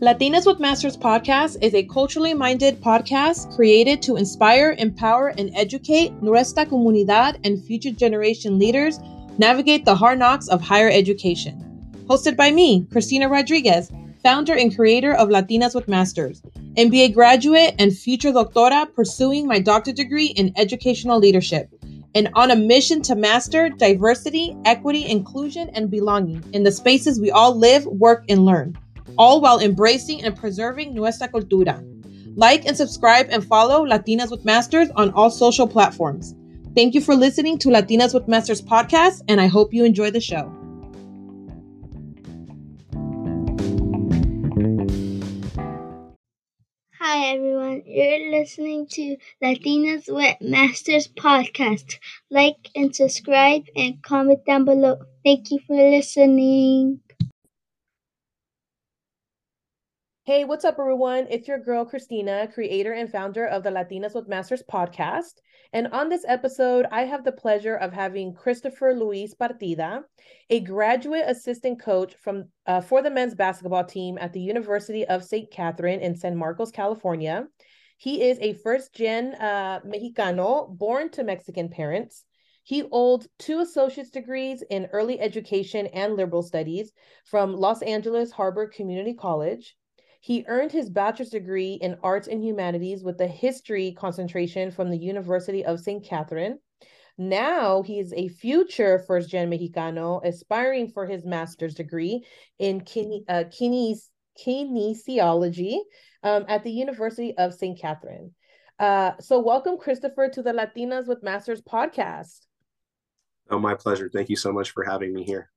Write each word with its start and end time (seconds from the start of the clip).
Latinas 0.00 0.46
with 0.46 0.58
Masters 0.58 0.96
podcast 0.96 1.62
is 1.62 1.74
a 1.74 1.82
culturally 1.82 2.32
minded 2.32 2.80
podcast 2.80 3.54
created 3.54 4.00
to 4.00 4.16
inspire, 4.16 4.74
empower, 4.78 5.28
and 5.36 5.50
educate 5.54 6.10
nuestra 6.22 6.64
comunidad 6.64 7.38
and 7.44 7.62
future 7.62 7.90
generation 7.90 8.58
leaders 8.58 8.98
navigate 9.36 9.84
the 9.84 9.94
hard 9.94 10.18
knocks 10.18 10.48
of 10.48 10.62
higher 10.62 10.88
education. 10.88 11.92
Hosted 12.06 12.34
by 12.34 12.50
me, 12.50 12.86
Christina 12.90 13.28
Rodriguez, 13.28 13.92
founder 14.22 14.54
and 14.54 14.74
creator 14.74 15.12
of 15.12 15.28
Latinas 15.28 15.74
with 15.74 15.86
Masters, 15.86 16.40
MBA 16.78 17.12
graduate 17.12 17.74
and 17.78 17.94
future 17.94 18.32
doctora 18.32 18.90
pursuing 18.94 19.46
my 19.46 19.58
doctorate 19.58 19.96
degree 19.96 20.28
in 20.28 20.54
educational 20.56 21.18
leadership, 21.18 21.68
and 22.14 22.30
on 22.36 22.50
a 22.50 22.56
mission 22.56 23.02
to 23.02 23.14
master 23.14 23.68
diversity, 23.68 24.56
equity, 24.64 25.04
inclusion, 25.06 25.68
and 25.74 25.90
belonging 25.90 26.42
in 26.54 26.62
the 26.62 26.72
spaces 26.72 27.20
we 27.20 27.30
all 27.30 27.54
live, 27.54 27.84
work, 27.84 28.24
and 28.30 28.46
learn 28.46 28.74
all 29.20 29.42
while 29.42 29.60
embracing 29.60 30.24
and 30.24 30.34
preserving 30.34 30.94
nuestra 30.94 31.28
cultura. 31.28 31.76
Like 32.36 32.64
and 32.64 32.74
subscribe 32.74 33.26
and 33.28 33.44
follow 33.44 33.84
Latinas 33.84 34.30
with 34.30 34.46
Masters 34.46 34.88
on 34.96 35.10
all 35.10 35.30
social 35.30 35.68
platforms. 35.68 36.34
Thank 36.74 36.94
you 36.94 37.02
for 37.02 37.14
listening 37.14 37.58
to 37.58 37.68
Latinas 37.68 38.14
with 38.14 38.28
Masters 38.28 38.62
podcast, 38.62 39.20
and 39.28 39.38
I 39.38 39.46
hope 39.46 39.74
you 39.74 39.84
enjoy 39.84 40.10
the 40.10 40.22
show. 40.22 40.50
Hi, 46.98 47.34
everyone. 47.34 47.82
You're 47.84 48.30
listening 48.30 48.86
to 48.92 49.16
Latinas 49.44 50.08
with 50.08 50.36
Masters 50.40 51.08
podcast. 51.08 51.98
Like 52.30 52.70
and 52.74 52.96
subscribe 52.96 53.64
and 53.76 54.02
comment 54.02 54.46
down 54.46 54.64
below. 54.64 55.02
Thank 55.22 55.50
you 55.50 55.58
for 55.66 55.76
listening. 55.76 57.00
Hey, 60.30 60.44
what's 60.44 60.64
up, 60.64 60.76
everyone? 60.78 61.26
It's 61.28 61.48
your 61.48 61.58
girl, 61.58 61.84
Christina, 61.84 62.46
creator 62.54 62.92
and 62.92 63.10
founder 63.10 63.46
of 63.46 63.64
the 63.64 63.70
Latinas 63.70 64.14
with 64.14 64.28
Masters 64.28 64.62
podcast. 64.72 65.40
And 65.72 65.88
on 65.88 66.08
this 66.08 66.24
episode, 66.24 66.86
I 66.92 67.02
have 67.02 67.24
the 67.24 67.32
pleasure 67.32 67.74
of 67.74 67.92
having 67.92 68.34
Christopher 68.34 68.94
Luis 68.94 69.34
Partida, 69.34 70.02
a 70.48 70.60
graduate 70.60 71.24
assistant 71.26 71.82
coach 71.82 72.14
from 72.14 72.44
uh, 72.64 72.80
for 72.80 73.02
the 73.02 73.10
men's 73.10 73.34
basketball 73.34 73.82
team 73.82 74.18
at 74.20 74.32
the 74.32 74.38
University 74.38 75.04
of 75.04 75.24
St. 75.24 75.50
Katherine 75.50 75.98
in 75.98 76.14
San 76.14 76.36
Marcos, 76.36 76.70
California. 76.70 77.48
He 77.96 78.22
is 78.22 78.38
a 78.40 78.52
first 78.52 78.94
gen 78.94 79.34
uh, 79.34 79.80
Mexicano 79.80 80.68
born 80.78 81.10
to 81.10 81.24
Mexican 81.24 81.70
parents. 81.70 82.24
He 82.62 82.84
holds 82.88 83.26
two 83.40 83.58
associate's 83.58 84.10
degrees 84.10 84.62
in 84.70 84.90
early 84.92 85.18
education 85.18 85.88
and 85.88 86.14
liberal 86.14 86.44
studies 86.44 86.92
from 87.24 87.52
Los 87.56 87.82
Angeles 87.82 88.30
Harbor 88.30 88.68
Community 88.68 89.14
College. 89.14 89.76
He 90.20 90.44
earned 90.46 90.70
his 90.70 90.90
bachelor's 90.90 91.30
degree 91.30 91.74
in 91.80 91.96
arts 92.02 92.28
and 92.28 92.44
humanities 92.44 93.02
with 93.02 93.20
a 93.20 93.26
history 93.26 93.92
concentration 93.92 94.70
from 94.70 94.90
the 94.90 94.98
University 94.98 95.64
of 95.64 95.80
St. 95.80 96.04
Katherine. 96.04 96.58
Now 97.16 97.82
he 97.82 97.98
is 97.98 98.12
a 98.12 98.28
future 98.28 99.02
first 99.06 99.30
gen 99.30 99.50
Mexicano 99.50 100.24
aspiring 100.24 100.88
for 100.88 101.06
his 101.06 101.24
master's 101.24 101.74
degree 101.74 102.24
in 102.58 102.82
kine- 102.82 103.24
uh, 103.28 103.44
kines- 103.48 104.10
kinesiology 104.38 105.78
um, 106.22 106.44
at 106.48 106.64
the 106.64 106.70
University 106.70 107.36
of 107.36 107.54
St. 107.54 107.80
Katherine. 107.80 108.34
Uh, 108.78 109.12
so, 109.20 109.38
welcome, 109.38 109.76
Christopher, 109.76 110.28
to 110.28 110.42
the 110.42 110.52
Latinas 110.52 111.06
with 111.06 111.22
Masters 111.22 111.60
podcast. 111.60 112.46
Oh, 113.50 113.58
my 113.58 113.74
pleasure. 113.74 114.08
Thank 114.12 114.30
you 114.30 114.36
so 114.36 114.52
much 114.52 114.70
for 114.70 114.84
having 114.84 115.12
me 115.12 115.24
here. 115.24 115.49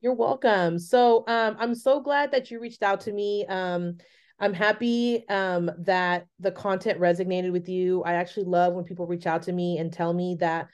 You're 0.00 0.14
welcome. 0.14 0.78
So 0.78 1.24
um, 1.28 1.56
I'm 1.58 1.74
so 1.74 2.00
glad 2.00 2.32
that 2.32 2.50
you 2.50 2.58
reached 2.58 2.82
out 2.82 3.02
to 3.02 3.12
me. 3.12 3.44
Um, 3.46 3.98
I'm 4.38 4.54
happy 4.54 5.28
um, 5.28 5.70
that 5.80 6.26
the 6.38 6.50
content 6.50 6.98
resonated 6.98 7.52
with 7.52 7.68
you. 7.68 8.02
I 8.04 8.14
actually 8.14 8.46
love 8.46 8.72
when 8.72 8.84
people 8.84 9.06
reach 9.06 9.26
out 9.26 9.42
to 9.42 9.52
me 9.52 9.76
and 9.76 9.92
tell 9.92 10.14
me 10.14 10.38
that, 10.40 10.68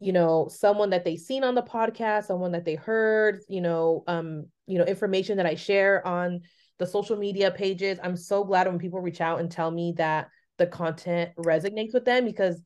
you 0.00 0.12
know, 0.12 0.48
someone 0.50 0.90
that 0.90 1.04
they've 1.04 1.18
seen 1.18 1.44
on 1.44 1.54
the 1.54 1.62
podcast, 1.62 2.24
someone 2.24 2.52
that 2.52 2.64
they 2.64 2.74
heard, 2.74 3.40
you 3.48 3.60
know, 3.60 4.02
um, 4.08 4.46
you 4.66 4.78
know, 4.78 4.84
information 4.84 5.36
that 5.36 5.46
I 5.46 5.54
share 5.54 6.04
on 6.04 6.40
the 6.80 6.86
social 6.86 7.16
media 7.16 7.52
pages. 7.52 8.00
I'm 8.02 8.16
so 8.16 8.42
glad 8.42 8.66
when 8.66 8.80
people 8.80 9.00
reach 9.00 9.20
out 9.20 9.38
and 9.38 9.48
tell 9.48 9.70
me 9.70 9.94
that 9.96 10.28
the 10.58 10.66
content 10.66 11.30
resonates 11.38 11.94
with 11.94 12.04
them 12.04 12.24
because 12.24 12.60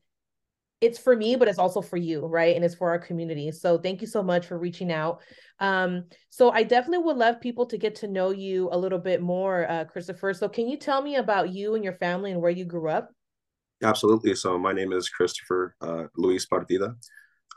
it's 0.81 0.97
for 0.97 1.15
me, 1.15 1.35
but 1.35 1.47
it's 1.47 1.59
also 1.59 1.79
for 1.79 1.97
you, 1.97 2.25
right? 2.25 2.55
And 2.55 2.65
it's 2.65 2.75
for 2.75 2.89
our 2.89 2.97
community. 2.97 3.51
So 3.51 3.77
thank 3.77 4.01
you 4.01 4.07
so 4.07 4.23
much 4.23 4.47
for 4.47 4.57
reaching 4.57 4.91
out. 4.91 5.21
Um, 5.59 6.05
so 6.29 6.49
I 6.49 6.63
definitely 6.63 7.05
would 7.05 7.17
love 7.17 7.39
people 7.39 7.67
to 7.67 7.77
get 7.77 7.95
to 7.97 8.07
know 8.07 8.31
you 8.31 8.67
a 8.71 8.77
little 8.77 8.97
bit 8.97 9.21
more, 9.21 9.69
uh, 9.69 9.85
Christopher. 9.85 10.33
So 10.33 10.49
can 10.49 10.67
you 10.67 10.77
tell 10.77 11.03
me 11.03 11.17
about 11.17 11.51
you 11.51 11.75
and 11.75 11.83
your 11.83 11.93
family 11.93 12.31
and 12.31 12.41
where 12.41 12.51
you 12.51 12.65
grew 12.65 12.89
up? 12.89 13.11
Absolutely. 13.83 14.33
So 14.35 14.57
my 14.57 14.73
name 14.73 14.91
is 14.91 15.07
Christopher 15.09 15.75
uh, 15.81 16.05
Luis 16.17 16.47
Partida. 16.47 16.95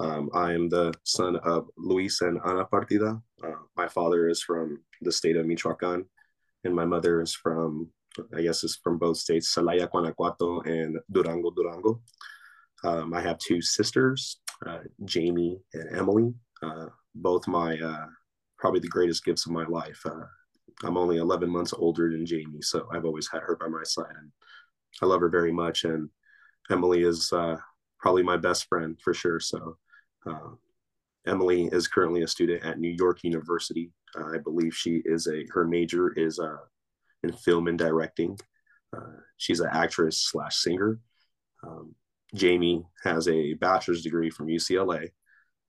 Um, 0.01 0.29
I 0.35 0.53
am 0.53 0.69
the 0.69 0.93
son 1.05 1.37
of 1.37 1.69
Luis 1.79 2.21
and 2.21 2.39
Ana 2.45 2.67
Partida. 2.67 3.23
Uh, 3.43 3.53
my 3.77 3.89
father 3.89 4.29
is 4.29 4.43
from 4.43 4.83
the 5.01 5.13
state 5.13 5.37
of 5.37 5.47
Michoacan, 5.47 6.05
and 6.65 6.75
my 6.75 6.85
mother 6.85 7.21
is 7.21 7.35
from, 7.35 7.89
I 8.37 8.43
guess, 8.43 8.65
is 8.65 8.77
from 8.83 8.99
both 8.99 9.19
states, 9.19 9.55
Celaya, 9.55 9.89
Guanajuato, 9.89 10.61
and 10.63 10.99
Durango, 11.13 11.53
Durango. 11.53 12.01
Um, 12.85 13.15
I 13.15 13.21
have 13.23 13.39
two 13.39 13.63
sisters, 13.63 14.39
uh, 14.67 14.81
Jamie 15.05 15.59
and 15.73 15.97
Emily. 15.97 16.35
Uh, 16.63 16.87
both 17.15 17.49
my 17.49 17.79
uh, 17.79 18.07
probably 18.59 18.81
the 18.81 18.89
greatest 18.89 19.25
gifts 19.25 19.47
of 19.47 19.53
my 19.53 19.65
life. 19.65 20.01
Uh, 20.05 20.25
I'm 20.85 20.99
only 20.99 21.17
11 21.17 21.49
months 21.49 21.73
older 21.73 22.11
than 22.11 22.27
Jamie, 22.27 22.61
so 22.61 22.87
I've 22.93 23.05
always 23.05 23.29
had 23.31 23.43
her 23.43 23.57
by 23.57 23.69
my 23.69 23.83
side, 23.85 24.15
and 24.19 24.31
I 25.03 25.07
love 25.07 25.21
her 25.21 25.29
very 25.29 25.53
much. 25.53 25.85
And 25.85 26.11
Emily 26.71 27.03
is 27.03 27.33
uh, 27.33 27.57
probably 27.99 28.23
my 28.23 28.37
best 28.37 28.67
friend 28.69 28.99
for 29.03 29.15
sure. 29.15 29.41
So 29.41 29.79
uh, 30.27 30.51
Emily 31.27 31.69
is 31.73 31.89
currently 31.89 32.23
a 32.23 32.29
student 32.29 32.65
at 32.65 32.79
New 32.79 32.95
York 32.99 33.25
University. 33.25 33.93
I 34.17 34.39
believe 34.39 34.75
she 34.75 35.03
is 35.05 35.27
a 35.27 35.45
her 35.53 35.67
major 35.67 36.13
is 36.13 36.39
in 37.23 37.33
film 37.33 37.67
and 37.67 37.79
directing. 37.79 38.39
she's 39.39 39.61
an 39.61 39.71
actress 39.73 40.19
slash 40.19 40.57
singer. 40.57 41.01
Um, 41.67 41.95
Jamie 42.35 42.85
has 43.05 43.29
a 43.29 43.55
bachelor's 43.55 44.03
degree 44.03 44.31
from 44.31 44.49
UCLA, 44.49 45.09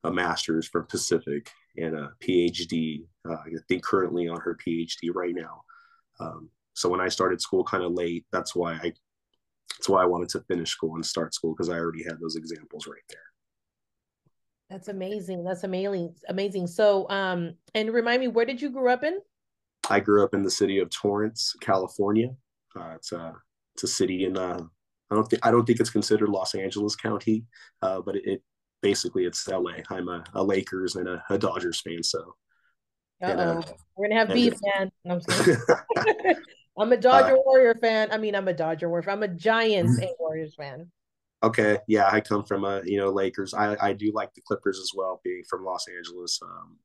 a 0.04 0.12
master's 0.12 0.68
from 0.68 0.88
Pacific, 0.88 1.52
and 1.78 1.96
a 1.96 2.12
PhD. 2.24 3.06
Uh, 3.28 3.34
I 3.34 3.50
think 3.68 3.84
currently 3.84 4.28
on 4.28 4.40
her 4.42 4.58
PhD 4.66 5.14
right 5.14 5.36
now. 5.36 5.62
Um, 6.20 6.50
so 6.74 6.90
when 6.90 7.02
I 7.02 7.10
started 7.10 7.42
school 7.42 7.64
kind 7.64 7.84
of 7.84 7.94
late, 7.94 8.26
that's 8.32 8.56
why 8.56 8.74
I 8.74 8.94
that's 9.78 9.90
why 9.90 10.02
I 10.02 10.06
wanted 10.06 10.30
to 10.30 10.42
finish 10.42 10.70
school 10.72 10.96
and 10.96 11.06
start 11.06 11.34
school 11.34 11.54
because 11.54 11.70
I 11.70 11.78
already 11.78 12.04
had 12.04 12.20
those 12.20 12.36
examples 12.36 12.88
right 12.88 13.04
there. 13.10 13.20
That's 14.70 14.88
amazing. 14.88 15.44
That's 15.44 15.64
amazing. 15.64 16.16
Amazing. 16.30 16.68
So, 16.68 17.08
um, 17.10 17.56
and 17.74 17.94
remind 17.94 18.22
me, 18.22 18.30
where 18.30 18.46
did 18.46 18.62
you 18.62 18.70
grow 18.70 18.92
up 18.92 19.04
in? 19.04 19.20
I 19.90 20.00
grew 20.00 20.24
up 20.24 20.34
in 20.34 20.44
the 20.44 20.50
city 20.50 20.80
of 20.80 20.90
Torrance, 20.90 21.54
California. 21.62 22.30
Uh, 22.76 22.94
it's 22.96 23.12
a 23.12 23.34
it's 23.76 23.84
a 23.84 23.88
city 23.88 24.26
in 24.26 24.38
uh, 24.38 24.64
I 25.12 25.16
don't 25.16 25.26
think 25.26 25.46
I 25.46 25.52
don't 25.52 25.66
think 25.66 25.80
it's 25.80 25.90
considered 25.90 26.30
Los 26.30 26.56
Angeles 26.56 26.96
County, 26.96 27.46
uh, 27.82 28.02
but 28.02 28.16
it, 28.16 28.24
it, 28.26 28.44
basically 28.82 29.26
it's 29.26 29.48
LA. 29.48 29.74
I'm 29.90 30.08
a, 30.10 30.24
a 30.34 30.44
Lakers 30.44 30.96
and 30.96 31.08
a, 31.08 31.24
a, 31.30 31.38
Dodgers 31.38 31.82
fan, 31.82 32.04
so. 32.04 32.36
And, 33.22 33.40
uh, 33.40 33.62
We're 33.96 34.10
gonna 34.10 34.20
have 34.20 34.34
beef, 34.34 34.54
man. 34.64 34.92
I'm, 35.10 35.22
I'm 36.78 36.92
a 36.92 36.98
Dodger 36.98 37.36
uh, 37.36 37.42
Warrior 37.46 37.76
fan. 37.76 38.12
I 38.12 38.18
mean, 38.18 38.36
I'm 38.36 38.48
a 38.48 38.54
Dodger 38.54 38.90
Warrior. 38.90 39.10
I'm 39.10 39.24
a 39.24 39.28
Giants 39.28 39.98
and 40.00 40.10
Warriors 40.20 40.56
fan. 40.56 40.92
Okay, 41.44 41.78
yeah, 41.88 42.10
I 42.12 42.22
come 42.22 42.44
from 42.44 42.66
a 42.66 42.82
you 42.84 42.98
know 42.98 43.12
Lakers. 43.12 43.54
I 43.54 43.78
I 43.80 43.94
do 43.94 44.12
like 44.14 44.34
the 44.34 44.42
Clippers 44.42 44.80
as 44.80 44.92
well, 44.96 45.22
being 45.24 45.44
from 45.48 45.64
Los 45.64 45.88
Angeles. 45.88 46.40
Um, 46.42 46.78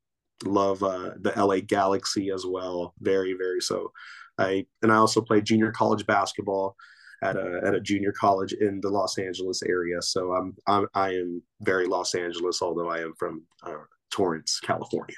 love 0.44 0.82
uh, 0.82 1.12
the 1.20 1.32
LA 1.36 1.60
Galaxy 1.60 2.30
as 2.30 2.44
well, 2.46 2.94
very 3.00 3.32
very 3.32 3.60
so. 3.60 3.92
I 4.38 4.66
and 4.82 4.92
I 4.92 4.96
also 4.96 5.20
play 5.20 5.40
junior 5.40 5.72
college 5.72 6.06
basketball 6.06 6.76
at 7.22 7.36
a 7.36 7.60
at 7.64 7.74
a 7.74 7.80
junior 7.80 8.12
college 8.12 8.52
in 8.54 8.80
the 8.80 8.88
Los 8.88 9.18
Angeles 9.18 9.62
area. 9.62 10.00
So 10.00 10.32
I'm, 10.32 10.56
I'm 10.66 10.86
I 10.94 11.10
am 11.10 11.42
very 11.60 11.86
Los 11.86 12.14
Angeles, 12.14 12.62
although 12.62 12.88
I 12.88 13.00
am 13.00 13.14
from 13.18 13.42
uh, 13.62 13.74
Torrance, 14.10 14.60
California. 14.60 15.16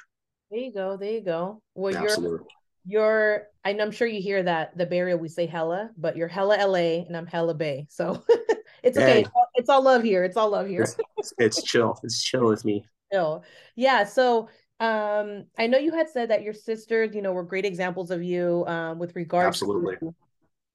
There 0.50 0.60
you 0.60 0.72
go. 0.72 0.96
There 0.96 1.12
you 1.12 1.20
go. 1.20 1.62
Well, 1.74 1.96
Absolutely. 1.96 2.46
you're 2.84 3.02
you're. 3.04 3.46
I'm 3.64 3.90
sure 3.90 4.08
you 4.08 4.20
hear 4.20 4.42
that 4.42 4.76
the 4.76 4.86
Bay 4.86 4.98
Area 4.98 5.16
we 5.16 5.28
say 5.28 5.46
hella, 5.46 5.90
but 5.96 6.16
you're 6.16 6.28
hella 6.28 6.56
LA 6.56 7.04
and 7.06 7.16
I'm 7.16 7.26
hella 7.26 7.54
Bay. 7.54 7.86
So 7.88 8.24
it's 8.82 8.98
okay. 8.98 9.20
It's, 9.20 9.30
all, 9.34 9.46
it's, 9.54 9.68
all, 9.68 9.82
love 9.82 10.02
here. 10.02 10.24
It's 10.24 10.36
all 10.36 10.50
love 10.50 10.66
here. 10.66 10.82
it's, 11.16 11.32
it's 11.38 11.62
chill. 11.62 11.98
It's 12.02 12.22
chill 12.22 12.46
with 12.46 12.64
me. 12.64 12.84
Chill. 13.12 13.44
Yeah. 13.76 14.04
So 14.04 14.48
um 14.80 15.44
i 15.58 15.66
know 15.66 15.78
you 15.78 15.94
had 15.94 16.08
said 16.08 16.30
that 16.30 16.42
your 16.42 16.54
sisters 16.54 17.14
you 17.14 17.22
know 17.22 17.32
were 17.32 17.44
great 17.44 17.64
examples 17.64 18.10
of 18.10 18.20
you 18.20 18.64
um 18.66 18.98
with 18.98 19.14
regards 19.14 19.46
absolutely 19.46 19.94
to 19.96 20.12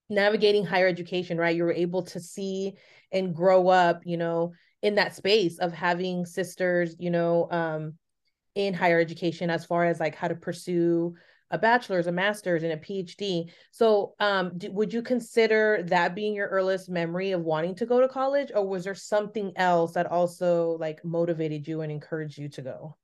navigating 0.10 0.66
higher 0.66 0.88
education, 0.88 1.38
right? 1.38 1.56
You 1.56 1.64
were 1.64 1.74
able 1.74 2.04
to 2.04 2.20
see 2.20 2.74
and 3.12 3.36
grow 3.36 3.68
up, 3.68 4.02
you 4.06 4.18
know, 4.18 4.54
in 4.82 4.96
that 4.96 5.16
space 5.16 5.60
of 5.60 5.74
having 5.74 6.26
sisters, 6.26 6.96
you 7.00 7.10
know, 7.10 7.50
um, 7.52 7.94
in 8.56 8.74
higher 8.74 9.00
education 9.00 9.50
as 9.50 9.66
far 9.66 9.86
as 9.86 10.00
like 10.00 10.16
how 10.16 10.28
to 10.28 10.36
pursue 10.36 11.16
a 11.50 11.58
bachelor's, 11.58 12.08
a 12.08 12.12
master's, 12.12 12.64
and 12.64 12.74
a 12.74 12.78
PhD. 12.78 13.50
So, 13.72 14.16
um, 14.20 14.60
would 14.70 14.94
you 14.94 15.02
consider 15.02 15.84
that 15.88 16.16
being 16.16 16.34
your 16.34 16.48
earliest 16.48 16.90
memory 16.90 17.32
of 17.32 17.42
wanting 17.42 17.76
to 17.76 17.86
go 17.86 18.02
to 18.02 18.08
college, 18.08 18.52
or 18.54 18.68
was 18.68 18.84
there 18.84 18.96
something 18.96 19.54
else 19.56 19.94
that 19.94 20.08
also 20.08 20.78
like 20.80 21.04
motivated 21.06 21.68
you 21.68 21.82
and 21.82 21.92
encouraged 21.92 22.38
you 22.38 22.50
to 22.50 22.62
go? 22.62 22.98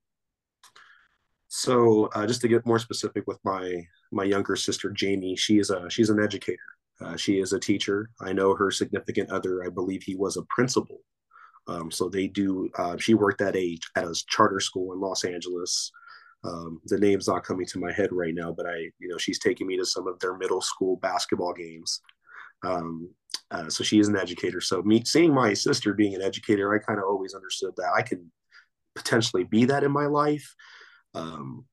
So, 1.47 2.09
uh, 2.15 2.27
just 2.27 2.41
to 2.41 2.47
get 2.47 2.65
more 2.65 2.79
specific 2.79 3.27
with 3.27 3.39
my 3.43 3.87
my 4.11 4.23
younger 4.23 4.55
sister 4.55 4.89
Jamie, 4.89 5.35
she 5.35 5.59
is 5.59 5.69
a 5.69 5.89
she's 5.89 6.09
an 6.09 6.21
educator. 6.21 6.59
Uh, 7.03 7.17
she 7.17 7.39
is 7.39 7.53
a 7.53 7.59
teacher. 7.59 8.09
I 8.21 8.33
know 8.33 8.55
her 8.55 8.71
significant 8.71 9.29
other. 9.31 9.63
I 9.63 9.69
believe 9.69 10.03
he 10.03 10.15
was 10.15 10.37
a 10.37 10.43
principal. 10.43 10.99
Um, 11.67 11.91
so 11.91 12.09
they 12.09 12.27
do. 12.27 12.69
Uh, 12.77 12.97
she 12.97 13.13
worked 13.13 13.41
at 13.41 13.55
a 13.55 13.77
at 13.95 14.05
a 14.05 14.23
charter 14.27 14.59
school 14.59 14.93
in 14.93 14.99
Los 14.99 15.23
Angeles. 15.23 15.91
Um, 16.43 16.81
the 16.85 16.99
name's 16.99 17.27
not 17.27 17.43
coming 17.43 17.65
to 17.67 17.79
my 17.79 17.91
head 17.91 18.09
right 18.11 18.35
now, 18.35 18.51
but 18.51 18.65
I, 18.65 18.89
you 18.99 19.07
know, 19.07 19.17
she's 19.17 19.39
taking 19.39 19.65
me 19.65 19.77
to 19.77 19.85
some 19.85 20.07
of 20.07 20.19
their 20.19 20.37
middle 20.37 20.61
school 20.61 20.97
basketball 20.97 21.53
games. 21.53 22.01
Um, 22.63 23.09
uh, 23.49 23.69
so 23.69 23.83
she 23.83 23.99
is 23.99 24.09
an 24.09 24.17
educator. 24.17 24.59
So 24.59 24.81
me 24.81 25.03
seeing 25.05 25.33
my 25.33 25.53
sister 25.53 25.93
being 25.93 26.15
an 26.15 26.21
educator, 26.21 26.73
I 26.73 26.79
kind 26.79 26.99
of 26.99 27.05
always 27.05 27.33
understood 27.33 27.73
that 27.77 27.93
I 27.95 28.01
could 28.01 28.29
potentially 28.95 29.45
be 29.45 29.65
that 29.65 29.83
in 29.83 29.91
my 29.91 30.05
life. 30.05 30.53
Um, 31.13 31.65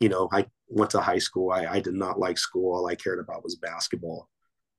you 0.00 0.08
know, 0.08 0.28
I 0.32 0.46
went 0.68 0.90
to 0.92 1.00
high 1.00 1.18
school. 1.18 1.50
I, 1.50 1.66
I, 1.66 1.80
did 1.80 1.94
not 1.94 2.18
like 2.18 2.38
school. 2.38 2.74
All 2.74 2.86
I 2.86 2.94
cared 2.94 3.18
about 3.18 3.42
was 3.42 3.56
basketball. 3.56 4.28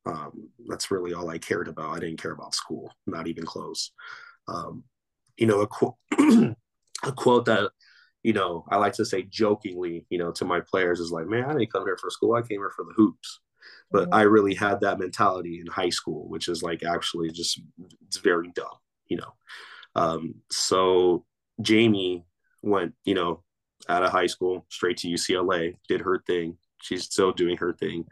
Um, 0.06 0.50
that's 0.68 0.92
really 0.92 1.14
all 1.14 1.30
I 1.30 1.38
cared 1.38 1.68
about. 1.68 1.96
I 1.96 2.00
didn't 2.00 2.22
care 2.22 2.32
about 2.32 2.56
school, 2.56 2.92
not 3.06 3.28
even 3.28 3.46
close. 3.46 3.92
Um, 4.48 4.84
you 5.38 5.46
know, 5.46 5.62
a, 5.62 5.68
qu- 5.68 5.96
a 7.04 7.12
quote 7.12 7.46
that 7.46 7.70
you 8.24 8.34
know, 8.34 8.66
I 8.70 8.78
like 8.78 8.94
to 8.94 9.06
say 9.06 9.24
jokingly, 9.24 10.06
you 10.10 10.18
know, 10.18 10.32
to 10.34 10.46
my 10.46 10.60
players 10.60 11.00
is 11.00 11.12
like, 11.12 11.28
man, 11.28 11.46
I 11.46 11.54
didn't 11.54 11.72
come 11.72 11.86
here 11.86 11.98
for 11.98 12.10
school. 12.10 12.34
I 12.34 12.42
came 12.42 12.60
here 12.60 12.72
for 12.76 12.86
the 12.86 12.94
hoops. 12.96 13.40
But 13.92 14.06
mm-hmm. 14.06 14.14
I 14.14 14.22
really 14.24 14.54
had 14.54 14.82
that 14.82 15.00
mentality 15.00 15.60
in 15.60 15.68
high 15.68 15.90
school, 15.90 16.28
which 16.28 16.48
is 16.48 16.62
like 16.62 16.84
actually 16.84 17.32
just, 17.32 17.62
it's 18.08 18.18
very 18.18 18.52
dumb, 18.54 18.78
you 19.08 19.18
know. 19.18 19.34
Um, 19.96 20.36
so 20.52 21.26
Jamie 21.62 22.26
went, 22.62 22.94
you 23.06 23.16
know, 23.16 23.44
out 23.88 24.04
of 24.04 24.12
high 24.12 24.28
school 24.28 24.66
straight 24.70 24.98
to 24.98 25.08
UCLA, 25.08 25.76
did 25.88 26.02
her 26.02 26.22
thing. 26.28 26.58
She's 26.82 27.06
still 27.06 27.32
doing 27.32 27.58
her 27.58 27.74
thing. 27.74 28.06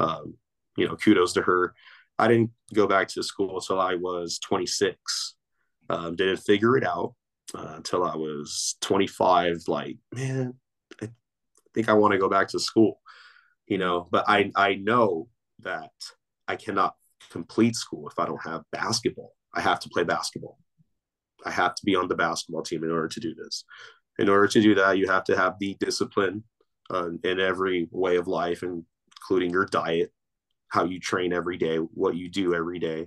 Um, 0.00 0.34
you 0.76 0.86
know, 0.86 0.96
kudos 0.96 1.32
to 1.34 1.42
her. 1.42 1.74
I 2.18 2.28
didn't 2.28 2.50
go 2.74 2.86
back 2.86 3.08
to 3.08 3.22
school 3.22 3.56
until 3.56 3.80
I 3.80 3.94
was 3.94 4.38
26. 4.38 5.34
Um, 5.88 6.16
didn't 6.16 6.38
figure 6.38 6.76
it 6.76 6.84
out 6.84 7.14
uh, 7.54 7.74
until 7.76 8.04
I 8.04 8.16
was 8.16 8.76
25. 8.80 9.62
Like, 9.66 9.96
man, 10.14 10.54
I 11.02 11.08
think 11.74 11.88
I 11.88 11.94
want 11.94 12.12
to 12.12 12.18
go 12.18 12.28
back 12.28 12.48
to 12.48 12.58
school, 12.58 13.00
you 13.66 13.78
know. 13.78 14.08
But 14.10 14.24
I 14.28 14.50
I 14.54 14.74
know 14.74 15.28
that 15.60 15.90
I 16.46 16.56
cannot 16.56 16.94
complete 17.30 17.76
school 17.76 18.08
if 18.08 18.18
I 18.18 18.26
don't 18.26 18.44
have 18.44 18.62
basketball. 18.72 19.32
I 19.54 19.60
have 19.60 19.80
to 19.80 19.88
play 19.88 20.04
basketball. 20.04 20.58
I 21.44 21.50
have 21.50 21.74
to 21.74 21.84
be 21.84 21.96
on 21.96 22.08
the 22.08 22.14
basketball 22.14 22.62
team 22.62 22.84
in 22.84 22.90
order 22.90 23.08
to 23.08 23.20
do 23.20 23.34
this. 23.34 23.64
In 24.18 24.28
order 24.28 24.46
to 24.46 24.60
do 24.60 24.74
that, 24.76 24.98
you 24.98 25.08
have 25.08 25.24
to 25.24 25.36
have 25.36 25.54
the 25.58 25.76
discipline 25.80 26.44
uh, 26.90 27.10
in 27.24 27.40
every 27.40 27.88
way 27.90 28.16
of 28.16 28.28
life, 28.28 28.62
including 28.62 29.50
your 29.50 29.66
diet, 29.66 30.12
how 30.72 30.84
you 30.84 30.98
train 30.98 31.34
every 31.34 31.58
day, 31.58 31.76
what 31.76 32.16
you 32.16 32.30
do 32.30 32.54
every 32.54 32.78
day, 32.78 33.06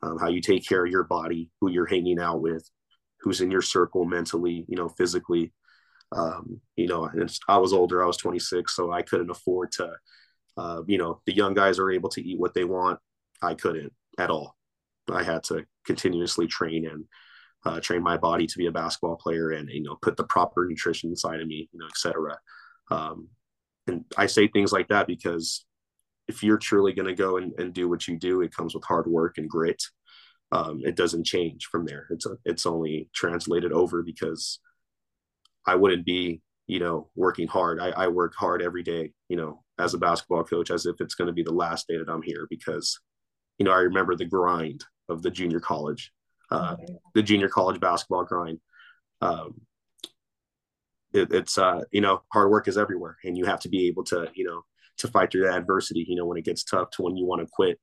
um, 0.00 0.16
how 0.16 0.28
you 0.28 0.40
take 0.40 0.66
care 0.66 0.84
of 0.84 0.92
your 0.92 1.02
body, 1.02 1.50
who 1.60 1.68
you're 1.68 1.86
hanging 1.86 2.20
out 2.20 2.40
with, 2.40 2.70
who's 3.20 3.40
in 3.40 3.50
your 3.50 3.62
circle 3.62 4.04
mentally, 4.04 4.64
you 4.68 4.76
know, 4.76 4.88
physically. 4.88 5.52
Um, 6.12 6.60
you 6.76 6.86
know, 6.86 7.06
and 7.06 7.28
I 7.48 7.58
was 7.58 7.72
older, 7.72 8.02
I 8.02 8.06
was 8.06 8.16
26, 8.16 8.74
so 8.74 8.92
I 8.92 9.02
couldn't 9.02 9.30
afford 9.30 9.72
to, 9.72 9.92
uh, 10.56 10.82
you 10.86 10.98
know, 10.98 11.20
the 11.26 11.34
young 11.34 11.52
guys 11.52 11.80
are 11.80 11.90
able 11.90 12.10
to 12.10 12.22
eat 12.22 12.38
what 12.38 12.54
they 12.54 12.64
want. 12.64 13.00
I 13.42 13.54
couldn't 13.54 13.92
at 14.16 14.30
all. 14.30 14.56
I 15.10 15.24
had 15.24 15.42
to 15.44 15.64
continuously 15.84 16.46
train 16.46 16.86
and 16.86 17.04
uh, 17.64 17.80
train 17.80 18.04
my 18.04 18.18
body 18.18 18.46
to 18.46 18.58
be 18.58 18.66
a 18.66 18.72
basketball 18.72 19.16
player 19.16 19.50
and, 19.50 19.68
you 19.68 19.82
know, 19.82 19.96
put 20.00 20.16
the 20.16 20.24
proper 20.24 20.64
nutrition 20.64 21.10
inside 21.10 21.40
of 21.40 21.48
me, 21.48 21.68
you 21.72 21.80
know, 21.80 21.86
etc. 21.86 22.38
Um, 22.88 23.28
and 23.88 24.04
I 24.16 24.26
say 24.26 24.46
things 24.46 24.70
like 24.70 24.88
that 24.88 25.08
because 25.08 25.64
if 26.30 26.42
you're 26.42 26.58
truly 26.58 26.92
going 26.92 27.08
to 27.08 27.14
go 27.14 27.36
and, 27.36 27.52
and 27.58 27.74
do 27.74 27.88
what 27.88 28.06
you 28.08 28.16
do, 28.18 28.40
it 28.40 28.54
comes 28.54 28.74
with 28.74 28.84
hard 28.84 29.06
work 29.06 29.38
and 29.38 29.48
grit 29.48 29.82
um, 30.52 30.80
it 30.84 30.96
doesn't 30.96 31.26
change 31.26 31.66
from 31.66 31.84
there. 31.86 32.06
It's 32.10 32.26
a, 32.26 32.36
it's 32.44 32.66
only 32.66 33.08
translated 33.14 33.72
over 33.72 34.02
because 34.02 34.58
I 35.66 35.76
wouldn't 35.76 36.04
be 36.04 36.42
you 36.66 36.80
know 36.80 37.08
working 37.14 37.46
hard. 37.46 37.80
I, 37.80 37.90
I 37.90 38.08
work 38.08 38.34
hard 38.36 38.62
every 38.62 38.82
day, 38.82 39.12
you 39.28 39.36
know, 39.36 39.62
as 39.78 39.94
a 39.94 39.98
basketball 39.98 40.44
coach, 40.44 40.70
as 40.70 40.86
if 40.86 40.96
it's 41.00 41.14
going 41.14 41.26
to 41.26 41.32
be 41.32 41.42
the 41.42 41.52
last 41.52 41.86
day 41.88 41.98
that 41.98 42.08
I'm 42.08 42.22
here 42.22 42.46
because 42.50 42.98
you 43.58 43.64
know 43.64 43.72
I 43.72 43.78
remember 43.78 44.16
the 44.16 44.24
grind 44.24 44.84
of 45.08 45.22
the 45.22 45.30
junior 45.30 45.60
college, 45.60 46.12
uh, 46.50 46.76
the 47.14 47.22
junior 47.22 47.48
college 47.48 47.80
basketball 47.80 48.24
grind. 48.24 48.58
Um, 49.20 49.60
it, 51.12 51.32
it's 51.32 51.58
uh, 51.58 51.82
you 51.92 52.00
know 52.00 52.22
hard 52.32 52.50
work 52.50 52.66
is 52.66 52.78
everywhere, 52.78 53.18
and 53.24 53.38
you 53.38 53.44
have 53.44 53.60
to 53.60 53.68
be 53.68 53.86
able 53.86 54.04
to 54.04 54.28
you 54.34 54.44
know 54.44 54.62
to 55.00 55.08
fight 55.08 55.30
through 55.30 55.42
that 55.42 55.56
adversity. 55.56 56.04
You 56.08 56.16
know 56.16 56.26
when 56.26 56.38
it 56.38 56.44
gets 56.44 56.64
tough 56.64 56.90
to 56.92 57.02
when 57.02 57.16
you 57.16 57.26
want 57.26 57.42
to 57.42 57.48
quit 57.52 57.78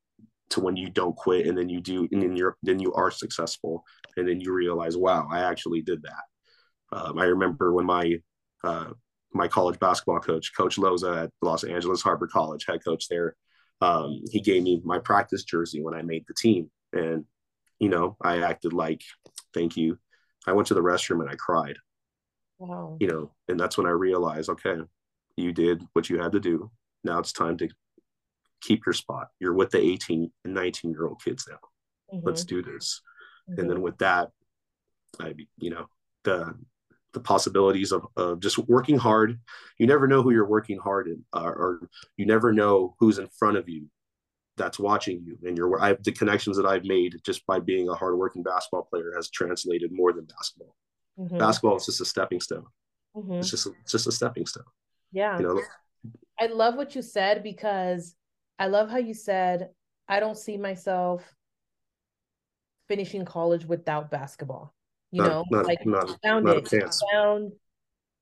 to 0.50 0.62
when 0.62 0.76
you 0.76 0.90
don't 0.90 1.16
quit 1.16 1.46
and 1.46 1.58
then 1.58 1.70
you 1.70 1.82
do 1.82 2.08
and 2.12 2.22
then 2.22 2.36
you're 2.36 2.58
then 2.64 2.80
you 2.80 2.94
are 2.94 3.12
successful 3.12 3.84
and 4.16 4.28
then 4.28 4.40
you 4.40 4.54
realize 4.54 4.96
wow 4.96 5.28
i 5.32 5.42
actually 5.42 5.82
did 5.82 6.02
that. 6.04 6.98
Um, 6.98 7.20
i 7.20 7.26
remember 7.26 7.74
when 7.74 7.86
my 7.86 8.16
uh, 8.64 8.92
my 9.34 9.48
college 9.48 9.80
basketball 9.80 10.20
coach 10.20 10.52
coach 10.56 10.78
loza 10.78 11.26
at 11.26 11.32
los 11.42 11.64
angeles 11.64 12.02
harbor 12.02 12.28
college 12.28 12.66
head 12.68 12.84
coach 12.84 13.08
there 13.10 13.36
um, 13.80 14.22
he 14.32 14.42
gave 14.42 14.64
me 14.64 14.82
my 14.84 15.00
practice 15.00 15.44
jersey 15.44 15.82
when 15.82 15.94
i 15.94 16.02
made 16.02 16.26
the 16.28 16.34
team. 16.34 16.72
And 16.94 17.26
you 17.80 17.90
know 17.90 18.16
i 18.22 18.42
acted 18.42 18.74
like 18.74 19.02
thank 19.54 19.76
you. 19.78 19.98
I 20.46 20.54
went 20.54 20.68
to 20.70 20.74
the 20.74 20.82
restroom 20.82 21.22
and 21.22 21.30
i 21.30 21.36
cried. 21.36 21.78
Wow. 22.58 22.98
You 23.00 23.08
know 23.08 23.32
and 23.48 23.60
that's 23.60 23.78
when 23.78 23.86
i 23.86 23.92
realized 23.92 24.50
okay 24.50 24.78
you 25.36 25.52
did 25.52 25.84
what 25.94 26.10
you 26.10 26.20
had 26.20 26.32
to 26.32 26.40
do 26.40 26.72
now 27.04 27.20
it's 27.20 27.32
time 27.32 27.58
to 27.58 27.70
keep 28.62 28.86
your 28.86 28.94
spot. 28.94 29.28
You're 29.40 29.54
with 29.54 29.72
the 29.72 29.80
18 29.80 30.32
and 30.46 30.54
19 30.54 30.92
year 30.92 31.08
old 31.08 31.24
kids 31.24 31.48
now. 31.50 31.60
Mm-hmm. 32.14 32.28
Let's 32.28 32.46
do 32.46 32.62
this. 32.62 33.02
Mm-hmm. 33.50 33.60
And 33.60 33.70
then 33.70 33.82
with 33.82 33.98
that, 34.00 34.30
I, 35.20 35.34
you 35.58 35.70
know, 35.70 35.88
the, 36.24 36.56
the 37.14 37.20
possibilities 37.20 37.92
of, 37.92 38.06
of 38.16 38.40
just 38.40 38.58
working 38.58 38.98
hard. 38.98 39.40
You 39.78 39.88
never 39.88 40.08
know 40.08 40.22
who 40.22 40.32
you're 40.32 40.48
working 40.48 40.78
hard 40.78 41.08
in, 41.08 41.24
uh, 41.34 41.46
or 41.46 41.90
you 42.18 42.26
never 42.26 42.52
know 42.52 42.96
who's 43.00 43.18
in 43.18 43.28
front 43.40 43.58
of 43.58 43.70
you 43.70 43.88
that's 44.58 44.80
watching 44.80 45.24
you. 45.24 45.38
And 45.48 45.58
your 45.58 45.82
I 45.82 45.90
have 45.90 46.04
the 46.04 46.12
connections 46.12 46.58
that 46.58 46.66
I've 46.66 46.84
made 46.84 47.16
just 47.26 47.46
by 47.46 47.60
being 47.60 47.90
a 47.90 47.96
hardworking 47.96 48.44
basketball 48.44 48.84
player 48.84 49.14
has 49.16 49.30
translated 49.30 49.92
more 49.92 50.12
than 50.12 50.26
basketball. 50.26 50.76
Mm-hmm. 51.18 51.38
Basketball 51.38 51.78
is 51.78 51.86
just 51.86 52.02
a 52.02 52.06
stepping 52.06 52.42
stone. 52.42 52.66
Mm-hmm. 53.16 53.34
It's 53.34 53.52
just 53.52 53.68
a, 53.68 53.72
it's 53.82 53.92
just 53.92 54.08
a 54.08 54.12
stepping 54.12 54.46
stone. 54.46 54.66
Yeah. 55.12 55.38
You 55.40 55.44
know, 55.44 55.62
I 56.40 56.48
love 56.48 56.76
what 56.76 56.96
you 56.96 57.02
said 57.02 57.44
because 57.44 58.16
I 58.60 58.68
love 58.68 58.90
how 58.90 58.98
you 58.98 59.14
said, 59.14 59.70
I 60.08 60.20
don't 60.20 60.38
see 60.38 60.58
myself 60.58 61.24
finishing 62.88 63.26
college 63.26 63.66
without 63.66 64.12
basketball. 64.12 64.74
You 65.12 65.22
not, 65.22 65.30
know, 65.30 65.44
not, 65.52 65.66
like 65.66 65.86
not, 65.86 66.08
you 66.10 66.16
found 66.24 66.48
it. 66.50 66.72
You 66.72 66.90
found 67.12 67.52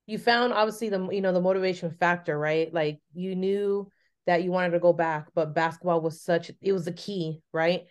you 0.06 0.18
found 0.18 0.52
obviously 0.52 0.88
the 0.88 1.08
you 1.10 1.20
know 1.20 1.32
the 1.32 1.40
motivation 1.40 1.90
factor, 1.90 2.38
right? 2.38 2.72
Like 2.72 3.00
you 3.12 3.34
knew 3.34 3.90
that 4.26 4.42
you 4.42 4.50
wanted 4.50 4.70
to 4.70 4.78
go 4.78 4.92
back, 4.92 5.28
but 5.34 5.54
basketball 5.54 6.00
was 6.00 6.22
such 6.22 6.50
it 6.60 6.72
was 6.72 6.84
the 6.84 6.92
key, 6.92 7.42
right? 7.52 7.84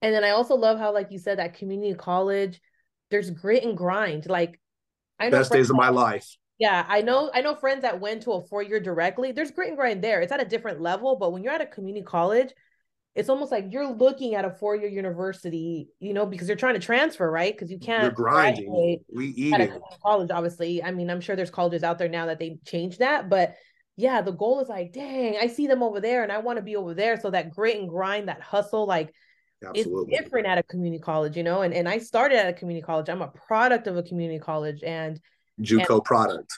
And 0.00 0.14
then 0.14 0.24
I 0.24 0.30
also 0.30 0.54
love 0.54 0.78
how, 0.78 0.94
like 0.94 1.10
you 1.10 1.18
said, 1.18 1.38
that 1.38 1.54
community 1.54 1.94
college, 1.94 2.60
there's 3.10 3.30
grit 3.30 3.64
and 3.64 3.76
grind. 3.76 4.28
Like 4.28 4.60
I 5.18 5.26
know 5.26 5.38
best 5.38 5.52
days 5.52 5.70
of 5.70 5.76
my 5.76 5.90
life. 5.90 6.36
Yeah, 6.58 6.84
I 6.88 7.02
know. 7.02 7.30
I 7.32 7.40
know 7.40 7.54
friends 7.54 7.82
that 7.82 8.00
went 8.00 8.22
to 8.22 8.32
a 8.32 8.46
four 8.46 8.62
year 8.62 8.80
directly. 8.80 9.32
There's 9.32 9.50
grit 9.52 9.68
and 9.68 9.76
grind 9.76 10.02
there. 10.02 10.20
It's 10.20 10.32
at 10.32 10.40
a 10.40 10.44
different 10.44 10.80
level, 10.80 11.16
but 11.16 11.32
when 11.32 11.44
you're 11.44 11.52
at 11.52 11.60
a 11.60 11.66
community 11.66 12.04
college, 12.04 12.52
it's 13.14 13.28
almost 13.28 13.50
like 13.50 13.66
you're 13.70 13.92
looking 13.92 14.34
at 14.34 14.44
a 14.44 14.50
four 14.50 14.76
year 14.76 14.88
university, 14.88 15.88
you 16.00 16.12
know, 16.12 16.26
because 16.26 16.48
you're 16.48 16.56
trying 16.56 16.74
to 16.74 16.80
transfer, 16.80 17.30
right? 17.30 17.52
Because 17.52 17.70
you 17.70 17.78
can't 17.78 18.02
you're 18.02 18.12
grinding. 18.12 19.00
We 19.12 19.26
eat 19.26 19.54
at 19.54 19.60
a 19.60 19.80
college, 20.02 20.30
obviously. 20.30 20.82
I 20.82 20.90
mean, 20.90 21.10
I'm 21.10 21.20
sure 21.20 21.36
there's 21.36 21.50
colleges 21.50 21.82
out 21.84 21.98
there 21.98 22.08
now 22.08 22.26
that 22.26 22.38
they 22.38 22.58
changed 22.66 22.98
that, 22.98 23.28
but 23.28 23.54
yeah, 23.96 24.22
the 24.22 24.32
goal 24.32 24.60
is 24.60 24.68
like, 24.68 24.92
dang, 24.92 25.36
I 25.40 25.48
see 25.48 25.66
them 25.66 25.82
over 25.82 26.00
there, 26.00 26.22
and 26.22 26.30
I 26.30 26.38
want 26.38 26.58
to 26.58 26.62
be 26.62 26.76
over 26.76 26.94
there. 26.94 27.18
So 27.18 27.30
that 27.30 27.50
grit 27.50 27.78
and 27.78 27.88
grind, 27.88 28.28
that 28.28 28.40
hustle, 28.40 28.86
like. 28.86 29.12
Absolutely. 29.66 30.14
It's 30.14 30.22
different 30.22 30.46
at 30.46 30.58
a 30.58 30.62
community 30.62 31.02
college, 31.02 31.36
you 31.36 31.42
know, 31.42 31.62
and, 31.62 31.74
and 31.74 31.88
I 31.88 31.98
started 31.98 32.38
at 32.38 32.48
a 32.48 32.52
community 32.52 32.86
college. 32.86 33.08
I'm 33.08 33.22
a 33.22 33.26
product 33.26 33.88
of 33.88 33.96
a 33.96 34.04
community 34.04 34.38
college, 34.38 34.84
and 34.84 35.20
JUCO 35.60 35.96
and, 35.96 36.04
product. 36.04 36.52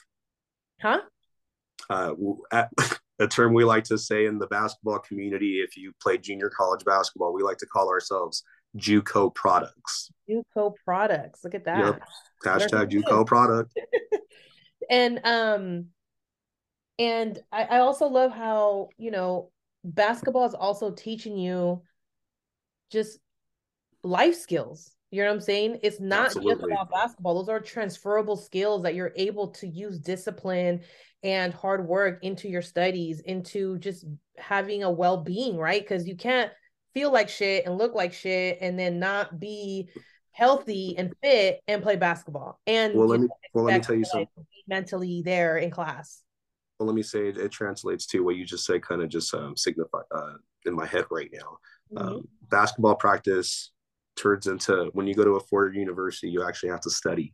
Huh? 0.81 1.01
Uh, 1.89 2.13
a 3.19 3.27
term 3.27 3.53
we 3.53 3.63
like 3.63 3.83
to 3.85 3.97
say 3.97 4.25
in 4.25 4.39
the 4.39 4.47
basketball 4.47 4.99
community, 4.99 5.61
if 5.61 5.77
you 5.77 5.93
play 6.01 6.17
junior 6.17 6.49
college 6.49 6.83
basketball, 6.85 7.33
we 7.33 7.43
like 7.43 7.57
to 7.57 7.67
call 7.67 7.89
ourselves 7.89 8.43
JUCO 8.77 9.33
products. 9.35 10.11
JUCO 10.29 10.73
products. 10.83 11.43
Look 11.43 11.55
at 11.55 11.65
that. 11.65 11.77
Yep. 11.77 12.01
Hashtag 12.45 12.89
JUCO 12.91 13.25
product. 13.25 13.77
and 14.89 15.19
um, 15.23 15.87
And 16.97 17.39
I, 17.51 17.63
I 17.63 17.79
also 17.79 18.07
love 18.07 18.31
how, 18.31 18.89
you 18.97 19.11
know, 19.11 19.51
basketball 19.83 20.45
is 20.45 20.53
also 20.53 20.91
teaching 20.91 21.37
you 21.37 21.81
just 22.91 23.19
life 24.03 24.35
skills. 24.35 24.91
You 25.11 25.21
know 25.21 25.27
what 25.27 25.35
I'm 25.35 25.41
saying? 25.41 25.79
It's 25.83 25.99
not 25.99 26.27
Absolutely. 26.27 26.53
just 26.53 26.63
about 26.63 26.89
basketball. 26.89 27.35
Those 27.35 27.49
are 27.49 27.59
transferable 27.59 28.37
skills 28.37 28.83
that 28.83 28.95
you're 28.95 29.11
able 29.17 29.49
to 29.49 29.67
use 29.67 29.99
discipline 29.99 30.81
and 31.21 31.53
hard 31.53 31.85
work 31.85 32.23
into 32.23 32.47
your 32.47 32.61
studies, 32.61 33.19
into 33.19 33.77
just 33.79 34.05
having 34.37 34.83
a 34.83 34.89
well 34.89 35.17
being, 35.17 35.57
right? 35.57 35.81
Because 35.81 36.07
you 36.07 36.15
can't 36.15 36.49
feel 36.93 37.11
like 37.11 37.27
shit 37.27 37.65
and 37.65 37.77
look 37.77 37.93
like 37.93 38.13
shit 38.13 38.57
and 38.61 38.79
then 38.79 38.99
not 38.99 39.37
be 39.37 39.89
healthy 40.31 40.95
and 40.97 41.13
fit 41.21 41.59
and 41.67 41.83
play 41.83 41.97
basketball. 41.97 42.59
And 42.65 42.95
well, 42.95 43.07
let 43.07 43.19
me 43.19 43.27
well 43.53 43.65
let 43.65 43.75
me 43.75 43.79
tell 43.81 43.95
you 43.95 44.05
something. 44.05 44.27
Mentally 44.67 45.21
there 45.23 45.57
in 45.57 45.71
class. 45.71 46.23
Well, 46.79 46.87
let 46.87 46.95
me 46.95 47.03
say 47.03 47.27
it, 47.27 47.37
it 47.37 47.51
translates 47.51 48.05
to 48.07 48.21
what 48.21 48.37
you 48.37 48.45
just 48.45 48.65
said. 48.65 48.81
Kind 48.81 49.01
of 49.01 49.09
just 49.09 49.33
um, 49.33 49.57
signify 49.57 49.99
uh, 50.09 50.33
in 50.65 50.73
my 50.73 50.85
head 50.85 51.05
right 51.11 51.29
now. 51.33 51.57
Mm-hmm. 51.93 52.07
Um, 52.07 52.27
basketball 52.49 52.95
practice 52.95 53.71
turns 54.21 54.47
into 54.47 54.89
when 54.93 55.07
you 55.07 55.13
go 55.13 55.23
to 55.23 55.35
a 55.35 55.39
four-year 55.39 55.79
university, 55.79 56.29
you 56.29 56.43
actually 56.43 56.69
have 56.69 56.81
to 56.81 56.89
study. 56.89 57.33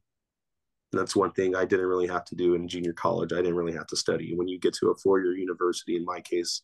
That's 0.91 1.15
one 1.15 1.31
thing 1.31 1.55
I 1.55 1.65
didn't 1.65 1.87
really 1.87 2.07
have 2.07 2.25
to 2.25 2.35
do 2.35 2.55
in 2.55 2.67
junior 2.67 2.93
college. 2.93 3.33
I 3.33 3.37
didn't 3.37 3.55
really 3.55 3.73
have 3.73 3.87
to 3.87 3.97
study. 3.97 4.33
When 4.35 4.47
you 4.47 4.59
get 4.59 4.73
to 4.75 4.91
a 4.91 4.95
four-year 4.95 5.35
university, 5.35 5.97
in 5.97 6.05
my 6.05 6.21
case, 6.21 6.61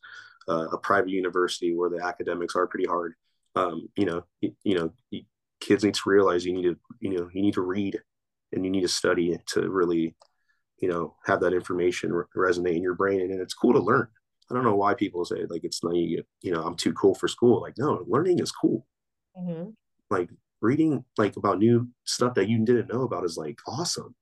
uh, 0.48 0.68
a 0.72 0.78
private 0.78 1.10
university 1.10 1.76
where 1.76 1.90
the 1.90 2.04
academics 2.04 2.56
are 2.56 2.68
pretty 2.68 2.86
hard, 2.86 3.16
um, 3.56 3.88
you 3.96 4.06
know, 4.06 4.24
you, 4.42 4.56
you 4.64 4.76
know, 4.76 4.94
you, 5.12 5.24
kids 5.60 5.84
need 5.84 5.94
to 5.96 6.10
realize 6.10 6.46
you 6.46 6.54
need 6.54 6.64
to, 6.64 6.78
you 7.00 7.12
know, 7.12 7.30
you 7.34 7.42
need 7.42 7.54
to 7.54 7.62
read 7.62 8.00
and 8.52 8.66
you 8.66 8.72
need 8.72 8.82
to 8.82 8.88
study 8.88 9.38
to 9.48 9.70
really, 9.70 10.16
you 10.80 10.90
know, 10.90 11.16
have 11.26 11.42
that 11.42 11.54
information 11.54 12.12
re- 12.14 12.26
resonate 12.36 12.76
in 12.76 12.84
your 12.84 12.96
brain. 12.96 13.22
And, 13.22 13.32
and 13.32 13.42
it's 13.42 13.54
cool 13.54 13.74
to 13.74 13.80
learn. 13.80 14.08
I 14.50 14.56
don't 14.56 14.64
know 14.64 14.76
why 14.76 14.94
people 14.94 15.26
say 15.26 15.46
like 15.50 15.64
it's 15.64 15.84
not 15.84 15.96
you 15.96 16.24
know 16.44 16.64
I'm 16.64 16.76
too 16.76 16.94
cool 16.94 17.16
for 17.16 17.28
school. 17.28 17.62
Like 17.62 17.76
no, 17.78 18.04
learning 18.08 18.40
is 18.40 18.52
cool. 18.52 18.86
Mm-hmm. 19.38 19.70
Like 20.10 20.30
reading 20.62 21.04
like 21.18 21.36
about 21.36 21.60
new 21.60 21.90
stuff 22.06 22.36
that 22.36 22.48
you 22.48 22.64
didn't 22.66 22.92
know 22.92 23.04
about 23.04 23.26
is 23.26 23.38
like 23.38 23.60
awesome. 23.68 24.16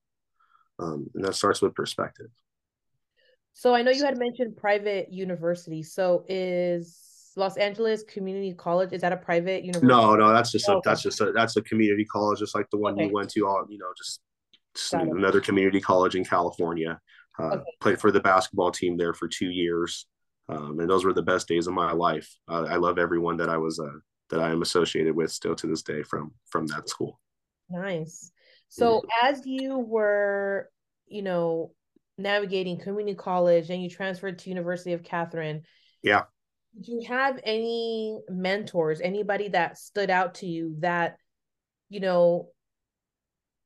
Um, 0.79 1.07
and 1.13 1.23
that 1.23 1.35
starts 1.35 1.61
with 1.61 1.75
perspective. 1.75 2.29
So 3.53 3.75
I 3.75 3.81
know 3.81 3.91
you 3.91 4.05
had 4.05 4.17
mentioned 4.17 4.57
private 4.57 5.11
university. 5.11 5.83
So 5.83 6.25
is 6.27 7.31
Los 7.35 7.57
Angeles 7.57 8.03
Community 8.03 8.53
College 8.53 8.91
is 8.91 9.01
that 9.01 9.13
a 9.13 9.17
private 9.17 9.63
university? 9.63 9.87
No, 9.87 10.15
no, 10.15 10.33
that's 10.33 10.51
just 10.51 10.67
a, 10.67 10.73
oh, 10.73 10.81
that's 10.83 11.01
just 11.01 11.21
a 11.21 11.31
that's 11.31 11.55
a 11.57 11.61
community 11.61 12.05
college, 12.05 12.39
just 12.39 12.55
like 12.55 12.69
the 12.71 12.77
one 12.77 12.93
okay. 12.93 13.05
you 13.05 13.13
went 13.13 13.29
to. 13.31 13.47
All 13.47 13.65
you 13.69 13.77
know, 13.77 13.87
just, 13.97 14.21
just 14.75 14.93
another 14.93 15.41
community 15.41 15.79
college 15.79 16.15
in 16.15 16.25
California. 16.25 16.99
Uh, 17.39 17.43
okay. 17.43 17.63
Played 17.79 18.01
for 18.01 18.11
the 18.11 18.19
basketball 18.19 18.71
team 18.71 18.97
there 18.97 19.13
for 19.13 19.27
two 19.27 19.49
years, 19.49 20.07
um, 20.49 20.79
and 20.79 20.89
those 20.89 21.05
were 21.05 21.13
the 21.13 21.21
best 21.21 21.47
days 21.47 21.67
of 21.67 21.73
my 21.73 21.91
life. 21.91 22.29
Uh, 22.47 22.65
I 22.69 22.75
love 22.75 22.97
everyone 22.97 23.37
that 23.37 23.49
I 23.49 23.57
was 23.57 23.79
uh, 23.79 23.99
that 24.31 24.39
I 24.39 24.49
am 24.49 24.61
associated 24.61 25.15
with 25.15 25.31
still 25.31 25.55
to 25.55 25.67
this 25.67 25.83
day 25.83 26.01
from 26.01 26.33
from 26.49 26.65
that 26.67 26.89
school. 26.89 27.19
Nice. 27.69 28.31
So 28.69 29.03
yeah. 29.03 29.29
as 29.29 29.45
you 29.45 29.77
were, 29.77 30.69
you 31.07 31.21
know, 31.21 31.73
navigating 32.17 32.79
community 32.79 33.15
college 33.15 33.69
and 33.69 33.83
you 33.83 33.89
transferred 33.89 34.39
to 34.39 34.49
University 34.49 34.93
of 34.93 35.03
Katherine. 35.03 35.63
Yeah. 36.01 36.23
Did 36.75 36.87
you 36.87 37.03
have 37.07 37.39
any 37.43 38.19
mentors, 38.29 39.01
anybody 39.01 39.49
that 39.49 39.77
stood 39.77 40.09
out 40.09 40.35
to 40.35 40.47
you 40.47 40.75
that, 40.79 41.17
you 41.89 41.99
know, 41.99 42.49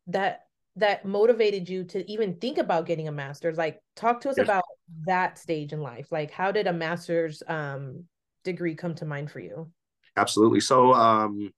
that 0.08 0.42
that 0.78 1.06
motivated 1.06 1.70
you 1.70 1.86
to 1.86 2.12
even 2.12 2.36
think 2.36 2.58
about 2.58 2.88
getting 2.88 3.08
a 3.08 3.12
master's? 3.12 3.58
Like 3.58 3.80
talk 3.96 4.22
to 4.22 4.30
us 4.30 4.38
yes. 4.38 4.46
about 4.46 4.64
that 5.06 5.38
stage 5.38 5.72
in 5.72 5.82
life. 5.82 6.12
Like 6.12 6.32
how 6.32 6.52
did 6.52 6.66
a 6.66 6.74
master's 6.74 7.44
um 7.48 8.06
degree 8.44 8.76
come 8.76 8.96
to 8.96 9.06
mind 9.06 9.30
for 9.30 9.40
you? 9.40 9.72
Absolutely. 10.18 10.60
So 10.60 10.94
um 10.94 11.52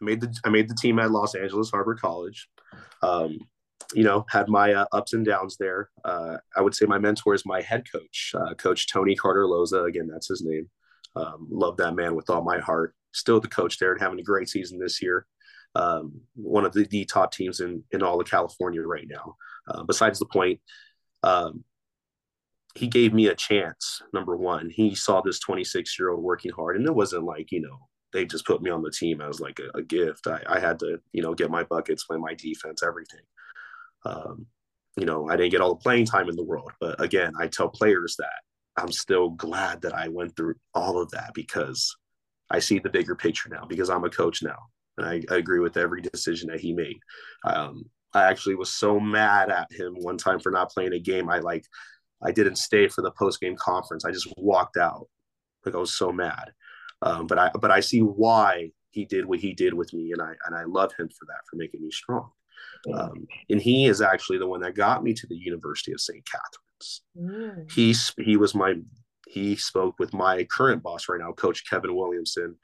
I 0.00 0.04
made 0.04 0.20
the 0.20 0.34
I 0.44 0.48
made 0.48 0.68
the 0.68 0.74
team 0.74 0.98
at 0.98 1.10
Los 1.10 1.34
Angeles 1.34 1.70
Harbor 1.70 1.94
College. 1.94 2.48
Um, 3.02 3.38
you 3.94 4.04
know, 4.04 4.24
had 4.28 4.48
my 4.48 4.72
uh, 4.72 4.84
ups 4.92 5.14
and 5.14 5.24
downs 5.24 5.56
there. 5.58 5.90
Uh, 6.04 6.36
I 6.56 6.60
would 6.60 6.74
say 6.74 6.86
my 6.86 6.98
mentor 6.98 7.34
is 7.34 7.44
my 7.44 7.60
head 7.60 7.84
coach, 7.90 8.34
uh, 8.38 8.54
Coach 8.54 8.90
Tony 8.90 9.16
Carter 9.16 9.44
Loza. 9.44 9.88
Again, 9.88 10.08
that's 10.10 10.28
his 10.28 10.42
name. 10.42 10.68
Um, 11.16 11.48
love 11.50 11.76
that 11.78 11.96
man 11.96 12.14
with 12.14 12.30
all 12.30 12.42
my 12.42 12.58
heart. 12.58 12.94
Still 13.12 13.40
the 13.40 13.48
coach 13.48 13.78
there 13.78 13.92
and 13.92 14.00
having 14.00 14.20
a 14.20 14.24
great 14.24 14.48
season 14.48 14.78
this 14.78 15.02
year. 15.02 15.26
Um, 15.74 16.20
one 16.34 16.64
of 16.64 16.72
the, 16.72 16.84
the, 16.84 17.04
top 17.04 17.32
teams 17.32 17.60
in 17.60 17.82
in 17.90 18.02
all 18.02 18.20
of 18.20 18.28
California 18.28 18.82
right 18.82 19.06
now. 19.08 19.36
Uh, 19.68 19.82
besides 19.84 20.18
the 20.18 20.26
point, 20.26 20.60
um, 21.22 21.64
he 22.74 22.86
gave 22.86 23.12
me 23.12 23.26
a 23.26 23.34
chance. 23.34 24.02
Number 24.12 24.36
one, 24.36 24.70
he 24.70 24.94
saw 24.94 25.20
this 25.20 25.38
26 25.40 25.98
year 25.98 26.10
old 26.10 26.22
working 26.22 26.52
hard, 26.52 26.76
and 26.76 26.86
it 26.86 26.94
wasn't 26.94 27.24
like 27.24 27.50
you 27.52 27.60
know 27.60 27.88
they 28.12 28.24
just 28.24 28.46
put 28.46 28.62
me 28.62 28.70
on 28.70 28.82
the 28.82 28.90
team 28.90 29.20
as 29.20 29.40
like 29.40 29.60
a, 29.60 29.78
a 29.78 29.82
gift. 29.82 30.26
I, 30.26 30.40
I, 30.48 30.58
had 30.58 30.78
to 30.80 30.98
you 31.12 31.22
know 31.22 31.34
get 31.34 31.50
my 31.50 31.64
buckets, 31.64 32.04
play 32.04 32.18
my 32.18 32.34
defense, 32.34 32.82
everything. 32.82 33.20
Um, 34.04 34.46
you 34.96 35.06
know, 35.06 35.28
I 35.28 35.36
didn't 35.36 35.52
get 35.52 35.60
all 35.60 35.74
the 35.74 35.82
playing 35.82 36.06
time 36.06 36.28
in 36.28 36.36
the 36.36 36.44
world, 36.44 36.72
but 36.80 37.00
again, 37.00 37.32
I 37.38 37.46
tell 37.46 37.68
players 37.68 38.16
that 38.18 38.40
I'm 38.76 38.92
still 38.92 39.30
glad 39.30 39.82
that 39.82 39.94
I 39.94 40.08
went 40.08 40.36
through 40.36 40.54
all 40.74 41.00
of 41.00 41.10
that 41.10 41.32
because 41.34 41.96
I 42.50 42.58
see 42.58 42.78
the 42.78 42.90
bigger 42.90 43.14
picture 43.14 43.48
now 43.48 43.64
because 43.66 43.90
I'm 43.90 44.04
a 44.04 44.10
coach 44.10 44.42
now, 44.42 44.58
and 44.98 45.06
I, 45.06 45.22
I 45.32 45.38
agree 45.38 45.60
with 45.60 45.76
every 45.76 46.02
decision 46.02 46.50
that 46.50 46.60
he 46.60 46.72
made. 46.72 46.98
Um, 47.44 47.84
I 48.12 48.24
actually 48.24 48.56
was 48.56 48.72
so 48.72 48.98
mad 48.98 49.50
at 49.50 49.70
him 49.72 49.94
one 49.94 50.16
time 50.16 50.40
for 50.40 50.50
not 50.50 50.70
playing 50.70 50.94
a 50.94 50.98
game. 50.98 51.30
I 51.30 51.38
like, 51.38 51.64
I 52.22 52.32
didn't 52.32 52.56
stay 52.56 52.88
for 52.88 53.02
the 53.02 53.10
post 53.12 53.40
game 53.40 53.56
conference. 53.56 54.04
I 54.04 54.10
just 54.10 54.32
walked 54.36 54.76
out. 54.76 55.08
Like 55.64 55.74
I 55.74 55.78
was 55.78 55.94
so 55.94 56.12
mad. 56.12 56.52
Um, 57.02 57.26
but 57.26 57.38
I, 57.38 57.50
but 57.60 57.70
I 57.70 57.80
see 57.80 58.00
why 58.00 58.70
he 58.90 59.04
did 59.04 59.24
what 59.24 59.40
he 59.40 59.52
did 59.52 59.72
with 59.74 59.92
me, 59.92 60.12
and 60.12 60.20
I 60.20 60.32
and 60.46 60.54
I 60.54 60.64
love 60.64 60.92
him 60.98 61.08
for 61.08 61.26
that 61.26 61.40
for 61.48 61.56
making 61.56 61.82
me 61.82 61.90
strong. 61.90 62.30
Um, 62.92 63.26
and 63.48 63.60
he 63.60 63.86
is 63.86 64.00
actually 64.00 64.38
the 64.38 64.46
one 64.46 64.60
that 64.60 64.74
got 64.74 65.02
me 65.02 65.12
to 65.14 65.26
the 65.26 65.36
University 65.36 65.92
of 65.92 66.00
St. 66.00 66.24
Katherine's. 66.24 67.02
Mm. 67.16 67.72
He 67.72 67.94
he 68.22 68.36
was 68.36 68.54
my 68.54 68.74
he 69.28 69.56
spoke 69.56 69.98
with 69.98 70.12
my 70.12 70.44
current 70.44 70.82
boss 70.82 71.08
right 71.08 71.20
now, 71.20 71.32
Coach 71.32 71.68
Kevin 71.68 71.94
Williamson, 71.94 72.56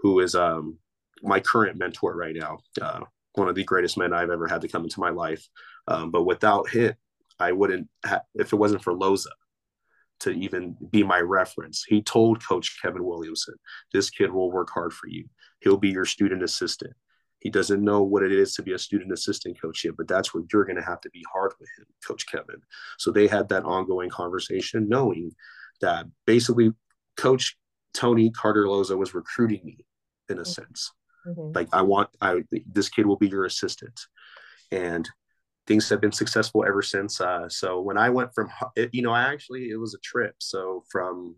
who 0.00 0.20
is 0.20 0.34
um, 0.34 0.78
my 1.22 1.40
current 1.40 1.78
mentor 1.78 2.16
right 2.16 2.34
now. 2.34 2.58
Uh, 2.80 3.00
one 3.34 3.48
of 3.48 3.54
the 3.54 3.64
greatest 3.64 3.96
men 3.96 4.12
I've 4.12 4.30
ever 4.30 4.48
had 4.48 4.62
to 4.62 4.68
come 4.68 4.82
into 4.82 5.00
my 5.00 5.10
life. 5.10 5.46
Um, 5.86 6.10
but 6.10 6.24
without 6.24 6.68
him, 6.68 6.94
I 7.38 7.52
wouldn't. 7.52 7.88
Ha- 8.04 8.22
if 8.34 8.52
it 8.52 8.56
wasn't 8.56 8.82
for 8.82 8.94
Loza 8.94 9.32
to 10.20 10.30
even 10.30 10.76
be 10.90 11.02
my 11.02 11.20
reference, 11.20 11.84
he 11.84 12.02
told 12.02 12.44
Coach 12.46 12.78
Kevin 12.82 13.04
Williamson, 13.04 13.54
"This 13.92 14.10
kid 14.10 14.32
will 14.32 14.50
work 14.50 14.70
hard 14.70 14.92
for 14.92 15.08
you. 15.08 15.28
He'll 15.60 15.76
be 15.76 15.90
your 15.90 16.04
student 16.04 16.42
assistant. 16.42 16.94
He 17.40 17.50
doesn't 17.50 17.84
know 17.84 18.02
what 18.02 18.24
it 18.24 18.32
is 18.32 18.54
to 18.54 18.62
be 18.62 18.72
a 18.72 18.78
student 18.78 19.12
assistant 19.12 19.60
coach 19.60 19.84
yet, 19.84 19.96
but 19.96 20.08
that's 20.08 20.34
where 20.34 20.42
you're 20.52 20.64
going 20.64 20.76
to 20.76 20.82
have 20.82 21.00
to 21.02 21.10
be 21.10 21.24
hard 21.32 21.52
with 21.60 21.68
him, 21.78 21.86
Coach 22.06 22.26
Kevin. 22.26 22.60
So 22.98 23.10
they 23.10 23.28
had 23.28 23.48
that 23.50 23.64
ongoing 23.64 24.10
conversation, 24.10 24.88
knowing 24.88 25.30
that 25.80 26.06
basically 26.26 26.72
Coach 27.16 27.56
Tony 27.94 28.30
Carter 28.30 28.64
Loza 28.64 28.96
was 28.98 29.14
recruiting 29.14 29.60
me 29.64 29.84
in 30.28 30.38
a 30.38 30.42
mm-hmm. 30.42 30.50
sense. 30.50 30.92
Mm-hmm. 31.26 31.52
Like 31.54 31.68
I 31.72 31.82
want, 31.82 32.10
I 32.20 32.42
this 32.66 32.88
kid 32.88 33.06
will 33.06 33.16
be 33.16 33.28
your 33.28 33.44
assistant, 33.44 34.00
and 34.72 35.08
things 35.68 35.88
have 35.90 36.00
been 36.00 36.10
successful 36.10 36.64
ever 36.66 36.82
since. 36.82 37.20
Uh, 37.20 37.48
so 37.48 37.80
when 37.80 37.98
I 37.98 38.08
went 38.08 38.34
from, 38.34 38.48
you 38.90 39.02
know, 39.02 39.12
I 39.12 39.32
actually 39.32 39.70
it 39.70 39.78
was 39.78 39.94
a 39.94 39.98
trip. 39.98 40.34
So 40.38 40.82
from 40.90 41.36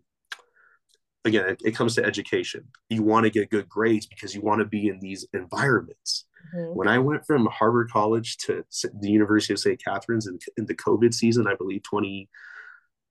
again, 1.25 1.47
it, 1.49 1.61
it, 1.63 1.75
comes 1.75 1.93
to 1.95 2.05
education. 2.05 2.63
You 2.89 3.03
want 3.03 3.25
to 3.25 3.29
get 3.29 3.51
good 3.51 3.69
grades 3.69 4.07
because 4.07 4.33
you 4.33 4.41
want 4.41 4.59
to 4.59 4.65
be 4.65 4.87
in 4.87 4.99
these 4.99 5.27
environments. 5.33 6.25
Mm-hmm. 6.55 6.75
When 6.75 6.87
I 6.87 6.97
went 6.97 7.25
from 7.27 7.45
Harbor 7.47 7.87
College 7.91 8.37
to 8.37 8.63
the 8.99 9.09
University 9.09 9.53
of 9.53 9.59
St. 9.59 9.83
Katherine's 9.83 10.27
in, 10.27 10.39
in 10.57 10.65
the 10.65 10.75
COVID 10.75 11.13
season, 11.13 11.45
I 11.45 11.55
believe 11.55 11.83
20, 11.83 12.27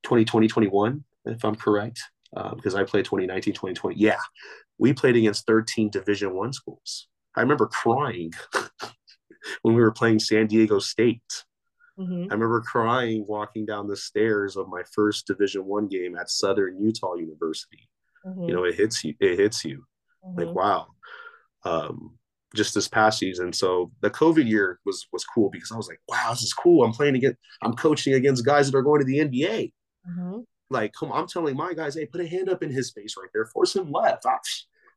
2020, 0.03 0.47
21, 0.47 1.03
if 1.25 1.45
I'm 1.45 1.55
correct, 1.55 2.01
uh, 2.35 2.55
because 2.55 2.75
I 2.75 2.83
played 2.83 3.05
2019, 3.05 3.53
2020. 3.53 3.95
Yeah, 3.95 4.17
we 4.77 4.91
played 4.91 5.15
against 5.15 5.45
13 5.45 5.89
Division 5.89 6.33
One 6.33 6.51
schools. 6.51 7.07
I 7.35 7.41
remember 7.41 7.67
crying 7.67 8.33
when 9.61 9.75
we 9.75 9.81
were 9.81 9.91
playing 9.91 10.19
San 10.19 10.47
Diego 10.47 10.79
State. 10.79 11.43
Mm-hmm. 11.99 12.27
I 12.31 12.33
remember 12.33 12.61
crying 12.61 13.25
walking 13.27 13.65
down 13.65 13.87
the 13.87 13.97
stairs 13.97 14.55
of 14.55 14.67
my 14.69 14.81
first 14.95 15.27
Division 15.27 15.65
One 15.65 15.87
game 15.87 16.17
at 16.17 16.29
Southern 16.29 16.81
Utah 16.81 17.15
University 17.15 17.89
mm-hmm. 18.25 18.43
you 18.43 18.53
know 18.53 18.63
it 18.63 18.75
hits 18.75 19.03
you 19.03 19.13
it 19.19 19.37
hits 19.37 19.63
you 19.65 19.83
mm-hmm. 20.25 20.39
like 20.39 20.55
wow 20.55 20.87
um 21.63 22.17
just 22.55 22.73
this 22.73 22.87
past 22.87 23.19
season 23.19 23.53
so 23.53 23.91
the 24.01 24.09
covid 24.09 24.47
year 24.47 24.79
was 24.85 25.07
was 25.13 25.23
cool 25.23 25.49
because 25.49 25.71
i 25.71 25.77
was 25.77 25.87
like 25.87 26.01
wow 26.07 26.27
this 26.31 26.43
is 26.43 26.53
cool 26.53 26.83
i'm 26.83 26.91
playing 26.91 27.15
against 27.15 27.37
i'm 27.61 27.73
coaching 27.73 28.13
against 28.13 28.45
guys 28.45 28.69
that 28.69 28.77
are 28.77 28.83
going 28.83 28.99
to 28.99 29.05
the 29.05 29.19
nba 29.19 29.71
mm-hmm. 30.09 30.39
like 30.69 30.91
come 30.97 31.11
i'm 31.11 31.27
telling 31.27 31.55
my 31.55 31.73
guys 31.73 31.95
hey 31.95 32.05
put 32.05 32.21
a 32.21 32.27
hand 32.27 32.49
up 32.49 32.61
in 32.61 32.69
his 32.69 32.91
face 32.91 33.15
right 33.17 33.29
there 33.33 33.45
force 33.45 33.75
him 33.75 33.91
left 33.91 34.25
I, 34.25 34.37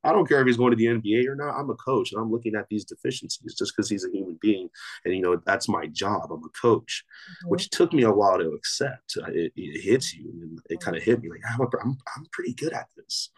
I 0.05 0.13
don't 0.13 0.29
care 0.29 0.41
if 0.41 0.47
he's 0.47 0.57
going 0.57 0.71
to 0.71 0.77
the 0.77 0.87
NBA 0.87 1.27
or 1.27 1.35
not. 1.35 1.59
I'm 1.59 1.71
a 1.71 1.75
coach 1.75 2.13
and 2.13 2.21
I'm 2.21 2.31
looking 2.31 2.55
at 2.55 2.67
these 2.69 2.85
deficiencies 2.85 3.55
just 3.55 3.73
because 3.75 3.89
he's 3.89 4.05
a 4.05 4.11
human 4.11 4.39
being. 4.41 4.69
And, 5.05 5.15
you 5.15 5.23
know, 5.23 5.41
that's 5.47 5.69
my 5.69 5.87
job. 5.87 6.31
I'm 6.31 6.45
a 6.45 6.61
coach, 6.61 7.05
mm-hmm. 7.05 7.51
which 7.51 7.71
took 7.71 7.93
me 7.93 8.03
a 8.03 8.13
while 8.13 8.39
to 8.39 8.51
accept. 8.51 9.17
It, 9.29 9.53
it 9.57 9.81
hits 9.81 10.15
you 10.15 10.31
and 10.43 10.59
it 10.69 10.81
kind 10.81 10.97
of 10.97 11.03
hit 11.03 11.23
me 11.23 11.31
like, 11.31 11.41
I'm, 11.53 11.61
a, 11.61 11.69
I'm, 11.83 11.97
I'm 12.17 12.27
pretty 12.33 12.55
good 12.55 12.73
at 12.73 12.89
this. 12.97 13.31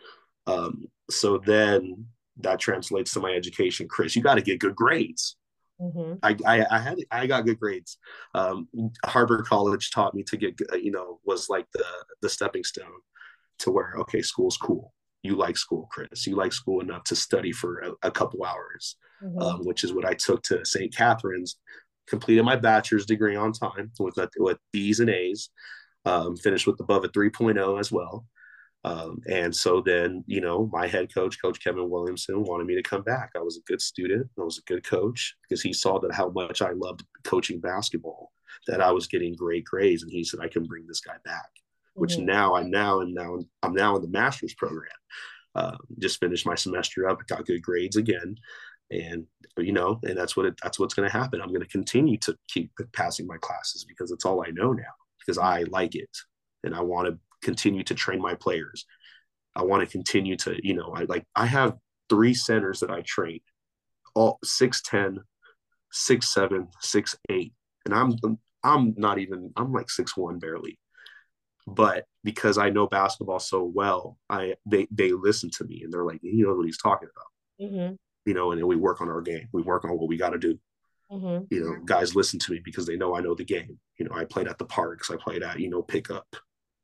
Um, 0.46 0.86
so 1.10 1.38
then 1.38 2.06
that 2.38 2.60
translates 2.60 3.12
to 3.14 3.20
my 3.20 3.32
education. 3.32 3.88
Chris, 3.88 4.16
you 4.16 4.22
got 4.22 4.34
to 4.34 4.42
get 4.42 4.60
good 4.60 4.76
grades. 4.76 5.36
Mm-hmm. 5.80 6.14
I, 6.22 6.36
I, 6.46 6.66
I 6.70 6.78
had 6.78 6.98
I 7.10 7.26
got 7.26 7.44
good 7.44 7.60
grades. 7.60 7.98
Um, 8.34 8.68
Harbor 9.04 9.42
College 9.42 9.90
taught 9.90 10.14
me 10.14 10.22
to 10.24 10.36
get 10.36 10.58
you 10.80 10.90
know 10.90 11.20
was 11.26 11.48
like 11.50 11.66
the 11.72 11.84
the 12.22 12.30
stepping 12.30 12.64
stone 12.64 13.00
to 13.58 13.70
where 13.70 13.94
okay 13.98 14.22
school's 14.22 14.56
cool. 14.56 14.94
You 15.26 15.36
like 15.36 15.56
school, 15.56 15.88
Chris. 15.90 16.26
You 16.26 16.36
like 16.36 16.52
school 16.52 16.80
enough 16.80 17.04
to 17.04 17.16
study 17.16 17.52
for 17.52 17.80
a, 17.80 18.08
a 18.08 18.10
couple 18.10 18.44
hours, 18.44 18.96
mm-hmm. 19.22 19.38
um, 19.40 19.60
which 19.64 19.84
is 19.84 19.92
what 19.92 20.04
I 20.04 20.14
took 20.14 20.42
to 20.44 20.64
St. 20.64 20.94
Katherine's. 20.94 21.58
Completed 22.08 22.44
my 22.44 22.54
bachelor's 22.54 23.04
degree 23.04 23.34
on 23.34 23.52
time 23.52 23.90
with 23.98 24.16
with 24.38 24.58
B's 24.72 25.00
and 25.00 25.10
A's. 25.10 25.50
Um, 26.04 26.36
finished 26.36 26.68
with 26.68 26.78
above 26.78 27.04
a 27.04 27.08
3.0 27.08 27.80
as 27.80 27.90
well. 27.90 28.24
Um, 28.86 29.20
and 29.28 29.54
so 29.54 29.82
then, 29.84 30.22
you 30.28 30.40
know, 30.40 30.70
my 30.72 30.86
head 30.86 31.12
coach, 31.12 31.42
Coach 31.42 31.62
Kevin 31.62 31.90
Williamson, 31.90 32.44
wanted 32.44 32.68
me 32.68 32.76
to 32.76 32.82
come 32.82 33.02
back. 33.02 33.32
I 33.34 33.40
was 33.40 33.56
a 33.56 33.66
good 33.66 33.82
student. 33.82 34.28
I 34.38 34.44
was 34.44 34.58
a 34.58 34.72
good 34.72 34.84
coach 34.84 35.34
because 35.42 35.60
he 35.60 35.72
saw 35.72 35.98
that 35.98 36.14
how 36.14 36.30
much 36.30 36.62
I 36.62 36.70
loved 36.70 37.02
coaching 37.24 37.58
basketball, 37.58 38.30
that 38.68 38.80
I 38.80 38.92
was 38.92 39.08
getting 39.08 39.34
great 39.34 39.64
grades, 39.64 40.04
and 40.04 40.12
he 40.12 40.22
said 40.22 40.38
I 40.40 40.46
can 40.46 40.62
bring 40.62 40.86
this 40.86 41.00
guy 41.00 41.16
back. 41.24 41.50
Mm-hmm. 41.96 42.00
Which 42.02 42.18
now 42.18 42.54
I'm 42.54 42.70
now 42.70 43.00
and 43.00 43.14
now 43.14 43.38
I'm 43.62 43.74
now 43.74 43.96
in 43.96 44.02
the 44.02 44.08
master's 44.08 44.54
program. 44.54 44.90
Uh, 45.54 45.76
just 45.98 46.20
finished 46.20 46.44
my 46.44 46.54
semester 46.54 47.08
up, 47.08 47.26
got 47.28 47.46
good 47.46 47.62
grades 47.62 47.96
again, 47.96 48.36
and 48.90 49.26
you 49.56 49.72
know, 49.72 49.98
and 50.02 50.16
that's 50.16 50.36
what 50.36 50.44
it, 50.44 50.54
that's 50.62 50.78
what's 50.78 50.92
going 50.92 51.08
to 51.08 51.16
happen. 51.18 51.40
I'm 51.40 51.48
going 51.48 51.62
to 51.62 51.68
continue 51.68 52.18
to 52.18 52.36
keep 52.48 52.70
passing 52.92 53.26
my 53.26 53.38
classes 53.40 53.84
because 53.88 54.10
it's 54.10 54.26
all 54.26 54.44
I 54.46 54.50
know 54.50 54.72
now 54.72 54.84
because 55.18 55.38
I 55.38 55.62
like 55.62 55.94
it 55.94 56.14
and 56.62 56.74
I 56.74 56.82
want 56.82 57.08
to 57.08 57.18
continue 57.42 57.82
to 57.84 57.94
train 57.94 58.20
my 58.20 58.34
players. 58.34 58.84
I 59.54 59.62
want 59.62 59.82
to 59.82 59.90
continue 59.90 60.36
to, 60.38 60.56
you 60.62 60.74
know, 60.74 60.92
I 60.94 61.04
like 61.04 61.24
I 61.34 61.46
have 61.46 61.76
three 62.10 62.34
centers 62.34 62.80
that 62.80 62.90
I 62.90 63.02
train, 63.06 63.40
all 64.14 64.38
six 64.44 64.82
ten, 64.82 65.20
six 65.90 66.32
seven, 66.32 66.68
six 66.80 67.16
eight, 67.30 67.54
and 67.86 67.94
I'm 67.94 68.16
I'm 68.62 68.94
not 68.96 69.18
even 69.18 69.52
I'm 69.56 69.72
like 69.72 69.88
six 69.88 70.16
one 70.16 70.38
barely, 70.38 70.78
but 71.66 72.04
because 72.24 72.58
I 72.58 72.70
know 72.70 72.86
basketball 72.86 73.40
so 73.40 73.64
well, 73.64 74.18
I 74.30 74.54
they 74.66 74.86
they 74.90 75.12
listen 75.12 75.50
to 75.50 75.64
me 75.64 75.82
and 75.82 75.92
they're 75.92 76.04
like, 76.04 76.20
he 76.22 76.42
knows 76.42 76.56
what 76.56 76.66
he's 76.66 76.78
talking 76.78 77.08
about, 77.14 77.70
mm-hmm. 77.70 77.94
you 78.24 78.34
know, 78.34 78.52
and 78.52 78.60
then 78.60 78.66
we 78.66 78.76
work 78.76 79.00
on 79.00 79.08
our 79.08 79.20
game, 79.20 79.48
we 79.52 79.62
work 79.62 79.84
on 79.84 79.90
what 79.98 80.08
we 80.08 80.16
got 80.16 80.30
to 80.30 80.38
do. 80.38 80.58
Mm-hmm. 81.10 81.54
You 81.54 81.60
know, 81.64 81.76
guys 81.84 82.16
listen 82.16 82.38
to 82.40 82.52
me 82.52 82.60
because 82.64 82.86
they 82.86 82.96
know 82.96 83.16
I 83.16 83.20
know 83.20 83.34
the 83.34 83.44
game. 83.44 83.78
You 83.98 84.06
know, 84.06 84.14
I 84.14 84.24
played 84.24 84.48
at 84.48 84.58
the 84.58 84.64
parks, 84.64 85.10
I 85.10 85.16
played 85.16 85.42
at 85.42 85.60
you 85.60 85.70
know 85.70 85.82
pickup, 85.82 86.26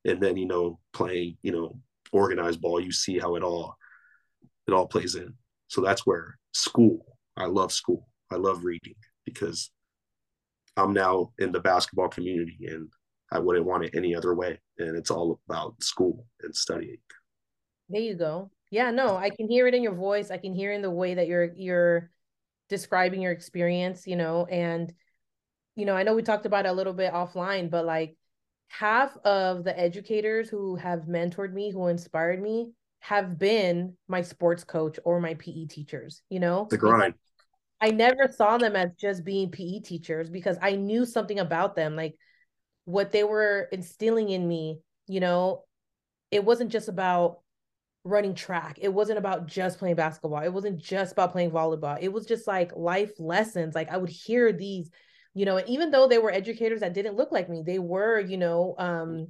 and 0.05 0.21
then 0.21 0.37
you 0.37 0.47
know 0.47 0.79
playing 0.93 1.37
you 1.43 1.53
know 1.53 1.77
organized 2.13 2.61
ball 2.61 2.81
you 2.81 2.93
see 2.93 3.19
how 3.19 3.37
it 3.37 3.43
all 3.43 3.77
it 4.69 4.73
all 4.73 4.87
plays 4.87 5.15
in 5.15 5.33
so 5.69 5.81
that's 5.81 6.07
where 6.07 6.39
school 6.53 7.19
i 7.37 7.47
love 7.47 7.73
school 7.73 8.07
i 8.31 8.37
love 8.37 8.65
reading 8.65 8.95
because 9.25 9.71
i'm 10.77 10.93
now 10.93 11.33
in 11.39 11.53
the 11.53 11.61
basketball 11.61 12.09
community 12.09 12.59
and 12.69 12.89
i 13.33 13.39
wouldn't 13.39 13.67
want 13.67 13.85
it 13.85 13.95
any 13.95 14.15
other 14.15 14.35
way. 14.35 14.59
And 14.79 14.97
it's 14.97 15.11
all 15.11 15.41
about 15.49 15.83
school 15.83 16.27
and 16.43 16.55
studying. 16.55 16.99
There 17.89 18.01
you 18.01 18.15
go. 18.15 18.51
Yeah 18.71 18.91
no 18.91 19.17
i 19.17 19.31
can 19.31 19.49
hear 19.49 19.67
it 19.67 19.75
in 19.75 19.83
your 19.83 19.95
voice. 19.95 20.31
I 20.31 20.39
can 20.39 20.55
hear 20.55 20.73
in 20.73 20.83
the 20.83 20.91
way 20.91 21.15
that 21.15 21.27
you're 21.27 21.53
you're 21.55 22.11
describing 22.69 23.21
your 23.21 23.33
experience 23.33 24.07
you 24.07 24.17
know 24.17 24.47
and 24.47 24.91
you 25.77 25.85
know 25.85 25.95
i 25.95 26.03
know 26.03 26.15
we 26.15 26.23
talked 26.23 26.47
about 26.47 26.65
it 26.65 26.71
a 26.71 26.73
little 26.73 26.95
bit 26.95 27.13
offline 27.13 27.69
but 27.69 27.85
like 27.85 28.17
half 28.73 29.15
of 29.19 29.65
the 29.65 29.79
educators 29.79 30.49
who 30.49 30.77
have 30.77 31.01
mentored 31.03 31.53
me, 31.53 31.71
who 31.71 31.89
inspired 31.89 32.41
me, 32.41 32.71
have 33.01 33.39
been 33.39 33.95
my 34.09 34.23
sports 34.23 34.65
coach 34.65 34.99
or 35.05 35.21
my 35.21 35.35
PE 35.35 35.67
teachers, 35.67 36.23
you 36.31 36.41
know? 36.41 36.67
The 36.71 36.79
grind. 36.79 37.15
I 37.83 37.91
never 37.91 38.33
saw 38.35 38.57
them 38.57 38.75
as 38.75 38.91
just 38.99 39.25
being 39.25 39.51
PE 39.51 39.81
teachers 39.81 40.31
because 40.31 40.57
I 40.63 40.73
knew 40.73 41.05
something 41.05 41.39
about 41.39 41.77
them, 41.77 41.97
like 41.97 42.15
what 42.85 43.13
they 43.13 43.25
were 43.25 43.69
instilling 43.73 44.29
in 44.29 44.47
me, 44.47 44.81
you 45.07 45.21
know, 45.21 45.65
it 46.31 46.45
wasn't 46.45 46.73
just 46.73 46.89
about 46.89 47.41
running 48.05 48.35
track. 48.35 48.79
It 48.81 48.93
wasn't 48.93 49.19
about 49.19 49.47
just 49.47 49.79
playing 49.79 49.97
basketball. 49.97 50.41
It 50.41 50.53
wasn't 50.53 50.79
just 50.79 51.13
about 51.13 51.33
playing 51.33 51.53
volleyball. 51.53 51.99
It 52.01 52.13
was 52.13 52.27
just 52.27 52.47
like 52.47 52.73
life 52.75 53.13
lessons. 53.19 53.75
Like 53.75 53.91
I 53.91 53.97
would 53.97 54.11
hear 54.11 54.53
these 54.53 54.91
you 55.35 55.45
know, 55.45 55.57
and 55.57 55.69
even 55.69 55.91
though 55.91 56.09
they 56.09 56.19
were 56.19 56.31
educators 56.31 56.81
that 56.81 56.95
didn't 56.95 57.17
look 57.17 57.33
like 57.33 57.49
me, 57.49 57.63
they 57.65 57.79
were, 57.79 58.21
you 58.21 58.37
know, 58.37 58.75
um, 58.79 59.29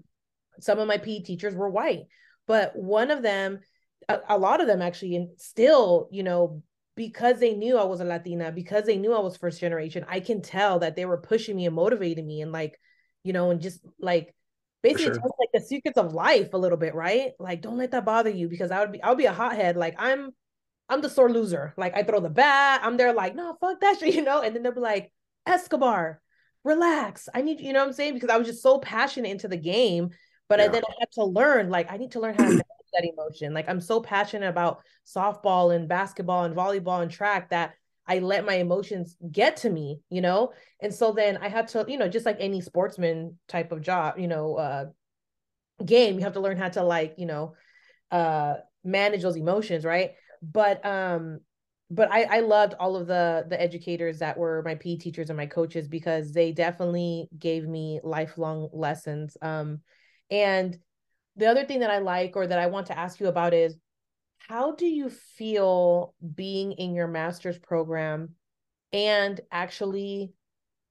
some 0.60 0.78
of 0.78 0.88
my 0.88 0.98
PE 0.98 1.20
teachers 1.20 1.54
were 1.54 1.70
white, 1.70 2.06
but 2.46 2.74
one 2.74 3.10
of 3.10 3.22
them, 3.22 3.60
a, 4.08 4.18
a 4.30 4.38
lot 4.38 4.60
of 4.60 4.66
them 4.66 4.82
actually, 4.82 5.14
and 5.16 5.28
still, 5.40 6.08
you 6.10 6.22
know, 6.22 6.62
because 6.96 7.38
they 7.38 7.54
knew 7.54 7.78
I 7.78 7.84
was 7.84 8.00
a 8.00 8.04
Latina, 8.04 8.50
because 8.52 8.84
they 8.84 8.96
knew 8.96 9.14
I 9.14 9.20
was 9.20 9.36
first 9.36 9.60
generation, 9.60 10.04
I 10.08 10.20
can 10.20 10.42
tell 10.42 10.80
that 10.80 10.96
they 10.96 11.06
were 11.06 11.18
pushing 11.18 11.56
me 11.56 11.66
and 11.66 11.74
motivating 11.74 12.26
me 12.26 12.42
and 12.42 12.52
like, 12.52 12.78
you 13.24 13.32
know, 13.32 13.50
and 13.50 13.60
just 13.60 13.80
like 14.00 14.34
basically 14.82 15.04
sure. 15.04 15.14
just 15.14 15.34
like 15.38 15.48
the 15.54 15.60
secrets 15.60 15.98
of 15.98 16.12
life 16.12 16.52
a 16.52 16.58
little 16.58 16.78
bit, 16.78 16.94
right? 16.94 17.32
Like, 17.38 17.62
don't 17.62 17.78
let 17.78 17.92
that 17.92 18.04
bother 18.04 18.30
you 18.30 18.48
because 18.48 18.70
I 18.70 18.80
would 18.80 18.92
be, 18.92 19.02
I'll 19.02 19.14
be 19.14 19.26
a 19.26 19.32
hothead. 19.32 19.76
Like 19.76 19.94
I'm, 19.98 20.30
I'm 20.88 21.00
the 21.00 21.08
sore 21.08 21.30
loser. 21.30 21.72
Like 21.76 21.96
I 21.96 22.02
throw 22.02 22.20
the 22.20 22.28
bat, 22.28 22.80
I'm 22.82 22.96
there 22.96 23.12
like, 23.12 23.34
no, 23.34 23.56
fuck 23.60 23.80
that 23.80 23.98
shit, 24.00 24.14
you 24.14 24.22
know? 24.22 24.42
And 24.42 24.54
then 24.54 24.62
they'll 24.62 24.74
be 24.74 24.80
like, 24.80 25.12
Escobar, 25.46 26.20
relax. 26.64 27.28
I 27.34 27.42
need, 27.42 27.60
you 27.60 27.72
know 27.72 27.80
what 27.80 27.88
I'm 27.88 27.94
saying? 27.94 28.14
Because 28.14 28.30
I 28.30 28.36
was 28.36 28.46
just 28.46 28.62
so 28.62 28.78
passionate 28.78 29.30
into 29.30 29.48
the 29.48 29.56
game. 29.56 30.10
But 30.48 30.58
yeah. 30.58 30.66
I, 30.66 30.68
then 30.68 30.82
I 30.86 30.92
had 31.00 31.12
to 31.12 31.24
learn, 31.24 31.70
like, 31.70 31.90
I 31.90 31.96
need 31.96 32.12
to 32.12 32.20
learn 32.20 32.34
how 32.34 32.44
to 32.44 32.50
manage 32.50 32.64
that 32.92 33.08
emotion. 33.10 33.54
Like, 33.54 33.68
I'm 33.68 33.80
so 33.80 34.00
passionate 34.00 34.48
about 34.48 34.82
softball 35.06 35.74
and 35.74 35.88
basketball 35.88 36.44
and 36.44 36.54
volleyball 36.54 37.02
and 37.02 37.10
track 37.10 37.50
that 37.50 37.74
I 38.12 38.18
let 38.18 38.44
my 38.44 38.54
emotions 38.54 39.16
get 39.30 39.56
to 39.58 39.70
me, 39.70 40.00
you 40.10 40.20
know? 40.20 40.52
And 40.80 40.92
so 40.92 41.12
then 41.12 41.38
I 41.38 41.48
had 41.48 41.68
to, 41.68 41.86
you 41.88 41.96
know, 41.96 42.08
just 42.08 42.26
like 42.26 42.36
any 42.40 42.60
sportsman 42.60 43.38
type 43.48 43.72
of 43.72 43.80
job, 43.80 44.18
you 44.18 44.28
know, 44.28 44.56
uh, 44.56 44.84
game, 45.84 46.16
you 46.18 46.24
have 46.24 46.34
to 46.34 46.40
learn 46.40 46.58
how 46.58 46.68
to, 46.68 46.82
like, 46.82 47.14
you 47.16 47.24
know, 47.26 47.54
uh, 48.10 48.56
manage 48.84 49.22
those 49.22 49.36
emotions, 49.36 49.84
right? 49.84 50.12
But 50.42 50.84
um 50.84 51.40
but 51.90 52.10
I, 52.10 52.38
I 52.38 52.40
loved 52.40 52.74
all 52.80 52.96
of 52.96 53.06
the 53.06 53.44
the 53.48 53.60
educators 53.60 54.18
that 54.18 54.38
were 54.38 54.62
my 54.64 54.74
PE 54.76 54.96
teachers 54.96 55.30
and 55.30 55.36
my 55.36 55.46
coaches 55.46 55.88
because 55.88 56.32
they 56.32 56.52
definitely 56.52 57.28
gave 57.38 57.68
me 57.68 58.00
lifelong 58.02 58.70
lessons. 58.72 59.36
Um, 59.42 59.80
and 60.30 60.76
the 61.36 61.46
other 61.46 61.64
thing 61.64 61.80
that 61.80 61.90
I 61.90 61.98
like 61.98 62.34
or 62.34 62.46
that 62.46 62.58
I 62.58 62.66
want 62.66 62.86
to 62.88 62.98
ask 62.98 63.20
you 63.20 63.28
about 63.28 63.54
is 63.54 63.76
how 64.52 64.72
do 64.72 64.84
you 64.84 65.08
feel 65.08 66.14
being 66.34 66.72
in 66.72 66.94
your 66.94 67.08
master's 67.08 67.58
program 67.58 68.34
and 68.92 69.40
actually 69.50 70.34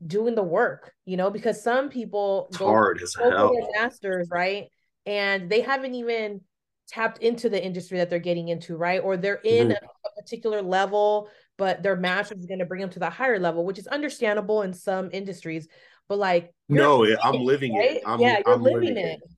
doing 0.05 0.33
the 0.33 0.41
work? 0.41 0.91
You 1.05 1.15
know, 1.15 1.29
because 1.29 1.63
some 1.63 1.89
people 1.89 2.47
it's 2.49 2.57
hard 2.57 2.99
as 3.03 3.13
hell. 3.13 3.53
Masters, 3.75 4.29
right? 4.31 4.65
And 5.05 5.47
they 5.47 5.61
haven't 5.61 5.93
even 5.93 6.41
tapped 6.87 7.19
into 7.19 7.49
the 7.49 7.63
industry 7.63 7.99
that 7.99 8.09
they're 8.09 8.17
getting 8.17 8.47
into, 8.47 8.75
right? 8.75 8.99
Or 8.99 9.15
they're 9.15 9.35
in 9.43 9.67
mm-hmm. 9.67 9.85
a, 9.85 10.09
a, 10.09 10.21
particular 10.21 10.63
level, 10.63 11.29
but 11.59 11.83
their 11.83 11.95
master's 11.95 12.39
is 12.39 12.47
going 12.47 12.59
to 12.59 12.65
bring 12.65 12.81
them 12.81 12.89
to 12.89 12.99
the 12.99 13.11
higher 13.11 13.39
level, 13.39 13.63
which 13.63 13.77
is 13.77 13.85
understandable 13.85 14.63
in 14.63 14.73
some 14.73 15.09
industries. 15.13 15.67
But 16.09 16.17
like, 16.17 16.51
no, 16.67 17.05
I'm 17.23 17.43
living 17.43 17.75
right? 17.75 17.97
it. 17.97 18.03
I'm, 18.07 18.19
yeah, 18.19 18.39
you're 18.43 18.55
I'm 18.55 18.63
living, 18.63 18.95
living 18.95 19.05
it. 19.05 19.19
it. 19.23 19.30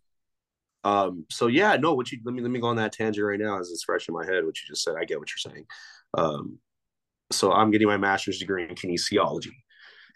Um, 0.83 1.25
so 1.29 1.47
yeah, 1.47 1.77
no, 1.77 1.93
what 1.93 2.11
you 2.11 2.19
let 2.25 2.33
me 2.35 2.41
let 2.41 2.51
me 2.51 2.59
go 2.59 2.67
on 2.67 2.75
that 2.77 2.93
tangent 2.93 3.25
right 3.25 3.39
now 3.39 3.59
as 3.59 3.71
it's 3.71 3.83
fresh 3.83 4.07
in 4.07 4.15
my 4.15 4.25
head. 4.25 4.45
What 4.45 4.61
you 4.61 4.67
just 4.67 4.83
said, 4.83 4.95
I 4.99 5.05
get 5.05 5.19
what 5.19 5.29
you're 5.29 5.51
saying. 5.53 5.65
Um, 6.17 6.59
so 7.31 7.51
I'm 7.51 7.71
getting 7.71 7.87
my 7.87 7.97
master's 7.97 8.39
degree 8.39 8.63
in 8.63 8.75
kinesiology 8.75 9.51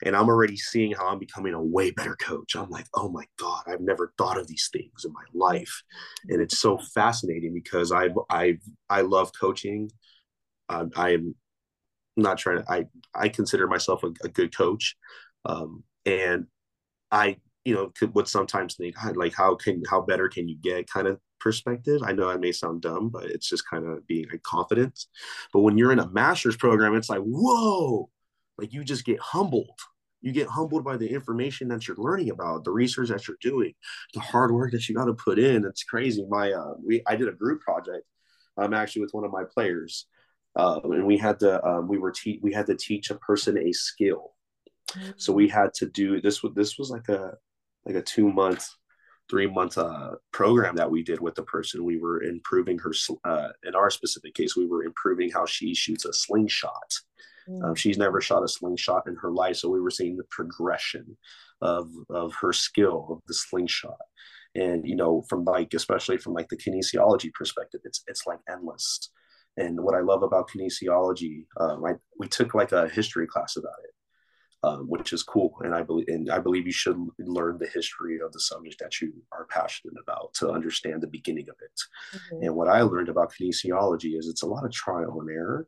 and 0.03 0.15
I'm 0.15 0.29
already 0.29 0.57
seeing 0.57 0.93
how 0.93 1.07
I'm 1.07 1.19
becoming 1.19 1.53
a 1.53 1.63
way 1.63 1.91
better 1.91 2.15
coach. 2.15 2.55
I'm 2.55 2.69
like, 2.69 2.85
oh 2.93 3.09
my 3.09 3.25
God, 3.39 3.63
I've 3.67 3.81
never 3.81 4.13
thought 4.17 4.37
of 4.37 4.47
these 4.47 4.69
things 4.71 5.05
in 5.05 5.13
my 5.13 5.23
life. 5.33 5.83
And 6.29 6.41
it's 6.41 6.59
so 6.59 6.77
fascinating 6.77 7.53
because 7.53 7.91
I 7.91 8.09
I 8.29 8.59
I 8.89 9.01
love 9.01 9.31
coaching. 9.39 9.91
I'm 10.95 11.35
not 12.15 12.37
trying 12.37 12.63
to 12.63 12.71
I 12.71 12.85
I 13.15 13.29
consider 13.29 13.67
myself 13.67 14.03
a, 14.03 14.11
a 14.23 14.29
good 14.29 14.55
coach. 14.55 14.95
Um, 15.45 15.83
and 16.05 16.47
I, 17.11 17.37
you 17.67 17.75
know, 17.75 17.91
could 17.97 18.13
would 18.15 18.27
sometimes 18.27 18.75
think 18.75 18.95
like 19.15 19.33
how 19.33 19.55
can 19.55 19.83
how 19.89 20.01
better 20.01 20.29
can 20.29 20.47
you 20.47 20.57
get 20.61 20.89
kind 20.89 21.07
of 21.07 21.19
perspective. 21.39 22.01
I 22.03 22.13
know 22.13 22.29
that 22.29 22.39
may 22.39 22.51
sound 22.51 22.81
dumb, 22.81 23.09
but 23.09 23.25
it's 23.25 23.49
just 23.49 23.69
kind 23.69 23.85
of 23.85 24.07
being 24.07 24.27
a 24.33 24.37
confidence. 24.39 25.07
But 25.53 25.61
when 25.61 25.77
you're 25.77 25.91
in 25.91 25.99
a 25.99 26.09
master's 26.09 26.57
program, 26.57 26.95
it's 26.95 27.09
like, 27.09 27.21
whoa, 27.21 28.09
like 28.57 28.73
you 28.73 28.83
just 28.83 29.05
get 29.05 29.19
humbled 29.19 29.79
you 30.19 30.31
get 30.31 30.47
humbled 30.47 30.83
by 30.83 30.97
the 30.97 31.07
information 31.07 31.67
that 31.67 31.87
you're 31.87 31.95
learning 31.97 32.31
about 32.31 32.63
the 32.63 32.71
research 32.71 33.09
that 33.09 33.27
you're 33.27 33.37
doing 33.39 33.71
the 34.15 34.19
hard 34.19 34.51
work 34.51 34.71
that 34.71 34.89
you 34.89 34.95
got 34.95 35.05
to 35.05 35.13
put 35.13 35.37
in 35.37 35.63
it's 35.63 35.83
crazy 35.83 36.25
my 36.27 36.51
uh 36.51 36.73
we 36.83 37.03
i 37.05 37.15
did 37.15 37.27
a 37.27 37.31
group 37.31 37.61
project 37.61 38.03
I'm 38.57 38.73
actually 38.73 39.03
with 39.03 39.13
one 39.13 39.23
of 39.23 39.31
my 39.31 39.43
players, 39.43 40.07
uh, 40.55 40.79
and 40.83 41.05
we 41.05 41.17
had 41.17 41.39
to 41.39 41.65
um, 41.65 41.87
we 41.87 41.97
were 41.97 42.11
te- 42.11 42.39
we 42.41 42.51
had 42.51 42.65
to 42.67 42.75
teach 42.75 43.09
a 43.09 43.15
person 43.15 43.57
a 43.57 43.71
skill. 43.71 44.33
So 45.17 45.33
we 45.33 45.49
had 45.49 45.73
to 45.75 45.85
do 45.85 46.21
this. 46.21 46.41
Was 46.41 46.53
this 46.55 46.77
was 46.77 46.89
like 46.89 47.09
a 47.09 47.33
like 47.87 47.95
a 47.95 48.01
two 48.01 48.31
month, 48.31 48.67
three 49.29 49.47
month 49.47 49.77
uh, 49.77 50.15
program 50.31 50.75
that 50.75 50.91
we 50.91 51.03
did 51.03 51.19
with 51.19 51.35
the 51.35 51.43
person. 51.43 51.83
We 51.83 51.97
were 51.97 52.21
improving 52.23 52.77
her. 52.79 52.91
Uh, 53.23 53.49
in 53.63 53.75
our 53.75 53.89
specific 53.89 54.35
case, 54.35 54.55
we 54.55 54.67
were 54.67 54.83
improving 54.83 55.31
how 55.31 55.45
she 55.45 55.73
shoots 55.73 56.05
a 56.05 56.13
slingshot. 56.13 56.93
Mm-hmm. 57.49 57.63
Um, 57.63 57.75
she's 57.75 57.97
never 57.97 58.21
shot 58.21 58.43
a 58.43 58.47
slingshot 58.47 59.07
in 59.07 59.15
her 59.15 59.31
life, 59.31 59.55
so 59.55 59.69
we 59.69 59.81
were 59.81 59.91
seeing 59.91 60.17
the 60.17 60.25
progression 60.29 61.17
of 61.61 61.89
of 62.09 62.35
her 62.35 62.53
skill 62.53 63.07
of 63.09 63.21
the 63.27 63.33
slingshot 63.33 63.97
and 64.57 64.87
you 64.87 64.95
know 64.95 65.23
from 65.29 65.43
like 65.43 65.73
especially 65.73 66.17
from 66.17 66.33
like 66.33 66.49
the 66.49 66.57
kinesiology 66.57 67.33
perspective 67.33 67.81
it's 67.83 68.03
it's 68.07 68.25
like 68.25 68.39
endless 68.49 69.09
and 69.57 69.79
what 69.79 69.95
i 69.95 70.01
love 70.01 70.23
about 70.23 70.49
kinesiology 70.49 71.45
um, 71.59 71.85
I, 71.85 71.93
we 72.19 72.27
took 72.27 72.53
like 72.53 72.71
a 72.71 72.89
history 72.89 73.27
class 73.27 73.55
about 73.55 73.73
it 73.83 73.91
um, 74.63 74.87
which 74.89 75.13
is 75.13 75.23
cool 75.23 75.53
and 75.61 75.73
i 75.73 75.81
believe 75.81 76.07
and 76.07 76.29
i 76.31 76.39
believe 76.39 76.65
you 76.65 76.71
should 76.71 76.97
learn 77.19 77.57
the 77.57 77.69
history 77.73 78.19
of 78.23 78.31
the 78.31 78.39
subject 78.39 78.79
that 78.79 78.99
you 79.01 79.13
are 79.31 79.45
passionate 79.49 79.95
about 80.01 80.33
to 80.33 80.49
understand 80.49 81.01
the 81.01 81.07
beginning 81.07 81.47
of 81.49 81.55
it 81.61 82.17
mm-hmm. 82.17 82.43
and 82.43 82.55
what 82.55 82.67
i 82.67 82.81
learned 82.81 83.09
about 83.09 83.31
kinesiology 83.31 84.17
is 84.17 84.27
it's 84.27 84.43
a 84.43 84.47
lot 84.47 84.65
of 84.65 84.71
trial 84.71 85.19
and 85.21 85.29
error 85.29 85.67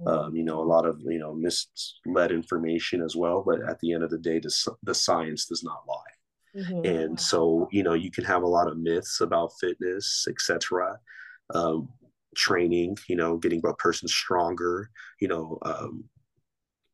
mm-hmm. 0.00 0.08
um, 0.08 0.36
you 0.36 0.44
know 0.44 0.60
a 0.60 0.64
lot 0.64 0.86
of 0.86 1.00
you 1.06 1.18
know 1.18 1.34
misled 1.34 2.32
information 2.32 3.02
as 3.02 3.16
well 3.16 3.42
but 3.44 3.60
at 3.68 3.78
the 3.80 3.92
end 3.92 4.02
of 4.02 4.10
the 4.10 4.18
day 4.18 4.38
the, 4.38 4.76
the 4.82 4.94
science 4.94 5.46
does 5.46 5.62
not 5.62 5.82
lie 5.88 5.94
Mm-hmm. 6.56 6.84
And 6.84 7.20
so, 7.20 7.68
you 7.70 7.82
know, 7.82 7.94
you 7.94 8.10
can 8.10 8.24
have 8.24 8.42
a 8.42 8.48
lot 8.48 8.68
of 8.68 8.78
myths 8.78 9.20
about 9.20 9.52
fitness, 9.60 10.26
etc. 10.28 10.98
Um, 11.54 11.88
training, 12.36 12.98
you 13.08 13.16
know, 13.16 13.36
getting 13.36 13.60
a 13.64 13.74
person 13.74 14.08
stronger, 14.08 14.90
you 15.20 15.28
know, 15.28 15.58
um, 15.62 16.04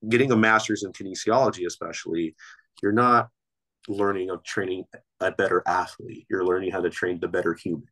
getting 0.08 0.32
a 0.32 0.36
master's 0.36 0.84
in 0.84 0.92
kinesiology, 0.92 1.66
especially, 1.66 2.34
you're 2.82 2.92
not 2.92 3.28
learning 3.88 4.30
of 4.30 4.42
training 4.44 4.84
a 5.20 5.30
better 5.30 5.62
athlete. 5.66 6.26
You're 6.30 6.44
learning 6.44 6.72
how 6.72 6.80
to 6.80 6.90
train 6.90 7.20
the 7.20 7.28
better 7.28 7.54
human, 7.54 7.88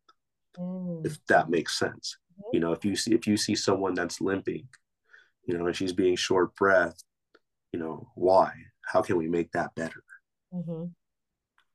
mm. 0.57 1.05
if 1.05 1.17
that 1.27 1.49
makes 1.49 1.77
sense. 1.77 2.17
Mm-hmm. 2.33 2.49
You 2.53 2.59
know, 2.59 2.71
if 2.71 2.83
you 2.83 2.95
see 2.95 3.13
if 3.13 3.27
you 3.27 3.37
see 3.37 3.55
someone 3.55 3.93
that's 3.93 4.21
limping, 4.21 4.67
you 5.45 5.57
know, 5.57 5.67
and 5.67 5.75
she's 5.75 5.93
being 5.93 6.15
short 6.15 6.55
breath, 6.55 7.01
you 7.71 7.79
know, 7.79 8.09
why? 8.15 8.51
How 8.85 9.01
can 9.01 9.17
we 9.17 9.27
make 9.27 9.51
that 9.51 9.75
better? 9.75 10.03
Mm-hmm 10.53 10.85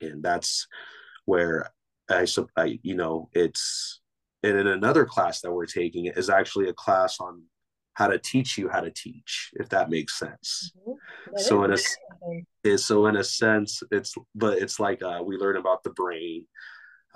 and 0.00 0.22
that's 0.22 0.66
where 1.24 1.70
I, 2.10 2.26
I 2.56 2.78
you 2.82 2.94
know, 2.94 3.28
it's 3.32 4.00
and 4.42 4.56
in 4.56 4.66
another 4.66 5.04
class 5.04 5.40
that 5.40 5.52
we're 5.52 5.66
taking 5.66 6.06
is 6.06 6.30
actually 6.30 6.68
a 6.68 6.74
class 6.74 7.18
on 7.20 7.42
how 7.98 8.06
to 8.06 8.18
teach 8.18 8.56
you 8.56 8.68
how 8.68 8.80
to 8.80 8.92
teach, 8.92 9.50
if 9.54 9.68
that 9.70 9.90
makes 9.90 10.20
sense. 10.20 10.70
Mm-hmm. 10.88 11.38
So 11.38 11.64
in 11.64 11.72
a 11.72 11.78
is 12.62 12.86
so 12.86 13.06
in 13.06 13.16
a 13.16 13.24
sense, 13.24 13.82
it's 13.90 14.14
but 14.36 14.58
it's 14.58 14.78
like 14.78 15.02
uh, 15.02 15.20
we 15.26 15.36
learn 15.36 15.56
about 15.56 15.82
the 15.82 15.90
brain. 15.90 16.46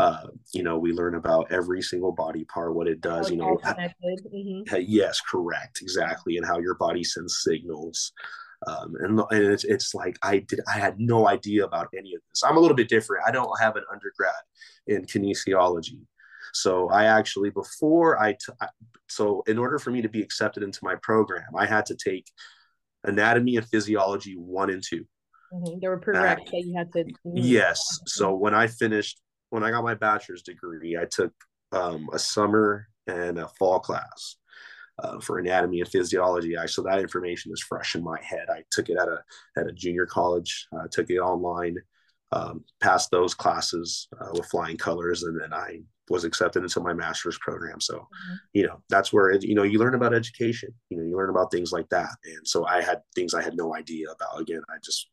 Uh, 0.00 0.26
you 0.52 0.64
know, 0.64 0.78
we 0.78 0.92
learn 0.92 1.14
about 1.14 1.52
every 1.52 1.82
single 1.82 2.10
body 2.10 2.44
part, 2.46 2.74
what 2.74 2.88
it 2.88 3.00
does. 3.00 3.30
you 3.30 3.36
know, 3.36 3.60
mm-hmm. 3.64 4.76
yes, 4.80 5.20
correct, 5.20 5.78
exactly, 5.82 6.36
and 6.36 6.44
how 6.44 6.58
your 6.58 6.74
body 6.74 7.04
sends 7.04 7.42
signals. 7.44 8.12
Um, 8.66 8.94
and, 9.00 9.20
and 9.30 9.52
it's, 9.52 9.64
it's 9.64 9.94
like 9.94 10.18
I 10.22 10.38
did 10.38 10.60
I 10.66 10.78
had 10.80 10.98
no 10.98 11.28
idea 11.28 11.64
about 11.64 11.88
any 11.96 12.14
of 12.14 12.22
this. 12.28 12.42
I'm 12.42 12.56
a 12.56 12.60
little 12.60 12.76
bit 12.76 12.88
different. 12.88 13.24
I 13.24 13.30
don't 13.30 13.60
have 13.60 13.76
an 13.76 13.84
undergrad 13.92 14.42
in 14.88 15.04
kinesiology. 15.04 16.00
So 16.52 16.88
I 16.90 17.04
actually 17.04 17.50
before 17.50 18.20
I 18.22 18.32
t- 18.32 18.52
so 19.08 19.42
in 19.46 19.58
order 19.58 19.78
for 19.78 19.90
me 19.90 20.02
to 20.02 20.08
be 20.08 20.22
accepted 20.22 20.62
into 20.62 20.80
my 20.82 20.96
program, 21.02 21.48
I 21.56 21.66
had 21.66 21.86
to 21.86 21.96
take 21.96 22.26
anatomy 23.04 23.56
and 23.56 23.66
physiology 23.68 24.36
one 24.36 24.70
and 24.70 24.82
2 24.82 25.04
mm-hmm. 25.52 25.78
There 25.80 25.90
were 25.90 26.00
prereqs 26.00 26.50
that 26.50 26.64
you 26.64 26.74
had 26.76 26.92
to. 26.92 27.04
Yes. 27.34 27.82
So 28.06 28.34
when 28.34 28.54
I 28.54 28.66
finished, 28.66 29.20
when 29.50 29.64
I 29.64 29.70
got 29.70 29.84
my 29.84 29.94
bachelor's 29.94 30.42
degree, 30.42 30.96
I 30.96 31.06
took 31.10 31.32
um, 31.72 32.08
a 32.12 32.18
summer 32.18 32.88
and 33.06 33.38
a 33.38 33.48
fall 33.58 33.80
class 33.80 34.36
uh, 35.02 35.20
for 35.20 35.38
anatomy 35.38 35.80
and 35.80 35.88
physiology. 35.88 36.56
I 36.56 36.66
so 36.66 36.82
that 36.82 37.00
information 37.00 37.52
is 37.52 37.62
fresh 37.62 37.94
in 37.94 38.04
my 38.04 38.20
head. 38.22 38.46
I 38.50 38.62
took 38.70 38.88
it 38.88 38.98
at 38.98 39.08
a 39.08 39.22
at 39.56 39.66
a 39.66 39.72
junior 39.72 40.06
college. 40.06 40.66
I 40.72 40.84
uh, 40.84 40.88
took 40.90 41.10
it 41.10 41.18
online, 41.18 41.76
um, 42.30 42.64
passed 42.80 43.10
those 43.10 43.34
classes 43.34 44.08
uh, 44.20 44.30
with 44.32 44.46
flying 44.46 44.76
colors, 44.76 45.22
and 45.22 45.40
then 45.40 45.52
I 45.52 45.80
was 46.08 46.24
accepted 46.24 46.62
into 46.62 46.80
my 46.80 46.92
master's 46.92 47.38
program. 47.38 47.80
So, 47.80 47.94
mm-hmm. 47.94 48.34
you 48.52 48.66
know, 48.66 48.82
that's 48.88 49.12
where 49.12 49.30
it, 49.30 49.42
you 49.44 49.54
know 49.54 49.62
you 49.62 49.78
learn 49.78 49.94
about 49.94 50.14
education. 50.14 50.70
You 50.90 50.98
know, 50.98 51.04
you 51.04 51.16
learn 51.16 51.30
about 51.30 51.50
things 51.50 51.72
like 51.72 51.88
that. 51.90 52.10
And 52.24 52.46
so 52.46 52.66
I 52.66 52.82
had 52.82 53.02
things 53.14 53.34
I 53.34 53.42
had 53.42 53.56
no 53.56 53.74
idea 53.74 54.10
about. 54.10 54.40
Again, 54.40 54.62
I 54.68 54.78
just 54.82 55.08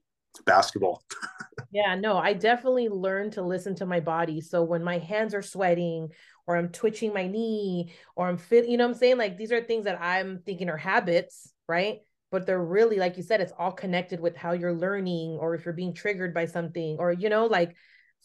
basketball. 0.45 1.03
yeah, 1.71 1.95
no, 1.95 2.17
I 2.17 2.33
definitely 2.33 2.89
learned 2.89 3.33
to 3.33 3.41
listen 3.41 3.75
to 3.75 3.85
my 3.85 3.99
body. 3.99 4.41
So 4.41 4.63
when 4.63 4.83
my 4.83 4.97
hands 4.97 5.33
are 5.33 5.41
sweating 5.41 6.09
or 6.47 6.55
I'm 6.55 6.69
twitching 6.69 7.13
my 7.13 7.27
knee 7.27 7.93
or 8.15 8.27
I'm 8.27 8.37
fit, 8.37 8.67
you 8.67 8.77
know 8.77 8.85
I'm 8.85 8.93
saying? 8.93 9.17
Like 9.17 9.37
these 9.37 9.51
are 9.51 9.61
things 9.61 9.85
that 9.85 10.01
I'm 10.01 10.39
thinking 10.45 10.69
are 10.69 10.77
habits, 10.77 11.51
right? 11.67 11.99
But 12.31 12.45
they're 12.45 12.63
really, 12.63 12.97
like 12.97 13.17
you 13.17 13.23
said, 13.23 13.41
it's 13.41 13.53
all 13.57 13.71
connected 13.71 14.19
with 14.19 14.35
how 14.35 14.51
you're 14.51 14.73
learning 14.73 15.37
or 15.39 15.55
if 15.55 15.65
you're 15.65 15.73
being 15.73 15.93
triggered 15.93 16.33
by 16.33 16.45
something 16.45 16.97
or, 16.99 17.11
you 17.11 17.29
know, 17.29 17.47
like 17.47 17.75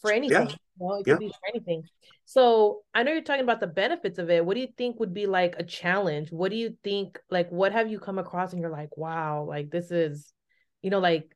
for 0.00 0.12
anything. 0.12 0.48
Yeah. 0.48 0.54
You 0.80 0.86
know, 0.86 0.94
it 0.94 1.06
yeah. 1.06 1.16
be 1.16 1.28
for 1.28 1.48
anything. 1.48 1.84
So 2.24 2.82
I 2.94 3.02
know 3.02 3.12
you're 3.12 3.22
talking 3.22 3.44
about 3.44 3.60
the 3.60 3.66
benefits 3.66 4.18
of 4.18 4.30
it. 4.30 4.44
What 4.44 4.54
do 4.54 4.60
you 4.60 4.68
think 4.76 4.98
would 4.98 5.14
be 5.14 5.26
like 5.26 5.56
a 5.58 5.64
challenge? 5.64 6.32
What 6.32 6.50
do 6.50 6.56
you 6.56 6.76
think, 6.82 7.18
like, 7.30 7.50
what 7.50 7.72
have 7.72 7.90
you 7.90 7.98
come 7.98 8.18
across 8.18 8.52
and 8.52 8.60
you're 8.60 8.70
like, 8.70 8.96
wow, 8.96 9.44
like 9.48 9.70
this 9.70 9.90
is, 9.90 10.32
you 10.82 10.90
know, 10.90 10.98
like 10.98 11.34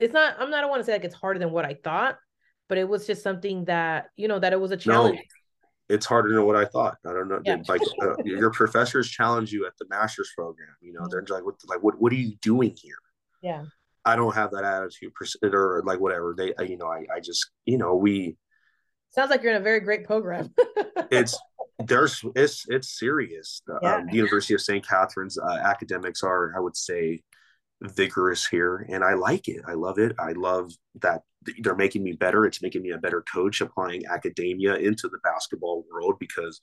it's 0.00 0.14
not 0.14 0.34
i'm 0.38 0.50
not 0.50 0.64
i 0.64 0.66
want 0.66 0.80
to 0.80 0.84
say 0.84 0.92
like 0.92 1.04
it's 1.04 1.14
harder 1.14 1.38
than 1.38 1.50
what 1.50 1.64
i 1.64 1.74
thought 1.74 2.16
but 2.68 2.78
it 2.78 2.88
was 2.88 3.06
just 3.06 3.22
something 3.22 3.64
that 3.64 4.06
you 4.16 4.28
know 4.28 4.38
that 4.38 4.52
it 4.52 4.60
was 4.60 4.70
a 4.70 4.76
challenge 4.76 5.16
no, 5.16 5.94
it's 5.94 6.06
harder 6.06 6.34
than 6.34 6.44
what 6.44 6.56
i 6.56 6.64
thought 6.64 6.96
i 7.06 7.12
don't 7.12 7.28
know 7.28 7.40
yeah. 7.44 7.56
like 7.68 7.80
uh, 8.02 8.14
your 8.24 8.50
professors 8.50 9.08
challenge 9.08 9.52
you 9.52 9.66
at 9.66 9.72
the 9.78 9.86
master's 9.88 10.30
program 10.36 10.68
you 10.80 10.92
know 10.92 11.00
mm-hmm. 11.00 11.08
they're 11.10 11.24
like 11.28 11.44
what 11.44 11.54
like 11.66 11.82
what, 11.82 12.00
what 12.00 12.12
are 12.12 12.16
you 12.16 12.36
doing 12.40 12.74
here 12.80 12.96
yeah 13.42 13.64
i 14.08 14.16
don't 14.16 14.34
have 14.34 14.50
that 14.50 14.64
attitude 14.64 15.12
or 15.54 15.82
like 15.84 16.00
whatever 16.00 16.34
they 16.36 16.52
you 16.66 16.76
know 16.76 16.86
i, 16.86 17.04
I 17.14 17.20
just 17.20 17.50
you 17.64 17.78
know 17.78 17.94
we 17.94 18.36
sounds 19.10 19.30
like 19.30 19.42
you're 19.42 19.52
in 19.52 19.60
a 19.60 19.64
very 19.64 19.80
great 19.80 20.04
program 20.04 20.52
it's 21.10 21.38
there's 21.78 22.22
it's 22.34 22.64
it's 22.68 22.98
serious 22.98 23.62
yeah. 23.82 23.96
um, 23.96 24.06
the 24.06 24.16
university 24.16 24.54
of 24.54 24.60
st 24.60 24.86
katherine's 24.86 25.38
uh, 25.38 25.58
academics 25.64 26.22
are 26.22 26.52
i 26.56 26.60
would 26.60 26.76
say 26.76 27.22
vigorous 27.82 28.46
here 28.46 28.86
and 28.88 29.04
I 29.04 29.14
like 29.14 29.48
it. 29.48 29.62
I 29.66 29.74
love 29.74 29.98
it. 29.98 30.16
I 30.18 30.32
love 30.32 30.72
that 31.00 31.22
they're 31.60 31.76
making 31.76 32.02
me 32.02 32.12
better. 32.12 32.44
It's 32.46 32.62
making 32.62 32.82
me 32.82 32.90
a 32.90 32.98
better 32.98 33.24
coach 33.32 33.60
applying 33.60 34.02
academia 34.06 34.76
into 34.76 35.08
the 35.08 35.18
basketball 35.22 35.84
world 35.90 36.16
because 36.18 36.60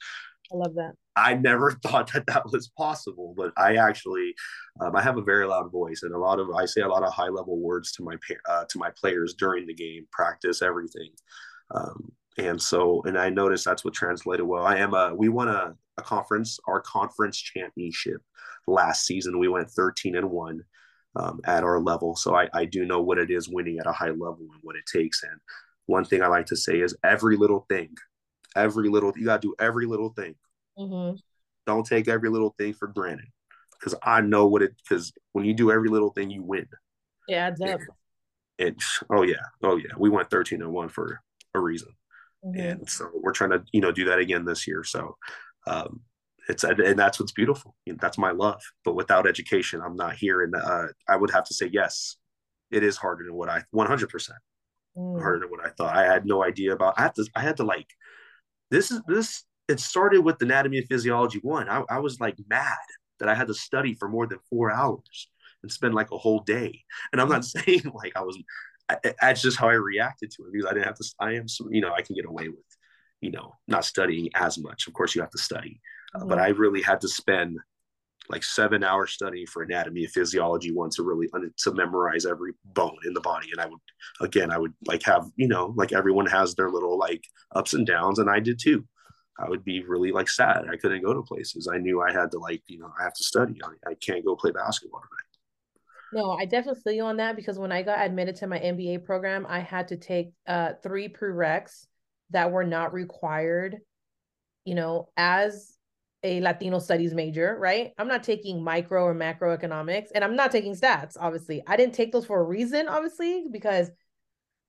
I 0.51 0.57
love 0.57 0.75
that. 0.75 0.93
I 1.15 1.33
never 1.35 1.71
thought 1.83 2.11
that 2.13 2.27
that 2.27 2.45
was 2.51 2.69
possible, 2.77 3.33
but 3.35 3.51
I 3.57 3.75
actually, 3.75 4.33
um, 4.81 4.95
I 4.95 5.01
have 5.01 5.17
a 5.17 5.23
very 5.23 5.45
loud 5.45 5.71
voice 5.71 6.03
and 6.03 6.13
a 6.13 6.19
lot 6.19 6.39
of, 6.39 6.51
I 6.51 6.65
say 6.65 6.81
a 6.81 6.87
lot 6.87 7.03
of 7.03 7.13
high 7.13 7.29
level 7.29 7.59
words 7.59 7.91
to 7.93 8.03
my, 8.03 8.15
uh, 8.47 8.65
to 8.69 8.77
my 8.77 8.91
players 8.99 9.33
during 9.33 9.65
the 9.65 9.73
game, 9.73 10.07
practice, 10.11 10.61
everything. 10.61 11.09
Um, 11.73 12.11
and 12.37 12.61
so, 12.61 13.01
and 13.03 13.17
I 13.17 13.29
noticed 13.29 13.65
that's 13.65 13.85
what 13.85 13.93
translated 13.93 14.45
well. 14.45 14.65
I 14.65 14.77
am 14.77 14.93
a, 14.93 15.13
we 15.15 15.29
won 15.29 15.47
a, 15.47 15.73
a 15.97 16.01
conference, 16.01 16.59
our 16.67 16.81
conference 16.81 17.37
championship 17.37 18.21
last 18.67 19.05
season. 19.05 19.39
We 19.39 19.47
went 19.47 19.71
13 19.71 20.15
and 20.15 20.29
one 20.29 20.61
um, 21.15 21.39
at 21.45 21.63
our 21.63 21.79
level. 21.79 22.15
So 22.15 22.35
I, 22.35 22.49
I 22.53 22.65
do 22.65 22.85
know 22.85 23.01
what 23.01 23.17
it 23.17 23.31
is 23.31 23.49
winning 23.49 23.79
at 23.79 23.87
a 23.87 23.91
high 23.91 24.09
level 24.09 24.39
and 24.39 24.59
what 24.61 24.75
it 24.75 24.85
takes. 24.85 25.23
And 25.23 25.39
one 25.85 26.05
thing 26.05 26.21
I 26.21 26.27
like 26.27 26.47
to 26.47 26.57
say 26.57 26.79
is 26.79 26.95
every 27.03 27.37
little 27.37 27.65
thing, 27.69 27.95
every 28.55 28.89
little, 28.89 29.13
you 29.15 29.25
got 29.25 29.41
to 29.41 29.47
do 29.49 29.55
every 29.59 29.85
little 29.85 30.09
thing. 30.09 30.35
Mm-hmm. 30.77 31.17
Don't 31.65 31.85
take 31.85 32.07
every 32.07 32.29
little 32.29 32.53
thing 32.57 32.73
for 32.73 32.87
granted 32.87 33.27
because 33.79 33.95
I 34.03 34.21
know 34.21 34.47
what 34.47 34.61
it, 34.61 34.75
because 34.77 35.13
when 35.31 35.45
you 35.45 35.53
do 35.53 35.71
every 35.71 35.89
little 35.89 36.11
thing, 36.11 36.29
you 36.29 36.43
win. 36.43 36.67
Yeah, 37.27 37.47
it 37.47 37.61
adds 37.61 37.85
And, 38.59 38.79
oh, 39.09 39.23
yeah. 39.23 39.35
Oh, 39.63 39.77
yeah. 39.77 39.93
We 39.97 40.09
went 40.09 40.29
13 40.29 40.61
and 40.61 40.71
1 40.71 40.89
for 40.89 41.21
a 41.53 41.59
reason. 41.59 41.89
Mm-hmm. 42.45 42.59
And 42.59 42.89
so 42.89 43.09
we're 43.13 43.31
trying 43.31 43.51
to, 43.51 43.63
you 43.71 43.81
know, 43.81 43.91
do 43.91 44.05
that 44.05 44.19
again 44.19 44.45
this 44.45 44.67
year. 44.67 44.83
So, 44.83 45.17
um, 45.65 46.01
it's 46.47 46.63
and 46.63 46.97
that's 46.97 47.19
what's 47.19 47.31
beautiful. 47.31 47.75
That's 47.87 48.17
my 48.17 48.31
love. 48.31 48.61
But 48.83 48.95
without 48.95 49.27
education, 49.27 49.81
I'm 49.83 49.95
not 49.95 50.15
here. 50.15 50.43
And 50.43 50.55
uh, 50.55 50.87
I 51.07 51.15
would 51.15 51.31
have 51.31 51.45
to 51.45 51.53
say 51.53 51.69
yes, 51.71 52.17
it 52.71 52.83
is 52.83 52.97
harder 52.97 53.23
than 53.25 53.35
what 53.35 53.49
I 53.49 53.63
100 53.71 54.09
percent 54.09 54.37
mm. 54.97 55.21
harder 55.21 55.39
than 55.39 55.49
what 55.49 55.65
I 55.65 55.69
thought. 55.69 55.95
I 55.95 56.05
had 56.05 56.25
no 56.25 56.43
idea 56.43 56.73
about. 56.73 56.95
I 56.97 57.03
had 57.03 57.15
to. 57.15 57.27
I 57.35 57.41
had 57.41 57.57
to 57.57 57.63
like. 57.63 57.87
This 58.71 58.91
is 58.91 59.01
this. 59.07 59.43
It 59.67 59.79
started 59.79 60.19
with 60.19 60.41
anatomy 60.41 60.77
and 60.77 60.87
physiology 60.87 61.39
one. 61.41 61.69
I, 61.69 61.83
I 61.89 61.99
was 61.99 62.19
like 62.19 62.37
mad 62.47 62.75
that 63.19 63.29
I 63.29 63.35
had 63.35 63.47
to 63.47 63.53
study 63.53 63.95
for 63.95 64.07
more 64.07 64.27
than 64.27 64.39
four 64.49 64.71
hours 64.71 65.29
and 65.63 65.71
spend 65.71 65.95
like 65.95 66.11
a 66.11 66.17
whole 66.17 66.41
day. 66.41 66.83
And 67.11 67.21
I'm 67.21 67.29
not 67.29 67.45
saying 67.45 67.91
like 67.93 68.13
I 68.15 68.21
was. 68.21 68.37
I, 68.87 68.97
that's 69.19 69.41
just 69.41 69.57
how 69.57 69.67
I 69.67 69.73
reacted 69.73 70.29
to 70.31 70.43
it 70.43 70.53
because 70.53 70.69
I 70.69 70.73
didn't 70.73 70.85
have 70.85 70.97
to. 70.97 71.05
I 71.19 71.33
am, 71.33 71.45
you 71.71 71.81
know, 71.81 71.93
I 71.93 72.03
can 72.03 72.15
get 72.15 72.25
away 72.25 72.49
with, 72.49 72.77
you 73.19 73.31
know, 73.31 73.55
not 73.67 73.83
studying 73.83 74.29
as 74.35 74.59
much. 74.59 74.85
Of 74.85 74.93
course, 74.93 75.15
you 75.15 75.21
have 75.21 75.31
to 75.31 75.39
study, 75.39 75.81
mm-hmm. 76.15 76.27
but 76.27 76.39
I 76.39 76.49
really 76.49 76.81
had 76.81 77.01
to 77.01 77.07
spend 77.07 77.57
like 78.29 78.43
seven 78.43 78.83
hours 78.83 79.11
studying 79.11 79.45
for 79.45 79.63
anatomy 79.63 80.03
and 80.03 80.11
physiology 80.11 80.71
one 80.71 80.89
to 80.91 81.03
really 81.03 81.27
to 81.57 81.73
memorize 81.73 82.25
every 82.25 82.53
bone 82.65 82.97
in 83.05 83.13
the 83.13 83.21
body. 83.21 83.49
And 83.51 83.61
i 83.61 83.67
would 83.67 83.79
again 84.21 84.51
i 84.51 84.57
would 84.57 84.73
like 84.85 85.03
have 85.03 85.25
you 85.35 85.47
know 85.47 85.73
like 85.75 85.93
everyone 85.93 86.25
has 86.27 86.55
their 86.55 86.69
little 86.69 86.97
like 86.97 87.23
ups 87.55 87.73
and 87.73 87.85
downs 87.85 88.19
and 88.19 88.29
i 88.29 88.39
did 88.39 88.59
too. 88.59 88.85
I 89.37 89.49
would 89.49 89.65
be 89.65 89.83
really 89.83 90.13
like 90.13 90.29
sad. 90.29 90.63
I 90.71 90.77
couldn't 90.77 91.03
go 91.03 91.13
to 91.13 91.21
places. 91.21 91.67
I 91.71 91.77
knew 91.77 92.01
i 92.01 92.11
had 92.11 92.31
to 92.31 92.39
like 92.39 92.63
you 92.67 92.79
know 92.79 92.91
i 92.99 93.03
have 93.03 93.13
to 93.13 93.23
study. 93.23 93.59
I, 93.63 93.91
I 93.91 93.93
can't 93.95 94.25
go 94.25 94.35
play 94.35 94.51
basketball 94.51 95.01
tonight. 95.01 96.23
No 96.23 96.31
i 96.31 96.45
definitely 96.45 96.81
feel 96.81 96.93
you 96.93 97.03
on 97.03 97.17
that 97.17 97.35
because 97.35 97.59
when 97.59 97.71
i 97.71 97.81
got 97.81 98.05
admitted 98.05 98.37
to 98.37 98.47
my 98.47 98.59
mba 98.59 99.03
program 99.03 99.45
i 99.49 99.59
had 99.59 99.89
to 99.89 99.97
take 99.97 100.31
uh 100.47 100.73
three 100.81 101.09
prereqs 101.09 101.87
that 102.29 102.51
were 102.51 102.63
not 102.63 102.93
required 102.93 103.79
you 104.63 104.75
know 104.75 105.09
as 105.17 105.74
a 106.25 106.41
Latino 106.41 106.79
studies 106.79 107.13
major, 107.13 107.55
right? 107.59 107.93
I'm 107.99 108.07
not 108.07 108.23
taking 108.23 108.63
micro 108.63 109.03
or 109.03 109.13
macroeconomics 109.13 110.07
and 110.15 110.23
I'm 110.23 110.35
not 110.35 110.51
taking 110.51 110.73
stats, 110.73 111.15
obviously. 111.19 111.61
I 111.67 111.77
didn't 111.77 111.93
take 111.93 112.11
those 112.11 112.25
for 112.25 112.39
a 112.39 112.43
reason, 112.43 112.87
obviously, 112.87 113.45
because 113.51 113.91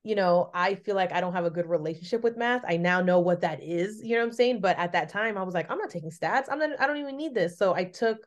you 0.04 0.14
know, 0.14 0.50
I 0.54 0.76
feel 0.76 0.94
like 0.94 1.10
I 1.10 1.20
don't 1.20 1.32
have 1.32 1.46
a 1.46 1.50
good 1.50 1.66
relationship 1.66 2.22
with 2.22 2.36
math. 2.36 2.62
I 2.68 2.76
now 2.76 3.00
know 3.00 3.18
what 3.18 3.40
that 3.40 3.60
is, 3.60 4.00
you 4.04 4.14
know 4.14 4.20
what 4.20 4.28
I'm 4.28 4.34
saying? 4.34 4.60
But 4.60 4.78
at 4.78 4.92
that 4.92 5.08
time, 5.08 5.36
I 5.36 5.42
was 5.42 5.52
like, 5.52 5.68
I'm 5.68 5.78
not 5.78 5.90
taking 5.90 6.10
stats. 6.10 6.44
I'm 6.48 6.60
not 6.60 6.78
I 6.78 6.86
don't 6.86 6.98
even 6.98 7.16
need 7.16 7.34
this. 7.34 7.58
So 7.58 7.74
I 7.74 7.84
took 7.84 8.24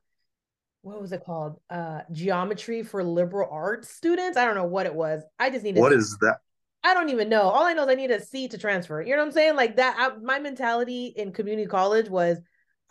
what 0.82 1.00
was 1.00 1.12
it 1.12 1.24
called? 1.24 1.60
Uh 1.70 2.02
geometry 2.12 2.84
for 2.84 3.04
liberal 3.04 3.48
arts 3.52 3.90
students. 3.90 4.38
I 4.38 4.44
don't 4.46 4.56
know 4.56 4.66
what 4.66 4.88
it 4.88 4.96
was. 4.96 5.22
I 5.38 5.52
just 5.52 5.64
needed 5.64 5.80
What 5.80 5.94
is 5.94 6.18
that? 6.20 6.40
I 6.84 6.94
don't 6.94 7.10
even 7.10 7.30
know. 7.30 7.44
All 7.44 7.66
I 7.66 7.74
know 7.74 7.84
is 7.84 7.90
I 7.90 7.96
need 7.96 8.12
a 8.12 8.22
C 8.22 8.48
to 8.48 8.58
transfer. 8.58 9.02
You 9.02 9.12
know 9.12 9.18
what 9.18 9.28
I'm 9.28 9.32
saying? 9.32 9.56
Like 9.56 9.76
that 9.78 9.96
I, 9.98 10.18
my 10.18 10.40
mentality 10.40 11.14
in 11.16 11.32
community 11.32 11.68
college 11.68 12.10
was 12.10 12.40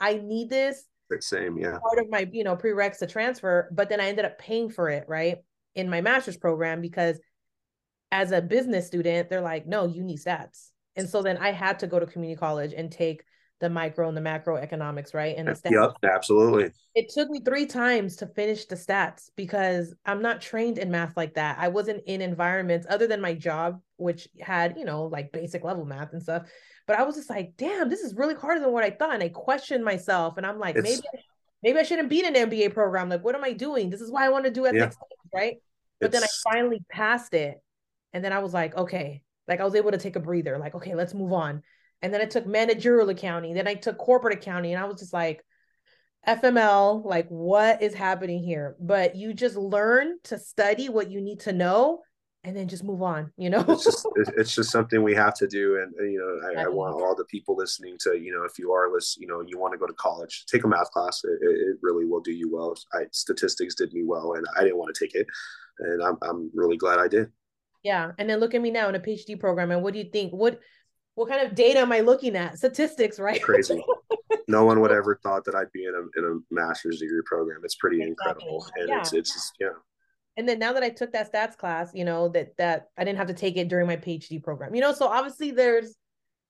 I 0.00 0.14
need 0.22 0.50
this. 0.50 0.84
Same, 1.20 1.56
yeah. 1.56 1.78
Part 1.78 1.98
of 1.98 2.11
my, 2.11 2.28
you 2.30 2.44
know, 2.44 2.56
prereqs 2.56 2.98
to 2.98 3.06
transfer, 3.06 3.68
but 3.72 3.88
then 3.88 4.00
I 4.00 4.08
ended 4.08 4.24
up 4.24 4.38
paying 4.38 4.68
for 4.68 4.90
it, 4.90 5.04
right? 5.08 5.38
In 5.74 5.88
my 5.88 6.00
master's 6.00 6.37
program 6.37 6.80
because 6.80 7.18
as 8.12 8.32
a 8.32 8.42
business 8.42 8.87
student, 8.87 9.30
they're 9.30 9.40
like, 9.40 9.66
no, 9.66 9.87
you 9.87 10.02
need 10.04 10.18
stats. 10.18 10.70
And 10.96 11.08
so 11.08 11.22
then 11.22 11.37
I 11.38 11.52
had 11.52 11.78
to 11.80 11.87
go 11.87 11.98
to 11.98 12.06
community 12.06 12.38
college 12.38 12.74
and 12.76 12.90
take 12.90 13.22
the 13.61 13.68
micro 13.68 14.09
and 14.09 14.16
the 14.16 14.21
macroeconomics, 14.21 15.14
right? 15.14 15.37
And 15.37 15.49
the 15.49 15.53
stats. 15.53 15.71
Yep, 15.71 16.12
absolutely. 16.12 16.71
It 16.94 17.11
took 17.12 17.29
me 17.29 17.40
three 17.40 17.66
times 17.66 18.16
to 18.16 18.27
finish 18.27 18.66
the 18.66 18.77
stats 18.77 19.31
because 19.37 19.94
I'm 20.07 20.23
not 20.23 20.40
trained 20.40 20.79
in 20.79 20.90
math 20.90 21.16
like 21.16 21.35
that. 21.35 21.59
I 21.59 21.68
wasn't 21.68 22.05
in 22.07 22.21
environments 22.21 22.87
other 22.88 23.07
than 23.07 23.21
my 23.21 23.35
job, 23.35 23.81
which 23.97 24.29
had, 24.40 24.77
you 24.77 24.85
know, 24.85 25.05
like 25.05 25.33
basic 25.33 25.64
level 25.64 25.85
math 25.85 26.12
and 26.12 26.23
stuff. 26.23 26.49
But 26.87 26.99
I 26.99 27.03
was 27.03 27.16
just 27.16 27.31
like, 27.31 27.55
damn, 27.57 27.88
this 27.88 28.01
is 28.01 28.14
really 28.14 28.35
harder 28.35 28.61
than 28.61 28.73
what 28.73 28.85
I 28.85 28.90
thought. 28.90 29.14
And 29.14 29.23
I 29.23 29.29
questioned 29.29 29.85
myself 29.85 30.37
and 30.37 30.47
I'm 30.47 30.59
like, 30.59 30.77
it's... 30.77 30.85
maybe 30.85 31.03
maybe 31.62 31.79
I 31.79 31.83
shouldn't 31.83 32.09
be 32.09 32.21
in 32.25 32.35
an 32.35 32.51
MBA 32.51 32.73
program. 32.73 33.09
Like, 33.09 33.25
what 33.25 33.35
am 33.35 33.44
I 33.44 33.53
doing? 33.53 33.90
This 33.90 34.01
is 34.01 34.11
why 34.11 34.25
I 34.25 34.29
want 34.29 34.44
to 34.44 34.51
do 34.51 34.64
it 34.66 34.75
yeah. 34.75 34.90
right? 35.35 35.57
But 36.01 36.12
then 36.12 36.23
I 36.23 36.29
finally 36.53 36.83
passed 36.88 37.35
it. 37.35 37.61
And 38.12 38.25
then 38.25 38.33
I 38.33 38.38
was 38.38 38.55
like, 38.55 38.77
okay, 38.77 39.23
like 39.47 39.61
I 39.61 39.64
was 39.64 39.75
able 39.75 39.90
to 39.90 39.99
take 39.99 40.16
a 40.16 40.21
breather, 40.21 40.59
like, 40.59 40.75
okay, 40.75 40.94
let's 40.94 41.14
move 41.14 41.33
on. 41.33 41.62
And 42.02 42.14
then 42.14 42.20
I 42.20 42.26
took 42.26 42.46
managerial 42.46 43.08
accounting, 43.08 43.54
then 43.54 43.68
I 43.68 43.74
took 43.74 43.98
corporate 43.98 44.34
accounting, 44.34 44.72
and 44.72 44.82
I 44.82 44.87
was 44.87 45.00
just 45.00 45.12
like, 45.12 45.44
FML, 46.26 47.04
like, 47.04 47.28
what 47.28 47.82
is 47.82 47.94
happening 47.94 48.42
here? 48.42 48.76
But 48.80 49.16
you 49.16 49.32
just 49.32 49.56
learn 49.56 50.18
to 50.24 50.38
study 50.38 50.88
what 50.88 51.11
you 51.11 51.20
need 51.20 51.40
to 51.40 51.52
know 51.52 52.02
and 52.44 52.56
then 52.56 52.68
just 52.68 52.84
move 52.84 53.02
on 53.02 53.32
you 53.37 53.50
know? 53.50 53.64
It's 53.68 53.84
just 53.84 54.06
it's 54.37 54.54
just 54.54 54.70
something 54.70 55.02
we 55.02 55.14
have 55.14 55.34
to 55.34 55.46
do 55.46 55.80
and, 55.82 55.92
you 56.11 56.18
know 56.18 56.61
I, 56.61 56.64
I, 56.64 56.68
want 56.68 56.94
all 56.94 57.14
the 57.14 57.24
people 57.24 57.56
listening 57.56 57.96
to 58.00 58.18
you 58.18 58.32
know 58.32 58.44
if 58.44 58.58
you 58.58 58.72
are 58.72 58.92
listening 58.92 59.28
you 59.28 59.34
know 59.34 59.42
you 59.46 59.58
want 59.58 59.72
to 59.72 59.78
go 59.78 59.87
to 59.87 59.92
college 59.94 60.44
take 60.46 60.64
a 60.64 60.68
math 60.68 60.90
class. 60.90 61.22
It, 61.24 61.38
it 61.42 61.76
really 61.82 62.06
will 62.06 62.20
do 62.20 62.32
you 62.32 62.50
well. 62.52 62.74
I, 62.94 63.04
statistics 63.12 63.74
did 63.74 63.92
me 63.92 64.02
well 64.04 64.34
and 64.34 64.46
i 64.56 64.62
didn't 64.62 64.78
want 64.78 64.94
to 64.94 65.04
take 65.04 65.14
it 65.14 65.26
and 65.80 66.02
I'm, 66.02 66.16
I'm 66.22 66.50
really 66.54 66.76
glad 66.76 66.98
i 66.98 67.08
did. 67.08 67.30
Yeah 67.82 68.12
and 68.18 68.30
then 68.30 68.40
look 68.40 68.54
at 68.54 68.62
me 68.62 68.70
now 68.70 68.88
in 68.88 68.94
a 68.94 69.00
phd 69.00 69.40
program 69.40 69.70
and 69.70 69.82
what 69.82 69.92
do 69.92 69.98
you 69.98 70.11
think? 70.11 70.32
What 70.32 70.61
what 71.18 71.28
kind 71.28 71.46
of 71.46 71.54
data 71.54 71.81
am 71.81 71.92
i 71.92 72.00
looking 72.00 72.37
at 72.37 72.57
statistics 72.57 73.18
right 73.18 73.42
crazy 73.42 73.83
no 74.48 74.64
one 74.64 74.81
would 74.81 74.92
ever 74.92 75.18
thought 75.22 75.44
that 75.44 75.54
i'd 75.54 75.72
be 75.72 75.85
in 75.85 75.94
a, 75.94 76.18
in 76.18 76.24
a 76.24 76.54
master's 76.54 77.00
degree 77.00 77.22
program 77.26 77.61
it's 77.64 77.74
pretty 77.76 78.02
exactly. 78.02 78.11
incredible 78.11 78.66
and 78.76 78.88
yeah. 78.88 79.00
it's 79.00 79.12
it's 79.12 79.33
just 79.33 79.52
yeah 79.61 79.68
and 80.38 80.48
then 80.48 80.61
now 80.61 80.72
that 80.72 80.85
I 80.85 80.88
took 80.88 81.11
that 81.12 81.33
stats 81.33 81.57
class, 81.57 81.90
you 81.92 82.04
know, 82.04 82.28
that 82.28 82.57
that 82.59 82.90
I 82.96 83.02
didn't 83.02 83.18
have 83.18 83.26
to 83.26 83.35
take 83.35 83.57
it 83.57 83.66
during 83.66 83.88
my 83.88 83.96
PhD 83.96 84.40
program. 84.40 84.72
You 84.72 84.81
know, 84.81 84.92
so 84.92 85.09
obviously 85.09 85.50
there's 85.50 85.96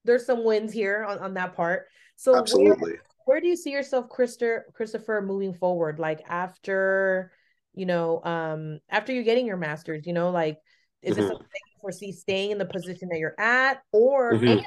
there's 0.05 0.27
some 0.27 0.43
wins 0.43 0.71
here 0.71 1.03
on, 1.03 1.17
on 1.17 1.33
that 1.33 1.55
part. 1.55 1.87
So 2.15 2.35
absolutely. 2.35 2.91
Where, 2.91 3.01
where 3.25 3.41
do 3.41 3.47
you 3.47 3.55
see 3.55 3.71
yourself, 3.71 4.07
Christopher, 4.07 4.67
Christopher, 4.73 5.23
moving 5.25 5.55
forward? 5.55 5.97
Like 5.97 6.21
after, 6.29 7.31
you 7.73 7.87
know, 7.87 8.23
um, 8.23 8.79
after 8.89 9.11
you're 9.11 9.23
getting 9.23 9.47
your 9.47 9.57
master's, 9.57 10.05
you 10.05 10.13
know, 10.13 10.29
like 10.29 10.59
is 11.01 11.13
mm-hmm. 11.13 11.21
this 11.21 11.29
something 11.29 11.47
foresee 11.81 12.11
staying 12.11 12.51
in 12.51 12.57
the 12.57 12.65
position 12.65 13.09
that 13.09 13.19
you're 13.19 13.39
at, 13.39 13.81
or 13.91 14.33
mm-hmm. 14.33 14.63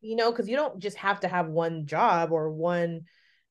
you 0.00 0.16
know, 0.16 0.30
because 0.30 0.48
you 0.48 0.56
don't 0.56 0.78
just 0.78 0.96
have 0.98 1.20
to 1.20 1.28
have 1.28 1.48
one 1.48 1.86
job 1.86 2.32
or 2.32 2.50
one 2.50 3.02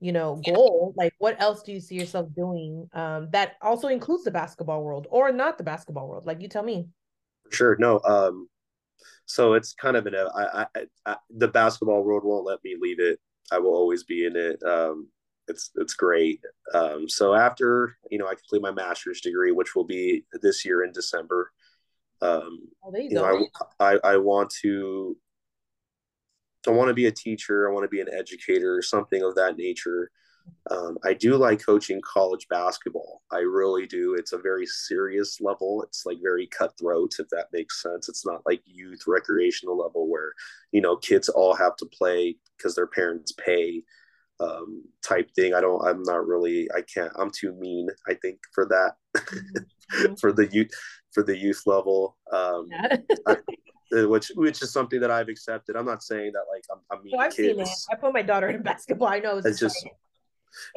you 0.03 0.11
know 0.11 0.39
goal. 0.45 0.93
Like 0.97 1.13
what 1.17 1.41
else 1.41 1.63
do 1.63 1.71
you 1.71 1.79
see 1.79 1.95
yourself 1.95 2.27
doing 2.35 2.89
um 2.93 3.29
that 3.31 3.53
also 3.61 3.87
includes 3.87 4.25
the 4.25 4.31
basketball 4.31 4.83
world 4.83 5.07
or 5.09 5.31
not 5.31 5.57
the 5.57 5.63
basketball 5.63 6.09
world? 6.09 6.25
Like 6.25 6.41
you 6.41 6.49
tell 6.49 6.61
me. 6.61 6.89
Sure. 7.51 7.77
No 7.79 8.01
um 8.01 8.49
so 9.25 9.53
it's 9.53 9.73
kind 9.73 9.95
of 9.95 10.05
an 10.05 10.15
I, 10.15 10.65
I, 10.75 10.85
I 11.05 11.15
the 11.29 11.47
basketball 11.47 12.03
world 12.03 12.23
won't 12.25 12.45
let 12.45 12.59
me 12.65 12.75
leave 12.79 12.99
it. 12.99 13.17
I 13.49 13.59
will 13.59 13.73
always 13.73 14.03
be 14.03 14.25
in 14.25 14.35
it. 14.35 14.61
Um 14.63 15.07
it's 15.47 15.71
it's 15.75 15.93
great. 15.93 16.41
Um 16.73 17.07
so 17.07 17.33
after 17.33 17.95
you 18.11 18.17
know 18.17 18.27
i 18.27 18.35
complete 18.35 18.61
my 18.61 18.71
master's 18.71 19.21
degree 19.21 19.53
which 19.53 19.73
will 19.73 19.85
be 19.85 20.25
this 20.41 20.65
year 20.65 20.83
in 20.83 20.91
december 20.91 21.51
um 22.23 22.59
oh, 22.83 22.91
there 22.91 23.01
you, 23.01 23.09
you 23.09 23.15
go. 23.15 23.39
Know, 23.39 23.47
I, 23.79 23.93
I 23.93 24.13
i 24.13 24.17
want 24.17 24.49
to 24.61 25.17
I 26.67 26.71
want 26.71 26.87
to 26.87 26.93
be 26.93 27.07
a 27.07 27.11
teacher. 27.11 27.69
I 27.69 27.73
want 27.73 27.83
to 27.83 27.89
be 27.89 28.01
an 28.01 28.07
educator, 28.17 28.81
something 28.81 29.21
of 29.21 29.35
that 29.35 29.57
nature. 29.57 30.09
Um, 30.71 30.97
I 31.03 31.13
do 31.13 31.35
like 31.35 31.65
coaching 31.65 32.01
college 32.01 32.47
basketball. 32.49 33.21
I 33.31 33.39
really 33.39 33.85
do. 33.85 34.15
It's 34.17 34.33
a 34.33 34.37
very 34.37 34.65
serious 34.65 35.39
level. 35.41 35.83
It's 35.83 36.05
like 36.05 36.19
very 36.21 36.47
cutthroat, 36.47 37.11
if 37.19 37.27
that 37.29 37.47
makes 37.51 37.81
sense. 37.81 38.09
It's 38.09 38.25
not 38.25 38.41
like 38.45 38.61
youth 38.65 39.03
recreational 39.07 39.77
level 39.77 40.09
where, 40.09 40.33
you 40.71 40.81
know, 40.81 40.95
kids 40.95 41.29
all 41.29 41.53
have 41.53 41.75
to 41.77 41.85
play 41.85 42.37
because 42.57 42.75
their 42.75 42.87
parents 42.87 43.33
pay 43.33 43.83
um, 44.39 44.83
type 45.01 45.29
thing. 45.35 45.53
I 45.53 45.61
don't, 45.61 45.85
I'm 45.85 46.03
not 46.03 46.25
really, 46.27 46.69
I 46.75 46.81
can't, 46.81 47.11
I'm 47.17 47.31
too 47.31 47.53
mean, 47.53 47.87
I 48.07 48.13
think, 48.15 48.39
for 48.53 48.65
that, 48.65 48.93
mm-hmm. 49.17 50.15
for 50.15 50.31
the 50.31 50.47
youth, 50.47 50.71
for 51.13 51.23
the 51.23 51.37
youth 51.37 51.63
level. 51.65 52.17
Um, 52.31 52.67
yeah. 52.71 52.97
I, 53.27 53.37
uh, 53.95 54.07
which 54.07 54.31
which 54.35 54.61
is 54.61 54.71
something 54.71 54.99
that 54.99 55.11
I've 55.11 55.29
accepted. 55.29 55.75
I'm 55.75 55.85
not 55.85 56.03
saying 56.03 56.31
that 56.33 56.45
like 56.51 56.63
I'm, 56.71 56.79
I'm 56.91 57.03
mean. 57.03 57.13
Oh, 57.15 57.19
I've 57.19 57.35
kids. 57.35 57.47
seen 57.47 57.59
it. 57.59 57.69
I 57.91 57.95
put 57.95 58.13
my 58.13 58.21
daughter 58.21 58.49
in 58.49 58.61
basketball. 58.63 59.07
I 59.07 59.19
know 59.19 59.37
it's, 59.37 59.47
it's 59.47 59.59
just 59.59 59.87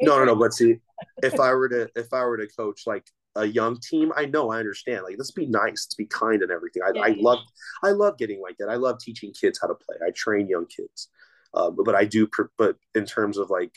no, 0.01 0.19
no, 0.19 0.25
no. 0.25 0.35
But 0.35 0.53
see, 0.53 0.77
if 1.23 1.39
I 1.39 1.53
were 1.53 1.69
to 1.69 1.89
if 1.95 2.13
I 2.13 2.23
were 2.23 2.37
to 2.37 2.47
coach 2.47 2.83
like 2.85 3.07
a 3.35 3.45
young 3.45 3.79
team, 3.79 4.11
I 4.15 4.25
know 4.25 4.51
I 4.51 4.59
understand. 4.59 5.03
Like, 5.03 5.15
let's 5.17 5.31
be 5.31 5.45
nice, 5.45 5.85
let's 5.85 5.95
be 5.95 6.05
kind 6.05 6.41
and 6.41 6.51
everything. 6.51 6.83
I, 6.83 6.91
yeah, 6.93 7.01
I 7.01 7.07
yeah. 7.07 7.23
love 7.23 7.39
I 7.83 7.89
love 7.91 8.17
getting 8.17 8.41
like 8.41 8.57
that. 8.59 8.69
I 8.69 8.75
love 8.75 8.99
teaching 8.99 9.33
kids 9.33 9.59
how 9.61 9.67
to 9.67 9.75
play. 9.75 9.95
I 10.05 10.11
train 10.11 10.47
young 10.47 10.65
kids, 10.65 11.09
uh, 11.53 11.69
but, 11.69 11.85
but 11.85 11.95
I 11.95 12.05
do. 12.05 12.27
But 12.57 12.77
in 12.95 13.05
terms 13.05 13.37
of 13.37 13.49
like 13.49 13.73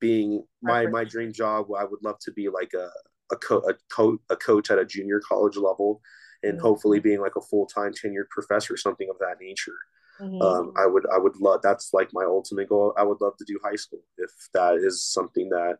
being 0.00 0.44
my 0.62 0.86
my 0.86 1.04
dream 1.04 1.32
job, 1.32 1.66
I 1.76 1.84
would 1.84 2.02
love 2.02 2.18
to 2.20 2.32
be 2.32 2.48
like 2.48 2.72
a 2.74 2.90
a, 3.30 3.36
co- 3.36 3.68
a, 3.68 3.74
co- 3.90 4.20
a 4.30 4.36
coach 4.36 4.70
at 4.70 4.78
a 4.78 4.84
junior 4.84 5.20
college 5.20 5.56
level 5.56 6.00
and 6.42 6.54
mm-hmm. 6.54 6.62
hopefully 6.62 7.00
being 7.00 7.20
like 7.20 7.36
a 7.36 7.40
full-time 7.40 7.92
tenured 7.92 8.28
professor 8.30 8.74
or 8.74 8.76
something 8.76 9.08
of 9.10 9.18
that 9.18 9.36
nature 9.40 9.78
mm-hmm. 10.20 10.40
um, 10.40 10.72
i 10.76 10.86
would 10.86 11.04
i 11.12 11.18
would 11.18 11.36
love 11.36 11.60
that's 11.62 11.90
like 11.92 12.08
my 12.12 12.24
ultimate 12.24 12.68
goal 12.68 12.94
i 12.96 13.02
would 13.02 13.20
love 13.20 13.36
to 13.36 13.44
do 13.46 13.58
high 13.62 13.76
school 13.76 14.00
if 14.18 14.30
that 14.54 14.76
is 14.76 15.04
something 15.04 15.48
that 15.48 15.78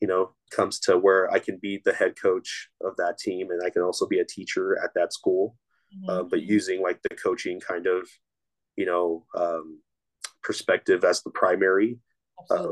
you 0.00 0.08
know 0.08 0.30
comes 0.50 0.78
to 0.80 0.98
where 0.98 1.30
i 1.32 1.38
can 1.38 1.58
be 1.62 1.80
the 1.84 1.92
head 1.92 2.14
coach 2.20 2.68
of 2.82 2.96
that 2.96 3.18
team 3.18 3.50
and 3.50 3.62
i 3.64 3.70
can 3.70 3.82
also 3.82 4.06
be 4.06 4.18
a 4.18 4.24
teacher 4.24 4.78
at 4.82 4.90
that 4.94 5.12
school 5.12 5.56
mm-hmm. 5.94 6.10
uh, 6.10 6.22
but 6.22 6.42
using 6.42 6.82
like 6.82 7.00
the 7.02 7.16
coaching 7.16 7.60
kind 7.60 7.86
of 7.86 8.08
you 8.76 8.86
know 8.86 9.24
um, 9.36 9.80
perspective 10.42 11.04
as 11.04 11.22
the 11.22 11.30
primary 11.30 11.98
uh, 12.50 12.68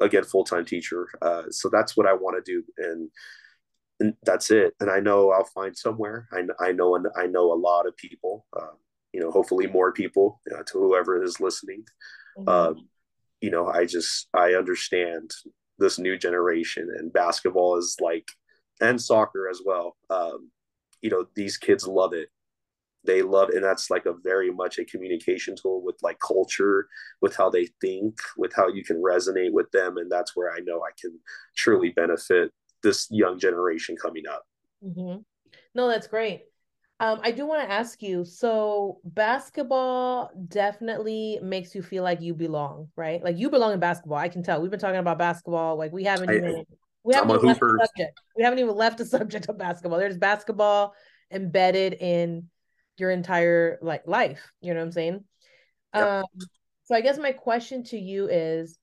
again 0.00 0.24
full-time 0.24 0.64
teacher 0.64 1.08
uh, 1.22 1.44
so 1.50 1.68
that's 1.70 1.96
what 1.96 2.06
i 2.06 2.12
want 2.12 2.36
to 2.36 2.52
do 2.52 2.62
and 2.78 3.10
and 4.00 4.14
that's 4.24 4.50
it. 4.50 4.74
And 4.80 4.90
I 4.90 5.00
know 5.00 5.30
I'll 5.30 5.44
find 5.54 5.76
somewhere. 5.76 6.28
I, 6.32 6.42
I 6.68 6.72
know, 6.72 6.96
and 6.96 7.06
I 7.16 7.26
know 7.26 7.52
a 7.52 7.54
lot 7.54 7.86
of 7.86 7.96
people. 7.96 8.46
Um, 8.58 8.76
you 9.12 9.20
know, 9.20 9.30
hopefully 9.30 9.66
more 9.66 9.92
people 9.92 10.40
you 10.46 10.56
know, 10.56 10.62
to 10.62 10.78
whoever 10.78 11.22
is 11.22 11.40
listening. 11.40 11.84
Mm-hmm. 12.38 12.48
Um, 12.48 12.88
you 13.40 13.50
know, 13.50 13.68
I 13.68 13.86
just 13.86 14.28
I 14.34 14.54
understand 14.54 15.30
this 15.78 15.98
new 15.98 16.18
generation, 16.18 16.88
and 16.98 17.12
basketball 17.12 17.78
is 17.78 17.96
like, 18.00 18.28
and 18.80 19.00
soccer 19.00 19.48
as 19.50 19.60
well. 19.64 19.96
Um, 20.10 20.50
you 21.02 21.10
know, 21.10 21.26
these 21.36 21.56
kids 21.56 21.86
love 21.86 22.12
it. 22.14 22.28
they 23.04 23.22
love 23.22 23.50
and 23.50 23.64
that's 23.64 23.90
like 23.90 24.06
a 24.06 24.14
very 24.24 24.50
much 24.50 24.78
a 24.78 24.84
communication 24.84 25.54
tool 25.60 25.82
with 25.84 25.96
like 26.02 26.18
culture 26.26 26.88
with 27.22 27.36
how 27.36 27.48
they 27.48 27.68
think 27.80 28.18
with 28.36 28.52
how 28.54 28.68
you 28.68 28.84
can 28.84 28.96
resonate 29.02 29.52
with 29.52 29.70
them 29.70 29.96
and 29.96 30.10
that's 30.10 30.34
where 30.34 30.52
i 30.52 30.58
know 30.60 30.80
i 30.82 30.90
can 31.00 31.18
truly 31.56 31.90
benefit 31.90 32.50
this 32.86 33.08
young 33.10 33.38
generation 33.38 33.96
coming 34.00 34.24
up 34.30 34.44
mm-hmm. 34.84 35.18
no 35.74 35.88
that's 35.88 36.06
great 36.06 36.42
um, 36.98 37.20
I 37.22 37.30
do 37.30 37.46
want 37.46 37.62
to 37.62 37.70
ask 37.70 38.02
you 38.02 38.24
so 38.24 39.00
basketball 39.04 40.30
definitely 40.48 41.38
makes 41.42 41.74
you 41.74 41.82
feel 41.82 42.02
like 42.02 42.22
you 42.22 42.32
belong, 42.32 42.88
right? 42.96 43.22
Like 43.22 43.36
you 43.36 43.50
belong 43.50 43.74
in 43.74 43.80
basketball. 43.80 44.16
I 44.16 44.30
can 44.30 44.42
tell. 44.42 44.62
We've 44.62 44.70
been 44.70 44.80
talking 44.80 44.96
about 44.96 45.18
basketball. 45.18 45.76
Like 45.76 45.92
we 45.92 46.04
haven't 46.04 46.30
I, 46.30 46.36
even 46.36 46.64
we 47.04 47.14
haven't 47.14 47.30
even 47.30 47.46
left 47.46 47.60
the 47.60 47.86
subject. 47.86 48.20
We 48.34 48.44
haven't 48.44 48.58
even 48.60 48.74
left 48.74 48.98
the 48.98 49.04
subject 49.16 49.46
of 49.50 49.58
basketball. 49.58 49.98
There's 49.98 50.16
basketball 50.16 50.94
embedded 51.30 51.92
in 52.00 52.48
your 52.96 53.10
entire 53.10 53.78
like 53.82 54.06
life. 54.06 54.50
You 54.62 54.72
know 54.72 54.80
what 54.80 54.86
I'm 54.86 54.92
saying? 54.92 55.24
Yep. 55.94 56.06
Um, 56.06 56.24
so 56.84 56.94
I 56.94 57.02
guess 57.02 57.18
my 57.18 57.32
question 57.32 57.84
to 57.84 57.98
you 57.98 58.28
is 58.28 58.78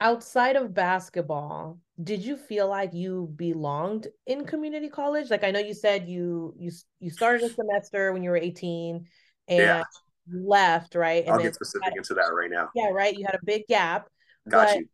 outside 0.00 0.56
of 0.56 0.74
basketball, 0.74 1.78
did 2.02 2.24
you 2.24 2.36
feel 2.36 2.68
like 2.68 2.92
you 2.92 3.32
belonged 3.36 4.08
in 4.26 4.44
community 4.44 4.88
college? 4.88 5.30
Like 5.30 5.44
I 5.44 5.50
know 5.50 5.60
you 5.60 5.74
said 5.74 6.08
you 6.08 6.54
you 6.58 6.70
you 7.00 7.10
started 7.10 7.42
a 7.42 7.52
semester 7.52 8.12
when 8.12 8.22
you 8.22 8.30
were 8.30 8.36
18 8.36 9.06
and 9.48 9.58
yeah. 9.58 9.82
left, 10.30 10.94
right? 10.94 11.24
And 11.24 11.34
I'll 11.34 11.40
get 11.40 11.54
specific 11.54 11.94
into 11.96 12.14
that 12.14 12.32
right 12.34 12.50
now. 12.50 12.68
Yeah, 12.74 12.88
right. 12.88 13.16
You 13.16 13.24
had 13.24 13.34
a 13.34 13.44
big 13.44 13.66
gap. 13.68 14.08
Got 14.48 14.76
you. 14.76 14.88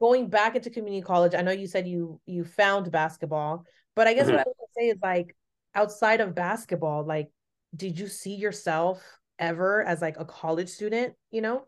Going 0.00 0.28
back 0.28 0.56
into 0.56 0.68
community 0.68 1.02
college, 1.02 1.34
I 1.34 1.42
know 1.42 1.52
you 1.52 1.66
said 1.66 1.86
you 1.86 2.20
you 2.26 2.44
found 2.44 2.90
basketball, 2.90 3.64
but 3.94 4.06
I 4.06 4.14
guess 4.14 4.26
mm-hmm. 4.26 4.36
what 4.36 4.46
I 4.46 4.48
would 4.48 4.68
say 4.76 4.88
is 4.88 4.98
like 5.02 5.34
outside 5.74 6.20
of 6.20 6.34
basketball, 6.34 7.04
like 7.06 7.28
did 7.74 7.98
you 7.98 8.06
see 8.06 8.34
yourself 8.34 9.02
ever 9.38 9.82
as 9.82 10.02
like 10.02 10.18
a 10.18 10.24
college 10.24 10.68
student, 10.68 11.14
you 11.30 11.40
know? 11.40 11.66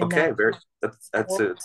Okay, 0.00 0.16
that 0.16 0.36
very 0.36 0.54
that's 0.80 1.08
that's 1.12 1.38
it. 1.38 1.62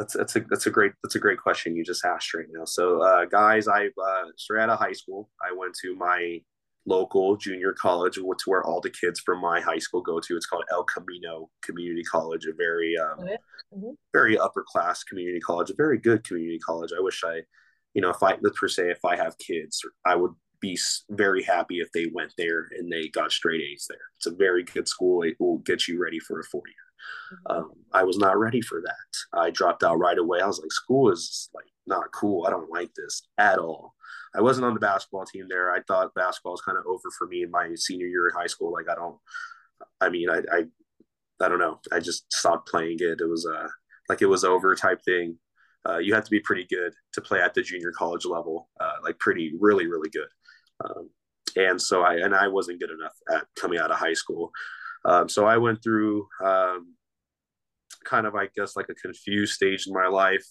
That's 0.00 0.14
that's 0.16 0.36
a 0.36 0.40
that's 0.48 0.66
a 0.66 0.70
great 0.70 0.92
that's 1.02 1.16
a 1.16 1.18
great 1.18 1.38
question 1.38 1.76
you 1.76 1.84
just 1.84 2.06
asked 2.06 2.32
right 2.32 2.46
now. 2.50 2.64
So 2.64 3.02
uh 3.02 3.26
guys, 3.26 3.68
I 3.68 3.88
uh 3.88 4.24
straight 4.38 4.62
out 4.62 4.70
of 4.70 4.78
high 4.78 4.94
school, 4.94 5.28
I 5.42 5.52
went 5.54 5.74
to 5.82 5.94
my 5.94 6.40
local 6.86 7.36
junior 7.36 7.74
college, 7.74 8.14
to 8.14 8.34
where 8.46 8.64
all 8.64 8.80
the 8.80 8.88
kids 8.88 9.20
from 9.20 9.42
my 9.42 9.60
high 9.60 9.78
school 9.78 10.00
go 10.00 10.18
to. 10.18 10.36
It's 10.36 10.46
called 10.46 10.64
El 10.72 10.84
Camino 10.84 11.50
Community 11.62 12.02
College, 12.02 12.46
a 12.46 12.54
very 12.54 12.96
um, 12.96 13.18
mm-hmm. 13.74 13.90
very 14.14 14.38
upper 14.38 14.64
class 14.66 15.04
community 15.04 15.40
college, 15.40 15.68
a 15.68 15.74
very 15.74 15.98
good 15.98 16.24
community 16.24 16.58
college. 16.58 16.92
I 16.96 17.02
wish 17.02 17.22
I, 17.22 17.42
you 17.92 18.00
know, 18.00 18.08
if 18.08 18.22
I 18.22 18.38
let's 18.40 18.58
per 18.58 18.68
se, 18.68 18.90
if 18.90 19.04
I 19.04 19.16
have 19.16 19.36
kids, 19.36 19.82
I 20.06 20.16
would 20.16 20.32
be 20.62 20.78
very 21.10 21.42
happy 21.42 21.80
if 21.80 21.92
they 21.92 22.06
went 22.14 22.32
there 22.38 22.68
and 22.78 22.90
they 22.90 23.08
got 23.08 23.32
straight 23.32 23.60
A's 23.60 23.86
there. 23.86 23.98
It's 24.16 24.26
a 24.26 24.34
very 24.34 24.64
good 24.64 24.88
school. 24.88 25.24
It 25.24 25.36
will 25.38 25.58
get 25.58 25.88
you 25.88 26.02
ready 26.02 26.20
for 26.20 26.40
a 26.40 26.44
four 26.44 26.62
year. 26.66 26.89
Mm-hmm. 27.32 27.56
Um, 27.56 27.72
I 27.92 28.04
was 28.04 28.18
not 28.18 28.38
ready 28.38 28.60
for 28.60 28.82
that. 28.82 29.38
I 29.38 29.50
dropped 29.50 29.82
out 29.82 29.98
right 29.98 30.18
away. 30.18 30.40
I 30.40 30.46
was 30.46 30.60
like, 30.60 30.72
school 30.72 31.10
is 31.10 31.50
like 31.54 31.66
not 31.86 32.12
cool. 32.12 32.46
I 32.46 32.50
don't 32.50 32.70
like 32.70 32.90
this 32.94 33.22
at 33.38 33.58
all. 33.58 33.94
I 34.34 34.40
wasn't 34.40 34.66
on 34.66 34.74
the 34.74 34.80
basketball 34.80 35.24
team 35.24 35.46
there. 35.48 35.72
I 35.72 35.80
thought 35.82 36.14
basketball 36.14 36.52
was 36.52 36.62
kind 36.62 36.78
of 36.78 36.86
over 36.86 37.10
for 37.18 37.26
me 37.26 37.42
in 37.42 37.50
my 37.50 37.74
senior 37.74 38.06
year 38.06 38.28
in 38.28 38.34
high 38.34 38.46
school. 38.46 38.72
Like 38.72 38.88
I 38.88 38.94
don't, 38.94 39.16
I 40.00 40.08
mean, 40.08 40.30
I, 40.30 40.38
I, 40.52 40.64
I 41.44 41.48
don't 41.48 41.58
know. 41.58 41.80
I 41.92 42.00
just 42.00 42.32
stopped 42.32 42.68
playing 42.68 42.98
it. 43.00 43.20
It 43.20 43.28
was 43.28 43.46
uh, 43.46 43.68
like 44.08 44.22
it 44.22 44.26
was 44.26 44.44
over 44.44 44.74
type 44.74 45.02
thing. 45.04 45.36
Uh, 45.88 45.98
you 45.98 46.14
have 46.14 46.24
to 46.24 46.30
be 46.30 46.40
pretty 46.40 46.66
good 46.68 46.92
to 47.14 47.20
play 47.22 47.40
at 47.40 47.54
the 47.54 47.62
junior 47.62 47.90
college 47.92 48.26
level, 48.26 48.68
uh, 48.80 48.96
like 49.02 49.18
pretty, 49.18 49.54
really, 49.58 49.86
really 49.86 50.10
good. 50.10 50.28
Um, 50.84 51.10
and 51.56 51.80
so 51.80 52.02
I 52.02 52.16
and 52.16 52.34
I 52.34 52.48
wasn't 52.48 52.80
good 52.80 52.90
enough 52.90 53.14
at 53.32 53.46
coming 53.56 53.78
out 53.78 53.90
of 53.90 53.96
high 53.96 54.12
school. 54.12 54.52
Um, 55.04 55.28
so 55.28 55.46
I 55.46 55.56
went 55.56 55.82
through 55.82 56.26
um, 56.44 56.94
kind 58.04 58.26
of, 58.26 58.34
I 58.34 58.48
guess, 58.56 58.76
like 58.76 58.88
a 58.90 58.94
confused 58.94 59.54
stage 59.54 59.86
in 59.86 59.92
my 59.92 60.06
life, 60.06 60.44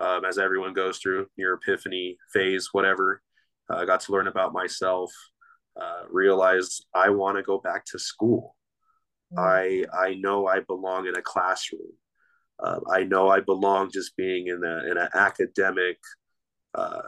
um, 0.00 0.24
as 0.24 0.38
everyone 0.38 0.74
goes 0.74 0.98
through 0.98 1.26
your 1.36 1.54
epiphany 1.54 2.16
phase, 2.32 2.68
whatever. 2.72 3.22
Uh, 3.70 3.76
I 3.76 3.84
got 3.84 4.00
to 4.00 4.12
learn 4.12 4.26
about 4.26 4.52
myself, 4.52 5.12
uh, 5.80 6.02
realized 6.10 6.86
I 6.94 7.10
want 7.10 7.36
to 7.36 7.42
go 7.42 7.58
back 7.58 7.84
to 7.86 7.98
school. 7.98 8.56
Mm. 9.36 9.86
I 9.92 10.06
I 10.06 10.14
know 10.14 10.46
I 10.46 10.60
belong 10.60 11.06
in 11.06 11.16
a 11.16 11.22
classroom. 11.22 11.92
Uh, 12.62 12.80
I 12.90 13.04
know 13.04 13.28
I 13.28 13.40
belong 13.40 13.90
just 13.92 14.16
being 14.16 14.48
in 14.48 14.62
a 14.64 14.90
in 14.90 14.98
an 14.98 15.08
academic 15.14 15.98
uh, 16.74 17.02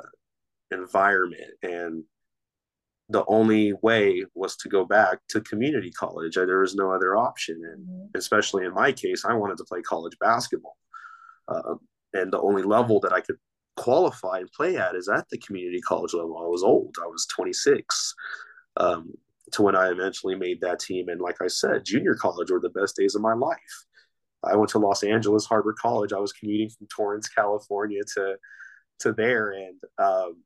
environment, 0.71 1.53
and 1.63 2.05
the 3.09 3.25
only 3.27 3.73
way 3.83 4.25
was 4.35 4.57
to 4.57 4.69
go 4.69 4.85
back 4.85 5.19
to 5.29 5.41
community 5.41 5.91
college. 5.91 6.35
There 6.35 6.61
was 6.61 6.75
no 6.75 6.93
other 6.93 7.17
option. 7.17 7.61
And 7.65 7.87
mm-hmm. 7.87 8.17
especially 8.17 8.65
in 8.65 8.75
my 8.75 8.93
case, 8.93 9.25
I 9.25 9.35
wanted 9.35 9.59
to 9.59 9.65
play 9.65 9.83
college 9.83 10.17
basketball. 10.19 10.77
Uh, 11.49 11.75
and 12.15 12.33
the 12.33 12.41
only 12.41 12.63
level 12.63 13.01
that 13.01 13.13
I 13.13 13.21
could 13.21 13.37
qualify 13.77 14.39
and 14.39 14.53
play 14.53 14.77
at 14.77 14.95
is 14.95 15.09
at 15.09 15.29
the 15.31 15.39
community 15.39 15.81
college 15.81 16.15
level. 16.15 16.39
I 16.39 16.47
was 16.47 16.63
old, 16.63 16.97
I 17.03 17.07
was 17.07 17.27
26 17.27 18.15
um, 18.77 19.13
to 19.53 19.63
when 19.63 19.77
I 19.77 19.91
eventually 19.91 20.35
made 20.35 20.61
that 20.61 20.81
team. 20.81 21.09
And 21.09 21.21
like 21.21 21.43
I 21.43 21.49
said, 21.49 21.85
junior 21.85 22.15
college 22.15 22.51
were 22.51 22.61
the 22.61 22.71
best 22.71 22.97
days 22.97 23.15
of 23.15 23.23
my 23.23 23.35
life. 23.35 23.59
I 24.45 24.57
went 24.57 24.71
to 24.71 24.79
Los 24.79 25.03
Angeles 25.03 25.47
Harbor 25.47 25.75
College. 25.81 26.13
I 26.13 26.19
was 26.19 26.33
commuting 26.33 26.69
from 26.71 26.89
Torrance, 26.89 27.29
California 27.29 28.03
to 28.15 28.37
to 29.01 29.13
there, 29.13 29.53
and 29.53 29.81
um, 29.99 30.43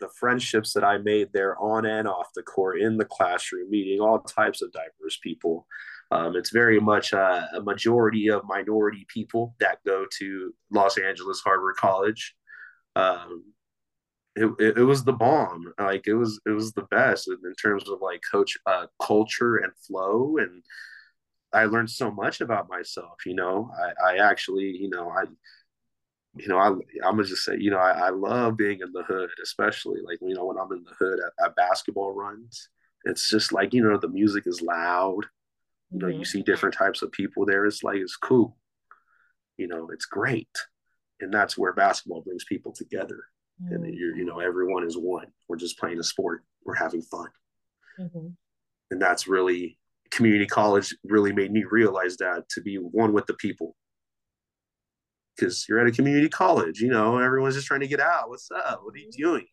the 0.00 0.08
friendships 0.18 0.72
that 0.72 0.84
I 0.84 0.98
made 0.98 1.32
there 1.32 1.58
on 1.60 1.86
and 1.86 2.06
off 2.06 2.28
the 2.34 2.42
court, 2.42 2.80
in 2.80 2.96
the 2.96 3.04
classroom, 3.04 3.70
meeting 3.70 4.00
all 4.00 4.18
types 4.20 4.62
of 4.62 4.72
diverse 4.72 5.18
people. 5.22 5.66
Um, 6.10 6.36
it's 6.36 6.50
very 6.50 6.78
much 6.78 7.12
a, 7.12 7.48
a, 7.54 7.62
majority 7.62 8.30
of 8.30 8.44
minority 8.46 9.04
people 9.12 9.56
that 9.58 9.78
go 9.84 10.06
to 10.18 10.54
Los 10.70 10.98
Angeles 10.98 11.40
Harbor 11.40 11.74
College. 11.76 12.36
Um, 12.94 13.44
it, 14.36 14.46
it, 14.60 14.78
it, 14.78 14.84
was 14.84 15.02
the 15.02 15.12
bomb. 15.12 15.72
Like 15.80 16.06
it 16.06 16.14
was, 16.14 16.40
it 16.46 16.50
was 16.50 16.72
the 16.72 16.86
best 16.92 17.26
in, 17.26 17.38
in 17.44 17.54
terms 17.54 17.88
of 17.88 18.00
like 18.00 18.20
coach 18.30 18.56
uh, 18.66 18.86
culture 19.02 19.56
and 19.56 19.72
flow. 19.84 20.36
And 20.38 20.62
I 21.52 21.64
learned 21.64 21.90
so 21.90 22.10
much 22.12 22.40
about 22.40 22.68
myself. 22.68 23.16
You 23.24 23.34
know, 23.34 23.70
I, 23.76 24.12
I 24.12 24.16
actually, 24.18 24.76
you 24.78 24.88
know, 24.88 25.10
I 25.10 25.24
you 26.38 26.48
know, 26.48 26.58
I 26.58 26.68
I'm 26.68 27.16
gonna 27.16 27.24
just 27.24 27.44
say, 27.44 27.56
you 27.58 27.70
know, 27.70 27.78
I, 27.78 28.06
I 28.06 28.10
love 28.10 28.56
being 28.56 28.80
in 28.80 28.92
the 28.92 29.02
hood, 29.02 29.30
especially 29.42 30.00
like 30.04 30.18
you 30.20 30.34
know 30.34 30.46
when 30.46 30.58
I'm 30.58 30.72
in 30.72 30.84
the 30.84 30.94
hood 30.98 31.18
at, 31.20 31.44
at 31.44 31.56
basketball 31.56 32.12
runs. 32.12 32.68
It's 33.04 33.28
just 33.28 33.52
like 33.52 33.72
you 33.72 33.82
know 33.82 33.98
the 33.98 34.08
music 34.08 34.44
is 34.46 34.62
loud. 34.62 35.22
You 35.90 35.98
know, 35.98 36.06
mm-hmm. 36.06 36.18
you 36.18 36.24
see 36.24 36.42
different 36.42 36.74
types 36.74 37.02
of 37.02 37.12
people 37.12 37.46
there. 37.46 37.64
It's 37.64 37.82
like 37.82 37.96
it's 37.96 38.16
cool. 38.16 38.56
You 39.56 39.68
know, 39.68 39.88
it's 39.92 40.06
great, 40.06 40.50
and 41.20 41.32
that's 41.32 41.56
where 41.56 41.72
basketball 41.72 42.22
brings 42.22 42.44
people 42.44 42.72
together. 42.72 43.24
Mm-hmm. 43.62 43.74
And 43.74 43.94
you're, 43.94 44.16
you 44.16 44.24
know, 44.24 44.40
everyone 44.40 44.84
is 44.84 44.98
one. 44.98 45.28
We're 45.48 45.56
just 45.56 45.78
playing 45.78 45.98
a 45.98 46.04
sport. 46.04 46.44
We're 46.64 46.74
having 46.74 47.02
fun, 47.02 47.28
mm-hmm. 47.98 48.28
and 48.90 49.02
that's 49.02 49.28
really 49.28 49.78
community 50.10 50.46
college 50.46 50.94
really 51.04 51.32
made 51.32 51.52
me 51.52 51.64
realize 51.64 52.16
that 52.16 52.48
to 52.48 52.60
be 52.60 52.76
one 52.76 53.12
with 53.12 53.26
the 53.26 53.34
people 53.34 53.74
because 55.36 55.66
you're 55.68 55.80
at 55.80 55.86
a 55.86 55.92
community 55.92 56.28
college. 56.28 56.80
You 56.80 56.88
know, 56.88 57.18
everyone's 57.18 57.54
just 57.54 57.66
trying 57.66 57.80
to 57.80 57.86
get 57.86 58.00
out. 58.00 58.28
What's 58.28 58.50
up? 58.50 58.80
What 58.82 58.94
are 58.94 58.98
you 58.98 59.10
doing? 59.12 59.46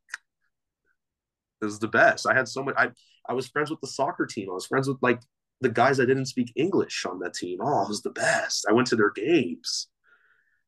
This 1.62 1.74
is 1.74 1.80
the 1.80 1.88
best. 1.88 2.28
I 2.28 2.34
had 2.34 2.48
so 2.48 2.64
much. 2.64 2.76
I 2.78 2.92
I 3.28 3.34
was 3.34 3.48
friends 3.48 3.70
with 3.70 3.82
the 3.82 3.88
soccer 3.88 4.26
team. 4.26 4.50
I 4.50 4.54
was 4.54 4.66
friends 4.66 4.88
with 4.88 4.98
like 5.02 5.22
the 5.62 5.70
guys 5.70 5.98
that 5.98 6.08
didn't 6.08 6.26
speak 6.26 6.52
English 6.56 7.06
on 7.06 7.20
that 7.20 7.34
team. 7.34 7.60
Oh, 7.62 7.84
it 7.84 7.90
was 7.90 8.02
the 8.02 8.10
best. 8.12 8.66
I 8.70 8.74
went 8.74 8.88
to 8.90 8.96
their 8.96 9.12
games. 9.12 9.88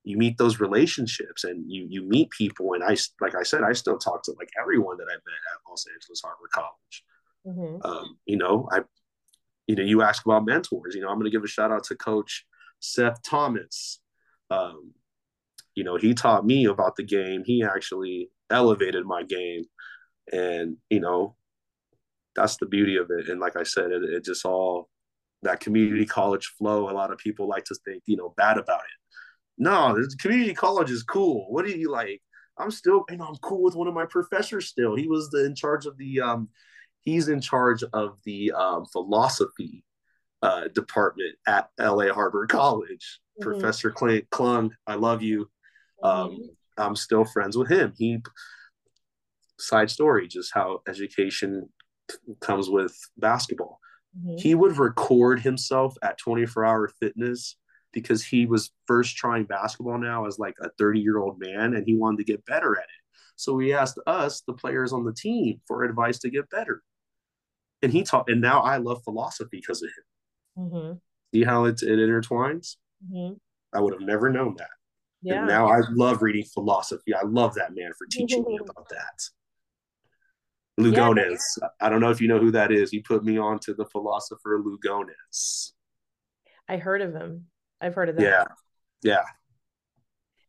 You 0.04 0.18
meet 0.18 0.38
those 0.38 0.60
relationships, 0.60 1.44
and 1.44 1.70
you 1.70 1.88
you 1.90 2.04
meet 2.04 2.30
people. 2.30 2.74
And 2.74 2.84
I 2.84 2.96
like 3.20 3.36
I 3.36 3.44
said, 3.44 3.64
I 3.64 3.74
still 3.74 3.98
talk 3.98 4.24
to 4.24 4.34
like 4.38 4.50
everyone 4.60 4.98
that 4.98 5.08
I 5.10 5.16
met 5.16 5.42
at 5.54 5.70
Los 5.70 5.86
Angeles 5.94 6.22
Harbor 6.24 6.50
College. 6.54 7.04
Mm-hmm. 7.46 7.86
Um, 7.86 8.18
you 8.26 8.38
know, 8.38 8.68
I 8.72 8.82
you 9.68 9.76
know 9.76 9.84
you 9.84 10.02
ask 10.02 10.26
about 10.26 10.46
mentors. 10.46 10.96
You 10.96 11.02
know, 11.02 11.10
I'm 11.10 11.16
going 11.16 11.26
to 11.26 11.36
give 11.36 11.44
a 11.44 11.48
shout 11.48 11.72
out 11.72 11.84
to 11.86 11.96
Coach 11.96 12.46
Seth 12.80 13.22
Thomas. 13.24 14.00
Um, 14.50 14.94
you 15.76 15.84
know, 15.84 15.98
he 15.98 16.14
taught 16.14 16.46
me 16.46 16.66
about 16.66 16.96
the 16.96 17.04
game. 17.04 17.44
He 17.46 17.64
actually 17.64 18.30
elevated 18.50 19.06
my 19.06 19.24
game. 19.24 19.66
And, 20.32 20.78
you 20.90 21.02
know, 21.02 21.36
that's 22.36 22.58
the 22.58 22.66
beauty 22.66 22.98
of 22.98 23.10
it. 23.12 23.30
And 23.30 23.40
like 23.40 23.58
I 23.58 23.64
said, 23.64 23.92
it, 23.92 24.04
it 24.04 24.26
just 24.26 24.46
all 24.46 24.90
that 25.44 25.60
community 25.60 26.06
college 26.06 26.54
flow. 26.58 26.90
A 26.90 26.92
lot 26.92 27.12
of 27.12 27.18
people 27.18 27.48
like 27.48 27.66
to 27.66 27.76
think, 27.86 28.04
you 28.06 28.18
know, 28.18 28.34
bad 28.36 28.58
about 28.58 28.80
it. 28.80 29.18
No, 29.58 29.96
this 29.96 30.16
community 30.16 30.54
college 30.54 30.92
is 30.92 31.04
cool. 31.04 31.46
What 31.50 31.66
do 31.66 31.72
you 31.72 31.92
like? 31.92 32.22
I'm 32.58 32.72
still, 32.72 33.06
you 33.10 33.18
know, 33.18 33.26
I'm 33.26 33.36
cool 33.38 33.64
with 33.64 33.76
one 33.76 33.88
of 33.88 33.94
my 33.94 34.06
professors 34.06 34.68
still. 34.68 34.96
He 34.96 35.08
was 35.08 35.30
the 35.30 35.46
in 35.46 35.56
charge 35.56 35.86
of 35.86 35.98
the 35.98 36.22
um 36.22 36.50
he's 37.02 37.28
in 37.28 37.42
charge 37.42 37.84
of 37.94 38.18
the 38.26 38.52
um 38.54 38.86
philosophy 38.86 39.84
uh 40.42 40.68
department 40.74 41.36
at 41.48 41.70
LA 41.80 42.14
Harbor 42.14 42.48
College. 42.48 43.20
Mm-hmm. 43.40 43.50
Professor 43.50 43.92
Clay 43.92 44.22
Klung, 44.32 44.72
I 44.88 44.96
love 44.96 45.22
you. 45.22 45.50
Um, 46.06 46.32
mm-hmm. 46.32 46.42
I'm 46.78 46.96
still 46.96 47.26
friends 47.26 47.58
with 47.58 47.70
him. 47.70 47.94
He 47.98 48.20
side 49.60 49.90
story, 49.90 50.28
just 50.28 50.54
how 50.54 50.82
education 50.88 51.70
comes 52.42 52.70
with 52.70 52.96
basketball. 53.18 53.80
Mm-hmm. 54.18 54.38
He 54.38 54.56
would 54.56 54.78
record 54.78 55.42
himself 55.42 55.96
at 56.04 56.18
24 56.18 56.66
hour 56.66 56.88
fitness 57.00 57.58
because 57.94 58.24
he 58.24 58.46
was 58.46 58.72
first 58.88 59.16
trying 59.16 59.46
basketball 59.46 59.98
now 59.98 60.26
as 60.26 60.38
like 60.38 60.56
a 60.62 60.70
30 60.78 61.00
year 61.00 61.18
old 61.18 61.40
man 61.40 61.74
and 61.74 61.86
he 61.86 61.96
wanted 61.96 62.18
to 62.18 62.24
get 62.32 62.46
better 62.46 62.78
at 62.78 62.84
it. 62.84 62.90
So 63.38 63.58
he 63.58 63.74
asked 63.74 64.00
us, 64.06 64.42
the 64.48 64.54
players 64.54 64.94
on 64.94 65.04
the 65.04 65.14
team, 65.14 65.62
for 65.68 65.84
advice 65.84 66.20
to 66.20 66.30
get 66.30 66.50
better. 66.50 66.82
And 67.82 67.92
he 67.92 68.04
taught, 68.04 68.30
and 68.30 68.42
now 68.42 68.62
I 68.62 68.78
love 68.78 69.04
philosophy 69.04 69.60
because 69.62 69.84
of 69.84 69.90
him. 69.90 70.64
Mm-hmm. 70.64 70.94
See 71.34 71.44
how 71.44 71.66
it, 71.66 71.82
it 71.82 72.00
intertwines? 72.00 72.76
Mm-hmm. 73.06 73.34
I 73.74 73.82
would 73.82 73.94
have 73.94 74.02
never 74.02 74.30
known 74.30 74.56
that. 74.58 74.70
Yeah. 75.26 75.40
And 75.40 75.48
now 75.48 75.68
I 75.68 75.82
love 75.90 76.22
reading 76.22 76.44
philosophy. 76.44 77.14
I 77.16 77.24
love 77.24 77.56
that 77.56 77.74
man 77.74 77.92
for 77.98 78.06
teaching 78.10 78.44
me 78.48 78.60
about 78.70 78.88
that. 78.90 79.30
Lugones. 80.80 81.42
Yeah. 81.60 81.68
I 81.82 81.90
don't 81.90 82.00
know 82.00 82.12
if 82.12 82.22
you 82.22 82.28
know 82.28 82.38
who 82.38 82.52
that 82.52 82.72
is. 82.72 82.92
He 82.92 83.00
put 83.00 83.24
me 83.24 83.38
on 83.40 83.58
to 83.60 83.74
the 83.74 83.86
philosopher 83.86 84.62
Lugones. 84.64 85.72
I 86.70 86.78
heard 86.78 87.02
of 87.02 87.14
him. 87.14 87.46
I've 87.82 87.96
heard 87.96 88.10
of 88.10 88.18
that. 88.18 88.24
Yeah. 88.24 88.44
Yeah. 89.02 89.24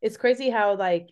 It's 0.03 0.19
crazy 0.19 0.51
how 0.51 0.77
like 0.77 1.09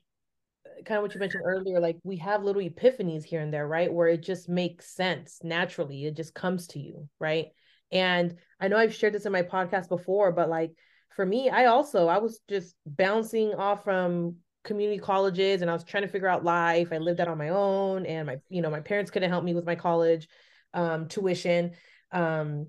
kind 0.84 0.98
of 0.98 1.02
what 1.02 1.14
you 1.14 1.20
mentioned 1.20 1.44
earlier, 1.46 1.80
like 1.80 1.96
we 2.04 2.16
have 2.18 2.42
little 2.42 2.62
epiphanies 2.62 3.24
here 3.24 3.40
and 3.40 3.52
there, 3.52 3.66
right? 3.66 3.92
Where 3.92 4.08
it 4.08 4.22
just 4.22 4.48
makes 4.48 4.94
sense 4.94 5.40
naturally. 5.42 6.04
It 6.04 6.16
just 6.16 6.34
comes 6.34 6.66
to 6.68 6.78
you, 6.78 7.08
right? 7.18 7.46
And 7.92 8.36
I 8.60 8.68
know 8.68 8.76
I've 8.76 8.94
shared 8.94 9.14
this 9.14 9.24
in 9.24 9.32
my 9.32 9.42
podcast 9.42 9.88
before, 9.88 10.32
but 10.32 10.50
like 10.50 10.72
for 11.14 11.24
me, 11.24 11.50
I 11.50 11.66
also 11.66 12.08
I 12.08 12.18
was 12.18 12.40
just 12.48 12.74
bouncing 12.86 13.54
off 13.54 13.84
from 13.84 14.36
community 14.64 14.98
colleges 14.98 15.62
and 15.62 15.70
I 15.70 15.74
was 15.74 15.84
trying 15.84 16.02
to 16.02 16.08
figure 16.08 16.28
out 16.28 16.44
life. 16.44 16.88
I 16.92 16.98
lived 16.98 17.20
out 17.20 17.28
on 17.28 17.38
my 17.38 17.50
own 17.50 18.06
and 18.06 18.26
my, 18.26 18.36
you 18.48 18.62
know, 18.62 18.70
my 18.70 18.80
parents 18.80 19.10
couldn't 19.10 19.30
help 19.30 19.44
me 19.44 19.54
with 19.54 19.66
my 19.66 19.74
college 19.74 20.28
um, 20.72 21.06
tuition. 21.08 21.72
Um, 22.12 22.68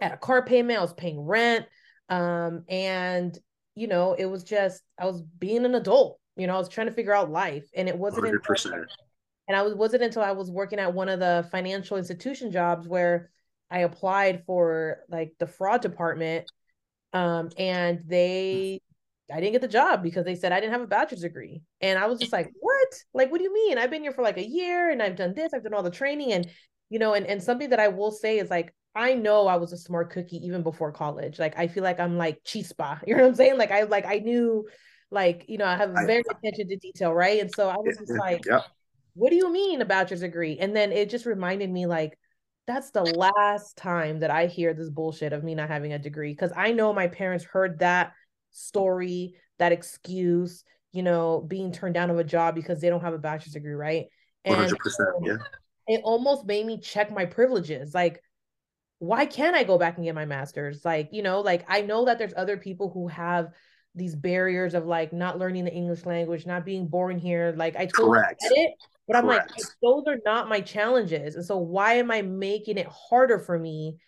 at 0.00 0.14
a 0.14 0.16
car 0.16 0.44
payment, 0.44 0.78
I 0.78 0.82
was 0.82 0.94
paying 0.94 1.20
rent. 1.20 1.66
Um, 2.08 2.64
and 2.68 3.36
you 3.74 3.86
know, 3.86 4.14
it 4.14 4.26
was 4.26 4.44
just 4.44 4.82
I 4.98 5.06
was 5.06 5.22
being 5.22 5.64
an 5.64 5.74
adult. 5.74 6.18
You 6.36 6.46
know, 6.46 6.54
I 6.54 6.58
was 6.58 6.68
trying 6.68 6.86
to 6.86 6.92
figure 6.92 7.14
out 7.14 7.30
life, 7.30 7.68
and 7.74 7.88
it 7.88 7.96
wasn't 7.96 8.26
100%. 8.26 8.64
Until, 8.66 8.84
and 9.48 9.56
I 9.56 9.62
was 9.62 9.74
wasn't 9.74 10.02
until 10.02 10.22
I 10.22 10.32
was 10.32 10.50
working 10.50 10.78
at 10.78 10.94
one 10.94 11.08
of 11.08 11.20
the 11.20 11.46
financial 11.50 11.96
institution 11.96 12.50
jobs 12.50 12.86
where 12.86 13.30
I 13.70 13.80
applied 13.80 14.44
for 14.44 15.00
like 15.08 15.32
the 15.38 15.46
fraud 15.46 15.80
department, 15.80 16.50
um, 17.12 17.50
and 17.58 18.00
they 18.06 18.80
I 19.32 19.40
didn't 19.40 19.52
get 19.52 19.62
the 19.62 19.68
job 19.68 20.02
because 20.02 20.24
they 20.24 20.34
said 20.34 20.52
I 20.52 20.60
didn't 20.60 20.72
have 20.72 20.82
a 20.82 20.86
bachelor's 20.86 21.22
degree. 21.22 21.62
And 21.80 21.98
I 21.98 22.06
was 22.06 22.18
just 22.18 22.32
like, 22.32 22.50
what? 22.60 22.88
Like, 23.14 23.30
what 23.30 23.38
do 23.38 23.44
you 23.44 23.54
mean? 23.54 23.78
I've 23.78 23.90
been 23.90 24.02
here 24.02 24.12
for 24.12 24.22
like 24.22 24.36
a 24.36 24.46
year 24.46 24.90
and 24.90 25.02
I've 25.02 25.16
done 25.16 25.34
this, 25.34 25.54
I've 25.54 25.62
done 25.62 25.74
all 25.74 25.82
the 25.82 25.90
training. 25.90 26.32
And, 26.32 26.46
you 26.90 26.98
know, 26.98 27.14
and, 27.14 27.26
and 27.26 27.42
something 27.42 27.70
that 27.70 27.80
I 27.80 27.88
will 27.88 28.10
say 28.10 28.38
is 28.38 28.50
like, 28.50 28.74
I 28.94 29.14
know 29.14 29.46
I 29.46 29.56
was 29.56 29.72
a 29.72 29.78
smart 29.78 30.10
cookie 30.10 30.44
even 30.46 30.62
before 30.62 30.92
college. 30.92 31.38
Like, 31.38 31.58
I 31.58 31.66
feel 31.66 31.82
like 31.82 31.98
I'm 31.98 32.18
like 32.18 32.44
chispa, 32.44 33.00
you 33.06 33.16
know 33.16 33.22
what 33.22 33.28
I'm 33.30 33.34
saying? 33.34 33.58
Like, 33.58 33.70
I, 33.70 33.84
like, 33.84 34.06
I 34.06 34.18
knew, 34.18 34.66
like, 35.10 35.46
you 35.48 35.56
know, 35.56 35.66
I 35.66 35.76
have 35.76 35.90
very 36.06 36.22
attention 36.30 36.68
to 36.68 36.76
detail, 36.76 37.12
right? 37.12 37.40
And 37.40 37.50
so 37.54 37.68
I 37.68 37.76
was 37.76 37.96
just 37.98 38.18
like, 38.18 38.44
yeah. 38.46 38.60
what 39.14 39.30
do 39.30 39.36
you 39.36 39.50
mean 39.50 39.80
a 39.80 39.86
bachelor's 39.86 40.20
degree? 40.20 40.58
And 40.58 40.76
then 40.76 40.92
it 40.92 41.08
just 41.08 41.24
reminded 41.24 41.70
me, 41.70 41.86
like, 41.86 42.18
that's 42.66 42.90
the 42.90 43.04
last 43.04 43.76
time 43.76 44.20
that 44.20 44.30
I 44.30 44.46
hear 44.46 44.72
this 44.74 44.90
bullshit 44.90 45.32
of 45.32 45.42
me 45.42 45.54
not 45.54 45.68
having 45.68 45.92
a 45.92 45.98
degree. 45.98 46.34
Cause 46.34 46.52
I 46.56 46.72
know 46.72 46.92
my 46.92 47.08
parents 47.08 47.44
heard 47.44 47.80
that 47.80 48.12
story, 48.50 49.34
that 49.58 49.72
excuse, 49.72 50.64
you 50.92 51.02
know, 51.02 51.40
being 51.40 51.72
turned 51.72 51.94
down 51.94 52.10
of 52.10 52.18
a 52.18 52.24
job 52.24 52.54
because 52.54 52.80
they 52.80 52.88
don't 52.88 53.00
have 53.00 53.14
a 53.14 53.18
bachelor's 53.18 53.54
degree, 53.54 53.72
right? 53.72 54.06
And 54.44 54.56
100%, 54.56 54.76
yeah. 55.24 55.36
It 55.88 56.00
almost 56.04 56.46
made 56.46 56.64
me 56.64 56.78
check 56.78 57.10
my 57.10 57.26
privileges. 57.26 57.92
Like, 57.92 58.22
why 58.98 59.26
can't 59.26 59.56
I 59.56 59.64
go 59.64 59.78
back 59.78 59.96
and 59.96 60.04
get 60.04 60.14
my 60.14 60.26
master's? 60.26 60.84
Like, 60.84 61.08
you 61.10 61.22
know, 61.22 61.40
like 61.40 61.64
I 61.68 61.82
know 61.82 62.04
that 62.04 62.18
there's 62.18 62.34
other 62.36 62.56
people 62.56 62.88
who 62.88 63.08
have 63.08 63.48
these 63.94 64.14
barriers 64.14 64.74
of 64.74 64.86
like 64.86 65.12
not 65.12 65.38
learning 65.38 65.64
the 65.64 65.74
English 65.74 66.06
language, 66.06 66.46
not 66.46 66.64
being 66.64 66.86
born 66.86 67.18
here. 67.18 67.52
Like, 67.56 67.76
I 67.76 67.86
totally 67.86 68.20
Correct. 68.20 68.40
get 68.40 68.52
it, 68.52 68.74
but 69.06 69.16
I'm 69.16 69.26
like, 69.26 69.42
those 69.82 70.04
are 70.06 70.18
not 70.24 70.48
my 70.48 70.60
challenges. 70.60 71.34
And 71.34 71.44
so, 71.44 71.58
why 71.58 71.94
am 71.94 72.10
I 72.10 72.22
making 72.22 72.78
it 72.78 72.86
harder 72.86 73.38
for 73.38 73.58
me? 73.58 73.98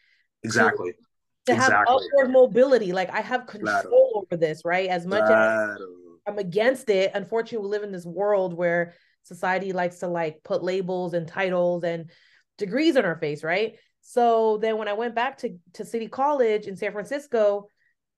Exactly. 0.42 0.92
To, 0.92 0.98
to 1.46 1.52
exactly. 1.52 1.74
have 1.74 1.86
upward 1.88 2.32
mobility. 2.32 2.92
Like 2.92 3.10
I 3.10 3.20
have 3.20 3.46
control 3.46 3.82
claro. 3.82 4.12
over 4.14 4.36
this, 4.36 4.62
right? 4.64 4.88
As 4.88 5.06
much 5.06 5.26
claro. 5.26 5.72
as 5.72 5.78
I'm 6.26 6.38
against 6.38 6.88
it, 6.90 7.10
unfortunately, 7.14 7.66
we 7.66 7.70
live 7.70 7.82
in 7.82 7.92
this 7.92 8.06
world 8.06 8.54
where 8.54 8.94
society 9.24 9.72
likes 9.72 9.98
to 9.98 10.06
like 10.06 10.42
put 10.44 10.62
labels 10.62 11.14
and 11.14 11.26
titles 11.26 11.82
and 11.82 12.10
degrees 12.56 12.96
on 12.96 13.04
our 13.04 13.16
face, 13.16 13.42
right? 13.42 13.74
So 14.00 14.58
then 14.58 14.78
when 14.78 14.88
I 14.88 14.92
went 14.92 15.14
back 15.14 15.38
to 15.38 15.56
to 15.74 15.84
City 15.84 16.08
College 16.08 16.66
in 16.66 16.76
San 16.76 16.92
Francisco, 16.92 17.68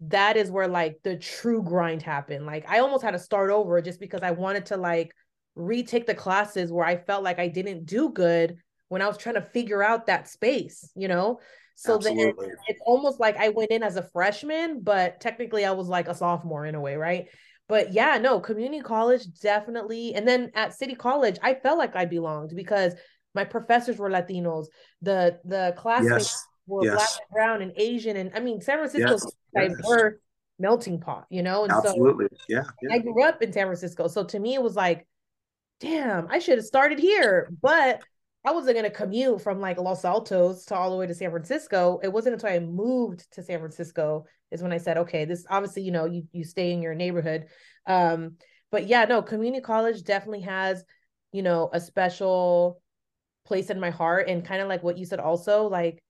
that 0.01 0.37
is 0.37 0.51
where 0.51 0.69
like 0.69 0.99
the 1.03 1.17
true 1.17 1.63
grind 1.63 2.03
happened. 2.03 2.45
Like 2.45 2.69
I 2.69 2.81
almost 2.81 3.03
had 3.03 3.13
to 3.13 3.19
start 3.19 3.51
over 3.51 3.81
just 3.81 4.01
because 4.01 4.21
I 4.23 4.33
wanted 4.33 4.67
to 4.67 4.77
like 4.77 5.13
retake 5.57 6.07
the 6.07 6.15
classes 6.15 6.71
where 6.71 6.87
I 6.87 6.97
felt 6.97 7.25
like 7.25 7.39
I 7.39 7.49
didn't 7.49 7.87
do 7.87 8.11
good 8.11 8.59
when 8.89 9.03
I 9.03 9.09
was 9.09 9.17
trying 9.17 9.35
to 9.35 9.41
figure 9.41 9.83
out 9.83 10.07
that 10.07 10.29
space, 10.29 10.93
you 10.95 11.09
know? 11.09 11.41
So 11.75 11.99
then 11.99 12.33
it's 12.69 12.81
almost 12.87 13.21
like 13.21 13.37
I 13.37 13.51
went 13.51 13.71
in 13.71 13.83
as 13.83 13.97
a 13.97 14.03
freshman, 14.03 14.81
but 14.81 15.21
technically 15.21 15.65
I 15.65 15.73
was 15.73 15.89
like 15.89 16.09
a 16.09 16.15
sophomore 16.15 16.65
in 16.65 16.75
a 16.75 16.81
way, 16.81 16.97
right? 16.97 17.27
But 17.69 17.93
yeah, 17.93 18.17
no, 18.19 18.41
community 18.41 18.81
college 18.81 19.27
definitely. 19.41 20.15
And 20.15 20.27
then 20.27 20.53
at 20.55 20.73
City 20.73 20.95
College, 20.95 21.37
I 21.43 21.55
felt 21.55 21.79
like 21.79 21.97
I 21.97 22.05
belonged 22.05 22.53
because 22.55 22.95
my 23.35 23.45
professors 23.45 23.99
were 23.99 24.09
Latinos. 24.09 24.67
The 25.03 25.39
the 25.45 25.75
classmates 25.77 26.31
yes. 26.31 26.47
were 26.67 26.85
yes. 26.85 26.95
black 26.95 27.09
and 27.11 27.35
brown 27.35 27.63
and 27.63 27.73
Asian. 27.77 28.17
And 28.17 28.31
I 28.35 28.41
mean, 28.41 28.61
San 28.61 28.79
Francisco's 28.79 29.31
yes. 29.55 29.69
diverse 29.69 30.15
melting 30.59 31.01
pot, 31.01 31.27
you 31.29 31.43
know? 31.43 31.65
And 31.65 31.73
Absolutely. 31.73 32.29
So 32.31 32.45
yeah, 32.49 32.63
yeah. 32.83 32.95
I 32.95 32.99
grew 33.01 33.23
up 33.23 33.43
in 33.43 33.53
San 33.53 33.67
Francisco. 33.67 34.09
So 34.09 34.25
to 34.25 34.39
me, 34.39 34.55
it 34.55 34.63
was 34.63 34.77
like, 34.77 35.07
damn, 35.81 36.29
I 36.31 36.39
should 36.39 36.59
have 36.59 36.67
started 36.67 36.99
here. 36.99 37.51
But 37.63 38.03
I 38.45 38.53
wasn't 38.53 38.77
gonna 38.77 38.91
commute 38.91 39.43
from 39.43 39.61
like 39.61 39.79
Los 39.79 40.05
Altos 40.05 40.65
to 40.67 40.77
all 40.77 40.91
the 40.91 40.97
way 40.97 41.07
to 41.07 41.15
San 41.15 41.31
Francisco. 41.31 41.99
It 42.03 42.13
wasn't 42.13 42.35
until 42.35 42.51
I 42.51 42.61
moved 42.61 43.31
to 43.33 43.43
San 43.43 43.59
Francisco 43.59 44.27
is 44.51 44.63
when 44.63 44.73
I 44.73 44.79
said, 44.79 44.99
okay, 44.99 45.25
this 45.25 45.45
obviously, 45.51 45.83
you 45.83 45.91
know, 45.91 46.05
you 46.07 46.25
you 46.33 46.45
stay 46.45 46.73
in 46.73 46.83
your 46.83 46.95
neighborhood. 46.95 47.47
Um, 47.87 48.37
but 48.71 48.87
yeah, 48.87 49.05
no, 49.05 49.23
community 49.23 49.63
college 49.63 50.03
definitely 50.05 50.43
has, 50.43 50.85
you 51.33 51.43
know, 51.43 51.71
a 51.73 51.81
special 51.81 52.81
place 53.45 53.71
in 53.71 53.81
my 53.81 53.91
heart. 53.91 54.29
And 54.29 54.45
kind 54.45 54.63
of 54.63 54.69
like 54.69 54.83
what 54.83 54.99
you 54.99 55.07
said 55.07 55.21
also, 55.21 55.69
like 55.69 56.03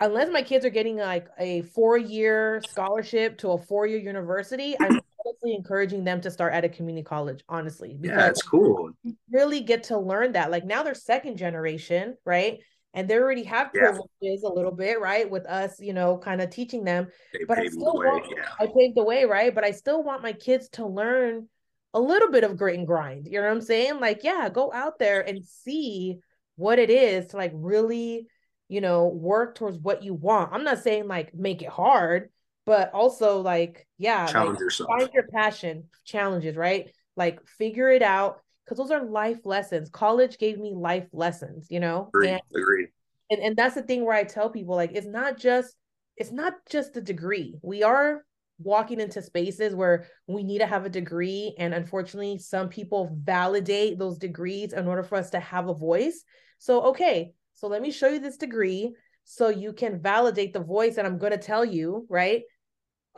unless 0.00 0.30
my 0.30 0.42
kids 0.42 0.64
are 0.64 0.70
getting 0.70 0.96
like 0.96 1.28
a 1.38 1.62
four-year 1.62 2.62
scholarship 2.68 3.38
to 3.38 3.50
a 3.50 3.58
four-year 3.58 3.98
university, 3.98 4.76
I'm 4.80 5.00
honestly 5.28 5.54
encouraging 5.54 6.04
them 6.04 6.20
to 6.22 6.30
start 6.30 6.54
at 6.54 6.64
a 6.64 6.68
community 6.68 7.04
college, 7.04 7.42
honestly. 7.48 7.96
Because 8.00 8.16
yeah, 8.16 8.28
it's 8.28 8.42
cool. 8.42 8.90
really 9.30 9.60
get 9.60 9.84
to 9.84 9.98
learn 9.98 10.32
that. 10.32 10.50
Like 10.50 10.64
now 10.64 10.82
they're 10.82 10.94
second 10.94 11.36
generation, 11.36 12.16
right? 12.24 12.58
And 12.94 13.08
they 13.08 13.16
already 13.16 13.44
have 13.44 13.72
privileges 13.72 14.08
yeah. 14.20 14.48
a 14.48 14.52
little 14.52 14.72
bit, 14.72 15.00
right? 15.00 15.30
With 15.30 15.46
us, 15.46 15.78
you 15.78 15.92
know, 15.92 16.18
kind 16.18 16.40
of 16.40 16.50
teaching 16.50 16.84
them. 16.84 17.08
They 17.32 17.44
but 17.44 17.58
I 17.58 17.66
still 17.66 17.98
way, 17.98 18.06
want, 18.06 18.26
yeah. 18.34 18.48
I 18.58 18.66
paved 18.66 18.96
the 18.96 19.04
way, 19.04 19.24
right? 19.24 19.54
But 19.54 19.64
I 19.64 19.72
still 19.72 20.02
want 20.02 20.22
my 20.22 20.32
kids 20.32 20.68
to 20.70 20.86
learn 20.86 21.48
a 21.94 22.00
little 22.00 22.30
bit 22.30 22.44
of 22.44 22.56
grit 22.56 22.78
and 22.78 22.86
grind. 22.86 23.26
You 23.26 23.40
know 23.40 23.46
what 23.46 23.52
I'm 23.52 23.60
saying? 23.60 24.00
Like, 24.00 24.24
yeah, 24.24 24.48
go 24.48 24.72
out 24.72 24.98
there 24.98 25.20
and 25.20 25.44
see 25.44 26.18
what 26.56 26.78
it 26.78 26.90
is 26.90 27.26
to 27.26 27.36
like 27.36 27.52
really, 27.54 28.26
you 28.68 28.80
know, 28.80 29.06
work 29.06 29.54
towards 29.54 29.78
what 29.78 30.02
you 30.02 30.14
want. 30.14 30.52
I'm 30.52 30.64
not 30.64 30.82
saying 30.82 31.06
like 31.06 31.34
make 31.34 31.62
it 31.62 31.68
hard, 31.68 32.30
but 32.68 32.92
also 32.92 33.40
like 33.40 33.86
yeah 33.98 34.26
challenge 34.26 34.56
like, 34.56 34.60
yourself. 34.60 34.90
find 34.90 35.10
your 35.12 35.26
passion 35.34 35.84
challenges 36.04 36.56
right? 36.56 36.90
Like 37.16 37.44
figure 37.46 37.90
it 37.90 38.02
out 38.02 38.40
because 38.64 38.78
those 38.78 38.90
are 38.90 39.04
life 39.04 39.44
lessons. 39.44 39.88
College 39.90 40.38
gave 40.38 40.58
me 40.58 40.74
life 40.74 41.08
lessons 41.12 41.66
you 41.70 41.80
know? 41.80 42.10
Agreed. 42.14 42.30
And, 42.30 42.42
Agreed. 42.54 42.88
and 43.30 43.40
and 43.40 43.56
that's 43.56 43.74
the 43.74 43.82
thing 43.82 44.04
where 44.04 44.14
i 44.14 44.24
tell 44.24 44.50
people 44.50 44.76
like 44.76 44.92
it's 44.94 45.06
not 45.06 45.38
just 45.38 45.74
it's 46.16 46.32
not 46.32 46.54
just 46.68 46.94
the 46.94 47.00
degree. 47.00 47.54
We 47.62 47.84
are 47.84 48.24
walking 48.60 48.98
into 48.98 49.22
spaces 49.22 49.72
where 49.72 50.06
we 50.26 50.42
need 50.42 50.58
to 50.58 50.66
have 50.66 50.84
a 50.84 50.90
degree 50.90 51.54
and 51.58 51.72
unfortunately 51.72 52.38
some 52.38 52.68
people 52.68 53.16
validate 53.22 54.00
those 54.00 54.18
degrees 54.18 54.72
in 54.72 54.88
order 54.88 55.04
for 55.04 55.16
us 55.16 55.30
to 55.30 55.40
have 55.40 55.68
a 55.68 55.74
voice. 55.74 56.24
So 56.58 56.82
okay 56.82 57.32
so 57.58 57.66
let 57.66 57.82
me 57.82 57.90
show 57.90 58.08
you 58.08 58.20
this 58.20 58.36
degree 58.36 58.94
so 59.24 59.48
you 59.48 59.72
can 59.72 60.00
validate 60.00 60.52
the 60.52 60.60
voice 60.60 60.96
that 60.96 61.04
i'm 61.04 61.18
going 61.18 61.32
to 61.32 61.38
tell 61.38 61.64
you 61.64 62.06
right 62.08 62.42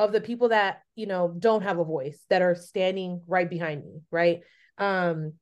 of 0.00 0.12
the 0.12 0.20
people 0.20 0.48
that 0.48 0.80
you 0.96 1.06
know 1.06 1.34
don't 1.38 1.62
have 1.62 1.78
a 1.78 1.84
voice 1.84 2.24
that 2.30 2.40
are 2.40 2.54
standing 2.54 3.20
right 3.26 3.50
behind 3.50 3.84
me 3.84 4.00
right 4.10 4.40
um 4.78 5.34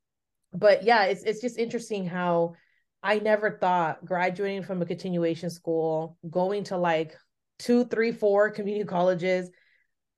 but 0.53 0.83
yeah 0.83 1.05
it's 1.05 1.23
it's 1.23 1.41
just 1.41 1.57
interesting 1.57 2.05
how 2.05 2.55
i 3.01 3.21
never 3.21 3.57
thought 3.61 4.05
graduating 4.05 4.65
from 4.65 4.83
a 4.83 4.87
continuation 4.87 5.49
school 5.49 6.19
going 6.29 6.65
to 6.65 6.77
like 6.77 7.15
two 7.61 7.85
three 7.85 8.11
four 8.11 8.51
community 8.51 8.85
colleges 8.97 9.49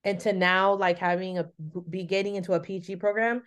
and 0.04 0.18
to 0.18 0.32
now 0.32 0.72
like 0.72 0.96
having 0.96 1.36
a 1.36 1.46
be 1.88 2.04
getting 2.04 2.34
into 2.34 2.54
a 2.54 2.60
phd 2.60 2.98
program 2.98 3.42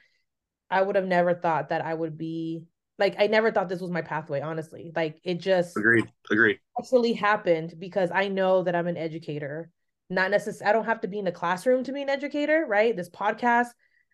i 0.69 0.79
would 0.79 0.95
have 0.95 1.07
never 1.07 1.33
thought 1.33 1.69
that 1.69 1.83
i 1.83 1.91
would 1.91 2.19
be 2.19 2.63
like 2.99 3.15
I 3.17 3.25
never 3.25 3.51
thought 3.51 3.69
this 3.69 3.81
was 3.81 3.89
my 3.89 4.03
pathway, 4.03 4.41
honestly. 4.41 4.91
Like 4.95 5.19
it 5.23 5.39
just 5.39 5.75
agreed, 5.75 6.05
agreed. 6.29 6.59
Actually 6.79 7.13
happened 7.13 7.73
because 7.79 8.11
I 8.13 8.27
know 8.27 8.61
that 8.61 8.75
I'm 8.75 8.85
an 8.85 8.97
educator. 8.97 9.71
Not 10.13 10.31
necessarily 10.31 10.69
I 10.69 10.73
don't 10.73 10.85
have 10.85 11.01
to 11.01 11.07
be 11.07 11.19
in 11.19 11.25
the 11.25 11.31
classroom 11.31 11.83
to 11.85 11.93
be 11.93 12.01
an 12.01 12.09
educator, 12.09 12.65
right? 12.67 12.95
This 12.95 13.09
podcast, 13.09 13.67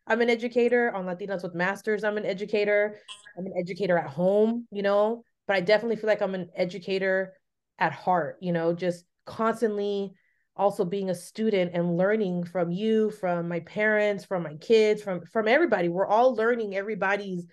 I'm 0.07 0.21
an 0.21 0.29
educator 0.29 0.93
on 0.93 1.05
Latinas 1.05 1.43
with 1.43 1.53
Masters. 1.53 2.03
I'm 2.03 2.17
an 2.17 2.25
educator. 2.25 2.97
I'm 3.37 3.45
an 3.45 3.53
educator 3.59 3.97
at 3.97 4.09
home, 4.09 4.67
you 4.71 4.81
know, 4.81 5.23
but 5.47 5.55
I 5.55 5.61
definitely 5.61 5.97
feel 5.97 6.09
like 6.09 6.21
I'm 6.21 6.35
an 6.35 6.49
educator 6.55 7.33
at 7.77 7.93
heart, 7.93 8.37
you 8.41 8.51
know, 8.51 8.73
just 8.73 9.05
constantly 9.25 10.13
also 10.55 10.83
being 10.83 11.09
a 11.09 11.15
student 11.15 11.71
and 11.73 11.97
learning 11.97 12.43
from 12.43 12.71
you, 12.71 13.11
from 13.11 13.47
my 13.47 13.61
parents, 13.61 14.25
from 14.25 14.43
my 14.43 14.55
kids, 14.55 15.01
from 15.01 15.21
from 15.25 15.47
everybody. 15.47 15.87
We're 15.87 16.07
all 16.07 16.35
learning 16.35 16.75
everybody's 16.75 17.45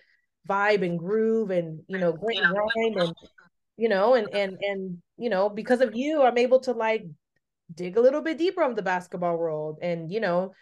vibe 0.48 0.84
and 0.84 0.98
groove 0.98 1.50
and 1.50 1.80
you 1.88 1.98
know 1.98 2.12
great 2.12 2.38
grind 2.38 2.96
and 2.96 3.12
you 3.76 3.88
know 3.88 4.14
and 4.14 4.28
and 4.32 4.56
and 4.60 4.98
you 5.18 5.28
know 5.28 5.48
because 5.48 5.80
of 5.80 5.94
you 5.96 6.22
i'm 6.22 6.38
able 6.38 6.60
to 6.60 6.72
like 6.72 7.04
dig 7.74 7.96
a 7.96 8.00
little 8.00 8.22
bit 8.22 8.38
deeper 8.38 8.62
of 8.62 8.76
the 8.76 8.82
basketball 8.82 9.36
world 9.36 9.78
and 9.82 10.10
you 10.10 10.20
know 10.20 10.52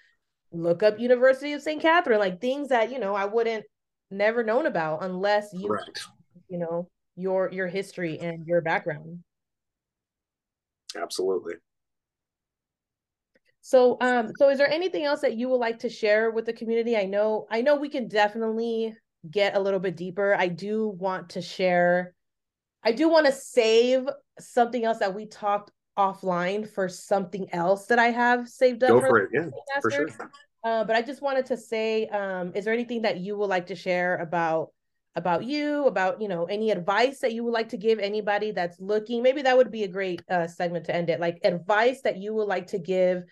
look 0.52 0.82
up 0.82 0.98
university 0.98 1.52
of 1.52 1.60
st 1.60 1.82
katherine 1.82 2.18
like 2.18 2.40
things 2.40 2.68
that 2.68 2.90
you 2.90 2.98
know 2.98 3.14
i 3.14 3.24
wouldn't 3.24 3.64
never 4.10 4.42
known 4.42 4.66
about 4.66 5.02
unless 5.02 5.48
you 5.52 5.68
right. 5.68 5.98
you 6.48 6.58
know 6.58 6.88
your 7.16 7.50
your 7.52 7.68
history 7.68 8.18
and 8.18 8.46
your 8.46 8.60
background. 8.60 9.20
Absolutely. 10.96 11.54
So 13.60 13.96
um 14.00 14.32
so 14.36 14.50
is 14.50 14.58
there 14.58 14.70
anything 14.70 15.04
else 15.04 15.20
that 15.20 15.36
you 15.36 15.48
would 15.48 15.56
like 15.56 15.80
to 15.80 15.88
share 15.88 16.30
with 16.30 16.46
the 16.46 16.52
community? 16.52 16.96
I 16.96 17.04
know 17.04 17.46
i 17.50 17.62
know 17.62 17.76
we 17.76 17.88
can 17.88 18.08
definitely 18.08 18.94
get 19.30 19.56
a 19.56 19.60
little 19.60 19.80
bit 19.80 19.96
deeper, 19.96 20.34
I 20.38 20.48
do 20.48 20.88
want 20.88 21.30
to 21.30 21.40
share, 21.40 22.14
I 22.82 22.92
do 22.92 23.08
want 23.08 23.24
to 23.24 23.32
save 23.32 24.06
something 24.38 24.84
else 24.84 24.98
that 24.98 25.14
we 25.14 25.24
talked 25.24 25.70
offline 25.98 26.68
for 26.68 26.88
something 26.88 27.52
else 27.52 27.86
that 27.86 27.98
I 27.98 28.06
have 28.06 28.48
saved 28.48 28.82
up. 28.82 28.90
Go 28.90 29.00
for, 29.00 29.08
for 29.08 29.18
it, 29.18 29.30
yeah, 29.32 29.48
for 29.80 29.90
sure. 29.90 30.08
Uh, 30.64 30.82
but 30.84 30.96
I 30.96 31.02
just 31.02 31.20
wanted 31.20 31.46
to 31.46 31.56
say, 31.56 32.06
um, 32.06 32.52
is 32.54 32.64
there 32.64 32.72
anything 32.72 33.02
that 33.02 33.18
you 33.18 33.36
would 33.36 33.50
like 33.50 33.66
to 33.66 33.74
share 33.74 34.16
about 34.16 34.70
about 35.16 35.44
you, 35.44 35.86
about 35.86 36.20
you 36.20 36.26
know 36.26 36.46
any 36.46 36.70
advice 36.70 37.20
that 37.20 37.32
you 37.32 37.44
would 37.44 37.52
like 37.52 37.68
to 37.68 37.76
give 37.76 37.98
anybody 37.98 38.50
that's 38.50 38.80
looking? 38.80 39.22
Maybe 39.22 39.42
that 39.42 39.56
would 39.56 39.70
be 39.70 39.84
a 39.84 39.88
great 39.88 40.22
uh, 40.28 40.46
segment 40.46 40.86
to 40.86 40.96
end 40.96 41.10
it. 41.10 41.20
Like 41.20 41.38
advice 41.44 42.00
that 42.02 42.16
you 42.16 42.34
would 42.34 42.48
like 42.48 42.68
to 42.68 42.78
give, 42.78 43.22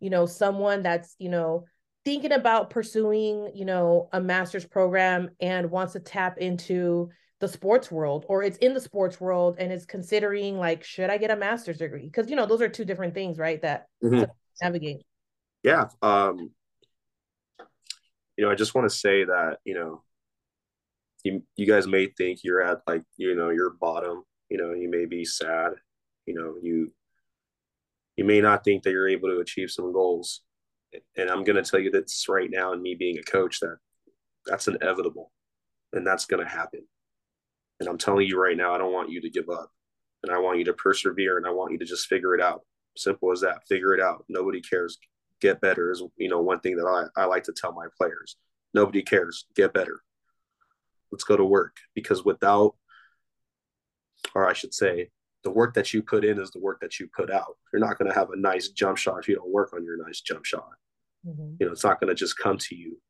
you 0.00 0.10
know, 0.10 0.24
someone 0.26 0.82
that's 0.82 1.14
you 1.18 1.28
know 1.28 1.64
thinking 2.04 2.32
about 2.32 2.70
pursuing, 2.70 3.50
you 3.54 3.64
know, 3.64 4.08
a 4.12 4.20
master's 4.20 4.64
program 4.64 5.30
and 5.40 5.70
wants 5.70 5.92
to 5.92 6.00
tap 6.00 6.38
into 6.38 7.10
the 7.40 7.48
sports 7.48 7.90
world 7.90 8.24
or 8.28 8.42
it's 8.42 8.58
in 8.58 8.74
the 8.74 8.80
sports 8.80 9.20
world 9.20 9.56
and 9.58 9.72
is 9.72 9.86
considering 9.86 10.58
like 10.58 10.82
should 10.82 11.10
I 11.10 11.18
get 11.18 11.30
a 11.30 11.36
master's 11.36 11.78
degree? 11.78 12.06
Because 12.06 12.28
you 12.30 12.36
know, 12.36 12.46
those 12.46 12.62
are 12.62 12.68
two 12.68 12.84
different 12.84 13.14
things, 13.14 13.38
right? 13.38 13.60
That 13.62 13.86
mm-hmm. 14.02 14.24
navigate. 14.62 15.02
Yeah. 15.62 15.88
Um 16.02 16.50
you 18.36 18.44
know, 18.44 18.50
I 18.50 18.54
just 18.54 18.74
want 18.74 18.88
to 18.88 18.96
say 18.96 19.24
that, 19.24 19.58
you 19.64 19.74
know, 19.74 20.02
you 21.24 21.42
you 21.56 21.66
guys 21.66 21.86
may 21.86 22.06
think 22.06 22.40
you're 22.44 22.62
at 22.62 22.80
like, 22.86 23.02
you 23.16 23.34
know, 23.34 23.50
your 23.50 23.70
bottom, 23.70 24.22
you 24.48 24.58
know, 24.58 24.72
you 24.72 24.88
may 24.88 25.06
be 25.06 25.24
sad, 25.24 25.72
you 26.26 26.34
know, 26.34 26.56
you 26.62 26.92
you 28.16 28.24
may 28.24 28.40
not 28.40 28.64
think 28.64 28.82
that 28.82 28.90
you're 28.90 29.08
able 29.08 29.28
to 29.28 29.38
achieve 29.40 29.70
some 29.70 29.92
goals 29.92 30.42
and 31.16 31.30
I'm 31.30 31.44
going 31.44 31.62
to 31.62 31.68
tell 31.68 31.80
you 31.80 31.90
this 31.90 32.26
right 32.28 32.50
now, 32.50 32.72
and 32.72 32.82
me 32.82 32.94
being 32.94 33.18
a 33.18 33.22
coach, 33.22 33.60
that 33.60 33.76
that's 34.46 34.68
inevitable, 34.68 35.30
and 35.92 36.06
that's 36.06 36.26
going 36.26 36.44
to 36.44 36.50
happen. 36.50 36.80
And 37.80 37.88
I'm 37.88 37.98
telling 37.98 38.26
you 38.26 38.40
right 38.40 38.56
now, 38.56 38.74
I 38.74 38.78
don't 38.78 38.92
want 38.92 39.10
you 39.10 39.20
to 39.20 39.30
give 39.30 39.48
up, 39.48 39.70
and 40.22 40.32
I 40.32 40.38
want 40.38 40.58
you 40.58 40.64
to 40.64 40.72
persevere, 40.72 41.36
and 41.36 41.46
I 41.46 41.50
want 41.50 41.72
you 41.72 41.78
to 41.78 41.84
just 41.84 42.06
figure 42.06 42.34
it 42.34 42.40
out. 42.40 42.62
Simple 42.96 43.30
as 43.30 43.40
that. 43.42 43.66
Figure 43.68 43.94
it 43.94 44.00
out. 44.00 44.24
Nobody 44.28 44.60
cares. 44.60 44.98
Get 45.40 45.60
better 45.60 45.92
is 45.92 46.02
you 46.16 46.28
know 46.28 46.40
one 46.40 46.60
thing 46.60 46.76
that 46.76 47.10
I, 47.16 47.22
I 47.22 47.26
like 47.26 47.44
to 47.44 47.52
tell 47.52 47.72
my 47.72 47.86
players. 47.96 48.36
Nobody 48.74 49.02
cares. 49.02 49.46
Get 49.54 49.72
better. 49.72 50.00
Let's 51.12 51.24
go 51.24 51.36
to 51.36 51.44
work 51.44 51.76
because 51.94 52.24
without, 52.24 52.74
or 54.34 54.48
I 54.48 54.52
should 54.52 54.74
say, 54.74 55.10
the 55.44 55.50
work 55.50 55.74
that 55.74 55.94
you 55.94 56.02
put 56.02 56.24
in 56.24 56.40
is 56.40 56.50
the 56.50 56.58
work 56.58 56.80
that 56.80 56.98
you 56.98 57.08
put 57.16 57.30
out. 57.30 57.56
You're 57.72 57.80
not 57.80 57.98
going 57.98 58.10
to 58.10 58.18
have 58.18 58.30
a 58.30 58.36
nice 58.36 58.68
jump 58.68 58.98
shot 58.98 59.20
if 59.20 59.28
you 59.28 59.36
don't 59.36 59.50
work 59.50 59.72
on 59.72 59.84
your 59.84 59.96
nice 60.04 60.20
jump 60.20 60.44
shot. 60.44 60.68
Mm-hmm. 61.26 61.54
You 61.60 61.66
know, 61.66 61.72
it's 61.72 61.84
not 61.84 62.00
going 62.00 62.08
to 62.08 62.14
just 62.14 62.36
come 62.38 62.58
to 62.58 62.74
you. 62.74 63.00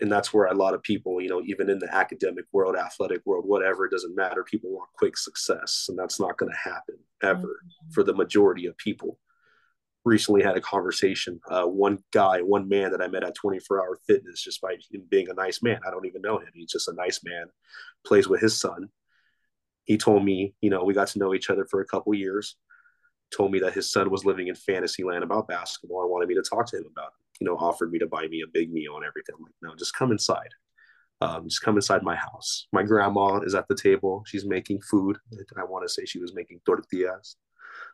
And 0.00 0.10
that's 0.10 0.34
where 0.34 0.46
a 0.46 0.54
lot 0.54 0.74
of 0.74 0.82
people, 0.82 1.20
you 1.20 1.28
know, 1.28 1.40
even 1.44 1.70
in 1.70 1.78
the 1.78 1.94
academic 1.94 2.46
world, 2.52 2.74
athletic 2.76 3.22
world, 3.24 3.44
whatever, 3.46 3.86
it 3.86 3.92
doesn't 3.92 4.16
matter. 4.16 4.42
People 4.42 4.70
want 4.70 4.90
quick 4.96 5.16
success, 5.16 5.86
and 5.88 5.96
that's 5.96 6.18
not 6.18 6.36
going 6.36 6.50
to 6.50 6.70
happen 6.70 6.96
ever 7.22 7.38
mm-hmm. 7.38 7.90
for 7.92 8.02
the 8.02 8.14
majority 8.14 8.66
of 8.66 8.76
people. 8.76 9.18
Recently 10.04 10.42
had 10.42 10.56
a 10.56 10.60
conversation. 10.60 11.40
Uh, 11.48 11.64
one 11.64 12.02
guy, 12.12 12.40
one 12.40 12.68
man 12.68 12.90
that 12.90 13.00
I 13.00 13.06
met 13.06 13.24
at 13.24 13.36
24 13.36 13.80
Hour 13.80 13.98
Fitness, 14.06 14.42
just 14.42 14.60
by 14.60 14.76
him 14.90 15.04
being 15.08 15.28
a 15.30 15.34
nice 15.34 15.62
man. 15.62 15.80
I 15.86 15.90
don't 15.90 16.06
even 16.06 16.22
know 16.22 16.38
him. 16.38 16.48
He's 16.52 16.72
just 16.72 16.88
a 16.88 16.94
nice 16.94 17.20
man. 17.24 17.46
Plays 18.04 18.28
with 18.28 18.40
his 18.40 18.58
son 18.58 18.90
he 19.84 19.98
told 19.98 20.24
me, 20.24 20.54
you 20.60 20.70
know, 20.70 20.84
we 20.84 20.94
got 20.94 21.08
to 21.08 21.18
know 21.18 21.34
each 21.34 21.50
other 21.50 21.66
for 21.70 21.80
a 21.80 21.86
couple 21.86 22.14
years. 22.14 22.56
Told 23.34 23.52
me 23.52 23.60
that 23.60 23.74
his 23.74 23.90
son 23.90 24.10
was 24.10 24.24
living 24.24 24.48
in 24.48 24.54
fantasy 24.54 25.04
land 25.04 25.24
about 25.24 25.48
basketball 25.48 26.02
and 26.02 26.10
wanted 26.10 26.28
me 26.28 26.34
to 26.34 26.42
talk 26.42 26.66
to 26.66 26.78
him 26.78 26.86
about 26.90 27.08
it. 27.08 27.23
You 27.40 27.46
know, 27.46 27.56
offered 27.56 27.90
me 27.90 27.98
to 27.98 28.06
buy 28.06 28.26
me 28.28 28.42
a 28.42 28.50
big 28.52 28.72
meal 28.72 28.96
and 28.96 29.04
everything. 29.04 29.34
I'm 29.36 29.42
like, 29.42 29.54
no, 29.62 29.74
just 29.76 29.94
come 29.94 30.12
inside. 30.12 30.50
Um, 31.20 31.48
just 31.48 31.62
come 31.62 31.76
inside 31.76 32.02
my 32.02 32.16
house. 32.16 32.66
My 32.72 32.82
grandma 32.82 33.40
is 33.40 33.54
at 33.54 33.66
the 33.68 33.76
table. 33.76 34.22
She's 34.26 34.44
making 34.44 34.82
food. 34.82 35.18
I 35.56 35.64
want 35.64 35.86
to 35.86 35.92
say 35.92 36.04
she 36.04 36.18
was 36.18 36.34
making 36.34 36.60
tortillas 36.66 37.36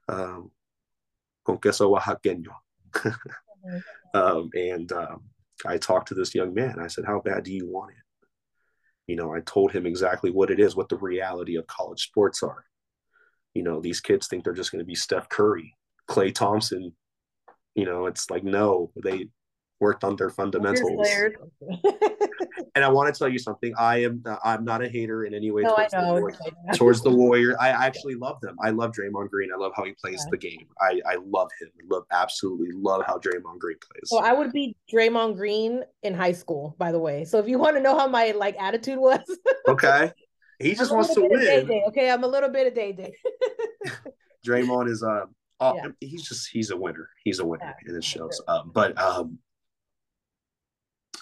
um, 0.09 0.51
con 1.45 1.59
queso 1.59 1.95
oaxaqueño. 1.95 2.53
um, 4.15 4.51
and 4.55 4.93
um, 4.93 5.23
I 5.67 5.79
talked 5.79 6.09
to 6.09 6.15
this 6.15 6.35
young 6.35 6.55
man. 6.55 6.79
I 6.79 6.89
said, 6.89 7.05
How 7.07 7.21
bad 7.21 7.45
do 7.45 7.53
you 7.53 7.67
want 7.69 7.93
it? 7.93 8.29
You 9.07 9.17
know, 9.17 9.35
I 9.35 9.41
told 9.41 9.73
him 9.73 9.87
exactly 9.87 10.31
what 10.31 10.51
it 10.51 10.61
is, 10.61 10.77
what 10.77 10.89
the 10.89 10.97
reality 10.97 11.57
of 11.57 11.67
college 11.67 12.03
sports 12.03 12.43
are. 12.43 12.65
You 13.55 13.63
know, 13.63 13.81
these 13.81 14.01
kids 14.01 14.29
think 14.29 14.45
they're 14.45 14.53
just 14.53 14.71
going 14.71 14.81
to 14.81 14.87
be 14.87 14.95
Steph 14.95 15.29
Curry, 15.29 15.77
Klay 16.09 16.33
Thompson. 16.33 16.93
You 17.75 17.85
know, 17.85 18.07
it's 18.07 18.31
like, 18.31 18.45
no, 18.45 18.91
they 19.03 19.29
worked 19.81 20.05
on 20.05 20.15
their 20.17 20.31
fundamentals. 20.31 21.09
and 22.75 22.85
I 22.85 22.89
want 22.89 23.13
to 23.13 23.19
tell 23.19 23.29
you 23.29 23.39
something. 23.39 23.73
I 23.79 24.03
am 24.05 24.23
I'm 24.45 24.65
not 24.65 24.83
a 24.83 24.89
hater 24.89 25.25
in 25.25 25.35
any 25.35 25.51
way 25.51 25.63
no, 25.63 25.75
towards, 25.75 25.93
the 25.93 26.01
warrior, 26.01 26.39
towards 26.75 27.03
the 27.03 27.11
Warrior. 27.11 27.57
I 27.61 27.69
actually 27.87 28.15
love 28.15 28.41
them. 28.41 28.57
I 28.63 28.71
love 28.71 28.93
Draymond 28.93 29.31
Green. 29.31 29.51
I 29.53 29.57
love 29.57 29.73
how 29.75 29.85
he 29.85 29.93
plays 29.93 30.23
yeah. 30.25 30.31
the 30.31 30.37
game. 30.37 30.67
I 30.81 31.01
I 31.07 31.17
love 31.27 31.49
him. 31.61 31.71
love 31.91 32.05
absolutely 32.13 32.71
love 32.73 33.05
how 33.07 33.19
Draymond 33.19 33.59
Green 33.59 33.79
plays. 33.91 34.05
So 34.05 34.19
I 34.19 34.33
would 34.33 34.53
be 34.53 34.77
Draymond 34.93 35.37
Green 35.37 35.83
in 36.03 36.15
high 36.15 36.33
school, 36.33 36.77
by 36.79 36.93
the 36.93 36.99
way. 36.99 37.25
So 37.25 37.39
if 37.39 37.49
you 37.49 37.59
want 37.59 37.77
to 37.77 37.83
know 37.83 37.99
how 37.99 38.07
my 38.07 38.33
like 38.33 38.57
attitude 38.61 38.99
was, 38.99 39.25
okay. 39.69 40.13
He 40.59 40.75
just 40.75 40.93
wants 40.93 41.15
to 41.15 41.23
win. 41.23 41.41
Day-day, 41.41 41.85
okay, 41.89 42.11
I'm 42.11 42.23
a 42.23 42.29
little 42.29 42.51
bit 42.51 42.67
of 42.67 42.75
day 42.75 42.93
day. 42.93 43.15
Draymond 44.47 44.91
is 44.91 45.03
uh, 45.03 45.25
uh 45.61 45.75
yeah. 45.77 45.89
he's 46.01 46.27
just 46.27 46.49
he's 46.51 46.71
a 46.71 46.77
winner. 46.77 47.09
He's 47.25 47.39
a 47.39 47.47
winner, 47.47 47.65
yeah, 47.65 47.89
and 47.89 47.97
it 47.97 48.05
shows. 48.05 48.41
Sure. 48.47 48.57
Um, 48.57 48.71
but 48.73 49.01
um, 49.01 49.39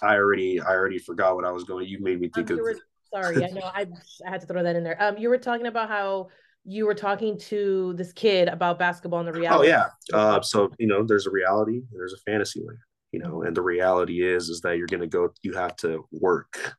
I 0.01 0.15
already 0.15 0.61
I 0.61 0.71
already 0.71 0.99
forgot 0.99 1.35
what 1.35 1.45
I 1.45 1.51
was 1.51 1.63
going. 1.63 1.87
You 1.87 1.99
made 2.01 2.19
me 2.19 2.29
think 2.29 2.51
um, 2.51 2.59
of. 2.59 2.63
Were, 2.63 2.75
sorry, 3.13 3.43
I 3.43 3.49
know 3.49 3.61
I, 3.63 3.87
I 4.25 4.29
had 4.29 4.41
to 4.41 4.47
throw 4.47 4.63
that 4.63 4.75
in 4.75 4.83
there. 4.83 5.01
Um, 5.01 5.17
you 5.17 5.29
were 5.29 5.37
talking 5.37 5.67
about 5.67 5.89
how 5.89 6.29
you 6.65 6.85
were 6.85 6.95
talking 6.95 7.37
to 7.37 7.93
this 7.97 8.13
kid 8.13 8.47
about 8.47 8.79
basketball 8.79 9.19
and 9.19 9.27
the 9.27 9.39
reality. 9.39 9.67
Oh 9.67 9.71
yeah. 9.71 9.85
Uh, 10.13 10.41
so 10.41 10.71
you 10.77 10.87
know, 10.87 11.03
there's 11.03 11.27
a 11.27 11.31
reality, 11.31 11.81
there's 11.91 12.13
a 12.13 12.31
fantasy 12.31 12.61
land. 12.65 12.79
You 13.11 13.19
know, 13.19 13.41
and 13.41 13.57
the 13.57 13.61
reality 13.61 14.21
is 14.21 14.49
is 14.49 14.61
that 14.61 14.77
you're 14.77 14.87
going 14.87 15.01
to 15.01 15.07
go. 15.07 15.29
You 15.41 15.53
have 15.53 15.75
to 15.77 16.05
work. 16.11 16.75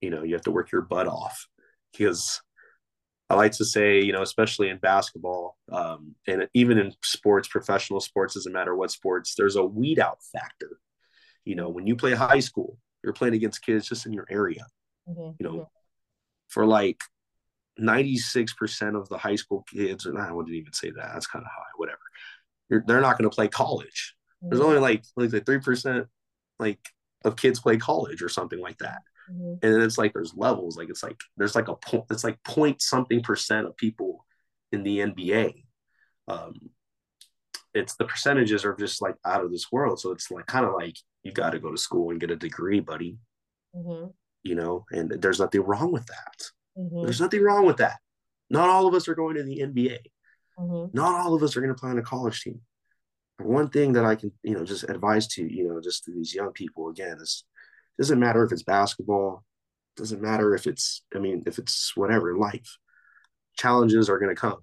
You 0.00 0.10
know, 0.10 0.22
you 0.22 0.34
have 0.34 0.42
to 0.42 0.50
work 0.50 0.70
your 0.70 0.82
butt 0.82 1.06
off 1.06 1.46
because 1.92 2.42
I 3.30 3.34
like 3.34 3.52
to 3.52 3.64
say, 3.64 4.02
you 4.02 4.12
know, 4.12 4.22
especially 4.22 4.68
in 4.68 4.78
basketball, 4.78 5.56
um, 5.72 6.14
and 6.26 6.46
even 6.52 6.78
in 6.78 6.92
sports, 7.02 7.48
professional 7.48 8.00
sports, 8.00 8.34
doesn't 8.34 8.52
matter 8.52 8.76
what 8.76 8.90
sports, 8.90 9.34
there's 9.34 9.56
a 9.56 9.64
weed 9.64 9.98
out 9.98 10.18
factor. 10.32 10.78
You 11.44 11.56
know, 11.56 11.68
when 11.68 11.86
you 11.86 11.96
play 11.96 12.12
high 12.12 12.40
school, 12.40 12.78
you're 13.02 13.14
playing 13.14 13.34
against 13.34 13.64
kids 13.64 13.88
just 13.88 14.06
in 14.06 14.12
your 14.12 14.26
area. 14.30 14.66
Mm-hmm. 15.08 15.36
You 15.38 15.48
know, 15.48 15.52
mm-hmm. 15.52 15.62
for 16.48 16.66
like 16.66 17.00
96% 17.80 18.98
of 18.98 19.08
the 19.08 19.18
high 19.18 19.36
school 19.36 19.64
kids, 19.72 20.06
and 20.06 20.18
I 20.18 20.30
wouldn't 20.32 20.54
even 20.54 20.72
say 20.72 20.90
that, 20.90 21.10
that's 21.12 21.26
kind 21.26 21.44
of 21.44 21.50
high, 21.50 21.72
whatever. 21.76 21.98
You're, 22.68 22.84
they're 22.86 23.00
not 23.00 23.18
going 23.18 23.28
to 23.28 23.34
play 23.34 23.48
college. 23.48 24.14
Mm-hmm. 24.42 24.50
There's 24.50 24.64
only 24.64 24.78
like 24.78 25.04
like 25.16 25.30
the 25.30 25.40
three 25.40 25.60
percent 25.60 26.06
like 26.58 26.80
of 27.24 27.36
kids 27.36 27.60
play 27.60 27.78
college 27.78 28.22
or 28.22 28.28
something 28.28 28.60
like 28.60 28.78
that. 28.78 29.00
Mm-hmm. 29.30 29.66
And 29.66 29.82
it's 29.82 29.98
like 29.98 30.12
there's 30.12 30.34
levels, 30.36 30.76
like 30.76 30.90
it's 30.90 31.02
like 31.02 31.18
there's 31.36 31.54
like 31.54 31.68
a 31.68 31.76
point, 31.76 32.04
it's 32.10 32.24
like 32.24 32.42
point 32.44 32.82
something 32.82 33.22
percent 33.22 33.66
of 33.66 33.76
people 33.76 34.24
in 34.72 34.82
the 34.82 34.98
NBA. 34.98 35.64
Um, 36.28 36.54
it's 37.72 37.96
the 37.96 38.04
percentages 38.04 38.64
are 38.64 38.74
just 38.74 39.02
like 39.02 39.16
out 39.24 39.44
of 39.44 39.50
this 39.50 39.72
world. 39.72 39.98
So 40.00 40.12
it's 40.12 40.30
like 40.30 40.46
kind 40.46 40.64
of 40.64 40.74
like 40.74 40.96
you 41.22 41.32
got 41.32 41.50
to 41.50 41.58
go 41.58 41.70
to 41.70 41.76
school 41.78 42.10
and 42.10 42.20
get 42.20 42.30
a 42.30 42.36
degree, 42.36 42.80
buddy. 42.80 43.18
Mm-hmm. 43.74 44.10
you 44.44 44.54
know, 44.54 44.84
and 44.92 45.10
there's 45.20 45.40
nothing 45.40 45.62
wrong 45.62 45.90
with 45.90 46.06
that. 46.06 46.50
Mhm. 46.78 47.02
There's 47.04 47.20
nothing 47.20 47.42
wrong 47.42 47.66
with 47.66 47.78
that. 47.78 47.98
Not 48.50 48.68
all 48.68 48.86
of 48.86 48.94
us 48.94 49.08
are 49.08 49.14
going 49.16 49.34
to 49.36 49.42
the 49.42 49.62
NBA. 49.62 49.98
Mhm. 50.58 50.94
Not 50.94 51.18
all 51.18 51.34
of 51.34 51.42
us 51.42 51.56
are 51.56 51.60
going 51.60 51.74
to 51.74 51.80
play 51.80 51.90
on 51.90 51.98
a 51.98 52.02
college 52.02 52.40
team. 52.42 52.60
One 53.38 53.68
thing 53.68 53.94
that 53.94 54.04
I 54.04 54.14
can, 54.14 54.30
you 54.44 54.54
know, 54.54 54.64
just 54.64 54.84
advise 54.84 55.26
to, 55.34 55.42
you 55.42 55.66
know, 55.66 55.80
just 55.80 56.04
to 56.04 56.12
these 56.12 56.32
young 56.34 56.52
people 56.52 56.88
again 56.88 57.16
is 57.20 57.44
doesn't 57.98 58.18
matter 58.18 58.44
if 58.44 58.52
it's 58.52 58.62
basketball, 58.62 59.44
doesn't 59.96 60.20
matter 60.20 60.54
if 60.54 60.66
it's, 60.66 61.02
I 61.14 61.18
mean, 61.18 61.44
if 61.46 61.58
it's 61.58 61.96
whatever 61.96 62.36
life. 62.36 62.78
Challenges 63.56 64.08
are 64.10 64.18
going 64.18 64.34
to 64.34 64.40
come. 64.40 64.58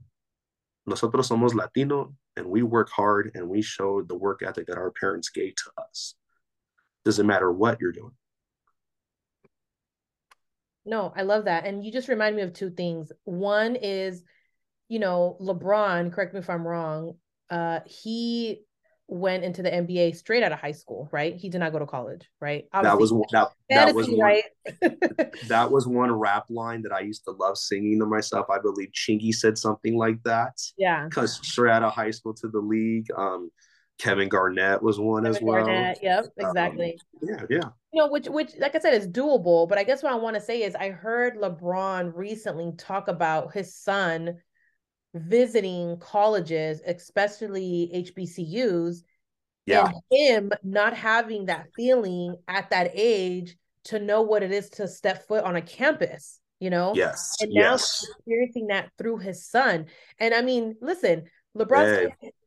Nosotros 0.86 1.30
somos 1.30 1.54
Latino 1.54 2.14
and 2.36 2.46
we 2.46 2.64
work 2.64 2.90
hard 2.90 3.32
and 3.36 3.48
we 3.48 3.62
show 3.62 4.02
the 4.02 4.16
work 4.16 4.42
ethic 4.44 4.68
that 4.68 4.78
our 4.78 4.92
parents 4.92 5.30
gave 5.30 5.56
to 5.56 5.72
us. 5.78 6.16
Doesn't 7.06 7.28
matter 7.28 7.52
what 7.52 7.80
you're 7.80 7.92
doing. 7.92 8.12
No, 10.86 11.14
I 11.16 11.22
love 11.22 11.46
that. 11.46 11.66
And 11.66 11.86
you 11.86 11.92
just 11.92 12.10
remind 12.10 12.36
me 12.36 12.42
of 12.42 12.54
two 12.54 12.72
things. 12.72 13.12
One 13.24 13.76
is, 13.76 14.24
you 14.90 15.00
know, 15.00 15.38
LeBron, 15.40 16.12
correct 16.12 16.34
me 16.34 16.40
if 16.40 16.50
I'm 16.50 16.68
wrong, 16.68 17.16
uh, 17.50 17.82
he 17.86 18.62
went 19.12 19.44
into 19.44 19.62
the 19.62 19.70
NBA 19.70 20.16
straight 20.16 20.42
out 20.42 20.54
of 20.54 20.60
high 20.60 20.72
school, 20.72 21.10
right? 21.12 21.36
He 21.36 21.50
did 21.50 21.60
not 21.60 21.74
go 21.74 21.80
to 21.80 21.86
college, 21.86 22.30
right? 22.40 22.66
that 22.74 22.98
was 22.98 23.12
one- 23.12 23.28
that, 23.34 23.50
that 23.70 23.94
was 23.94 24.08
one, 24.10 24.20
right? 24.20 24.44
that 25.48 25.70
was 25.70 25.86
one 25.86 26.12
rap 26.14 26.46
line 26.50 26.82
that 26.84 26.94
I 26.94 27.02
used 27.02 27.26
to 27.26 27.32
love 27.32 27.58
singing 27.58 28.00
to 28.00 28.06
myself. 28.06 28.48
I 28.50 28.60
believe 28.60 28.90
Chingy 28.94 29.34
said 29.34 29.58
something 29.58 29.98
like 29.98 30.24
that. 30.24 30.58
yeah. 30.78 31.06
Because 31.06 31.34
straight 31.46 31.72
out 31.72 31.84
of 31.84 31.94
high 31.94 32.12
school 32.12 32.34
to 32.36 32.48
the 32.48 32.60
league, 32.60 33.08
um, 33.18 33.52
Kevin 34.00 34.30
Garnett 34.30 34.82
was 34.82 34.98
one 34.98 35.28
as 35.28 35.40
well. 35.42 35.66
Garnett, 35.66 36.00
Yep, 36.02 36.24
Um, 36.26 36.48
exactly. 36.48 36.98
yeah, 37.22 37.44
yeah. 37.50 37.60
you 37.94 38.02
know, 38.02 38.08
which 38.10 38.28
which 38.30 38.54
like 38.60 38.76
I 38.76 38.80
said 38.80 38.94
is 38.94 39.08
doable, 39.08 39.68
but 39.68 39.78
I 39.78 39.84
guess 39.84 40.02
what 40.02 40.14
I 40.14 40.16
want 40.16 40.36
to 40.36 40.42
say 40.42 40.64
is 40.64 40.74
I 40.74 40.90
heard 40.90 41.36
LeBron 41.38 42.14
recently 42.16 42.72
talk 42.78 43.10
about 43.10 43.54
his 43.54 43.76
son 43.76 44.38
visiting 45.14 45.98
colleges, 46.00 46.82
especially 46.86 47.90
HBCUs, 47.94 49.04
Yeah, 49.66 49.88
and 49.88 49.94
him 50.12 50.52
not 50.64 50.96
having 50.96 51.46
that 51.46 51.68
feeling 51.76 52.36
at 52.48 52.70
that 52.72 52.92
age 52.94 53.58
to 53.86 54.00
know 54.00 54.22
what 54.22 54.44
it 54.44 54.52
is 54.52 54.70
to 54.72 54.88
step 54.88 55.28
foot 55.28 55.44
on 55.44 55.56
a 55.56 55.62
campus, 55.62 56.40
you 56.60 56.70
know? 56.70 56.94
yes, 56.96 57.38
And 57.40 57.52
now 57.52 57.74
yes. 57.74 58.06
experiencing 58.18 58.68
that 58.68 58.92
through 58.98 59.18
his 59.18 59.46
son. 59.46 59.88
And 60.20 60.34
I 60.34 60.42
mean, 60.42 60.76
listen, 60.82 61.24
LeBron's, 61.58 61.98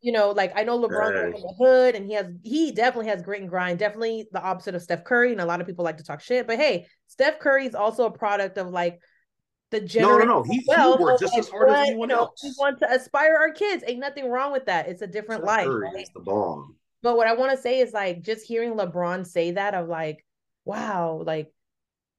you 0.01 0.13
know, 0.13 0.31
like 0.31 0.53
I 0.57 0.63
know 0.65 0.79
LeBron 0.79 1.13
Hey. 1.15 1.33
from 1.33 1.43
the 1.43 1.55
hood 1.59 1.95
and 1.95 2.07
he 2.07 2.15
has, 2.15 2.27
he 2.43 2.73
definitely 2.73 3.11
has 3.11 3.23
grit 3.23 3.41
and 3.41 3.51
grind, 3.51 3.79
definitely 3.79 4.29
the 4.33 4.41
opposite 4.43 4.75
of 4.75 4.83
Steph 4.83 5.05
Curry. 5.05 5.33
And 5.33 5.41
a 5.41 5.47
lot 5.47 5.61
of 5.61 5.67
people 5.67 5.85
like 5.85 5.99
to 5.99 6.05
talk 6.05 6.21
shit, 6.21 6.47
but 6.47 6.57
hey, 6.59 6.87
Steph 7.09 7.39
Curry 7.39 7.67
is 7.67 7.75
also 7.75 8.07
a 8.07 8.11
product 8.11 8.59
of 8.59 8.69
like 8.69 9.01
the 9.75 10.01
No, 10.01 10.19
no, 10.19 10.19
generation. 10.19 10.29
no. 10.29 10.43
He, 10.43 10.59
he 10.59 11.03
worked 11.03 11.21
just 11.21 11.37
as 11.37 11.49
hard 11.49 11.71
as 11.71 11.89
anyone 11.89 12.11
else. 12.11 12.41
We 12.43 12.53
want 12.59 12.79
to 12.81 12.91
aspire 12.93 13.37
our 13.37 13.53
kids. 13.53 13.85
Ain't 13.87 14.01
nothing 14.01 14.31
wrong 14.31 14.53
with 14.53 14.67
that. 14.67 14.89
It's 14.89 15.03
a 15.03 15.07
different 15.07 15.43
Steph 15.43 15.57
life. 15.57 15.69
Right? 15.69 16.03
is 16.03 16.11
the 16.15 16.21
bomb. 16.21 16.77
But 17.03 17.17
what 17.17 17.27
I 17.27 17.35
want 17.35 17.51
to 17.53 17.59
say 17.59 17.81
is 17.81 17.93
like 17.93 18.23
just 18.23 18.47
hearing 18.47 18.75
LeBron 18.75 19.27
say 19.27 19.51
that 19.53 19.75
of 19.75 19.89
like, 19.89 20.25
wow, 20.65 21.23
like 21.27 21.53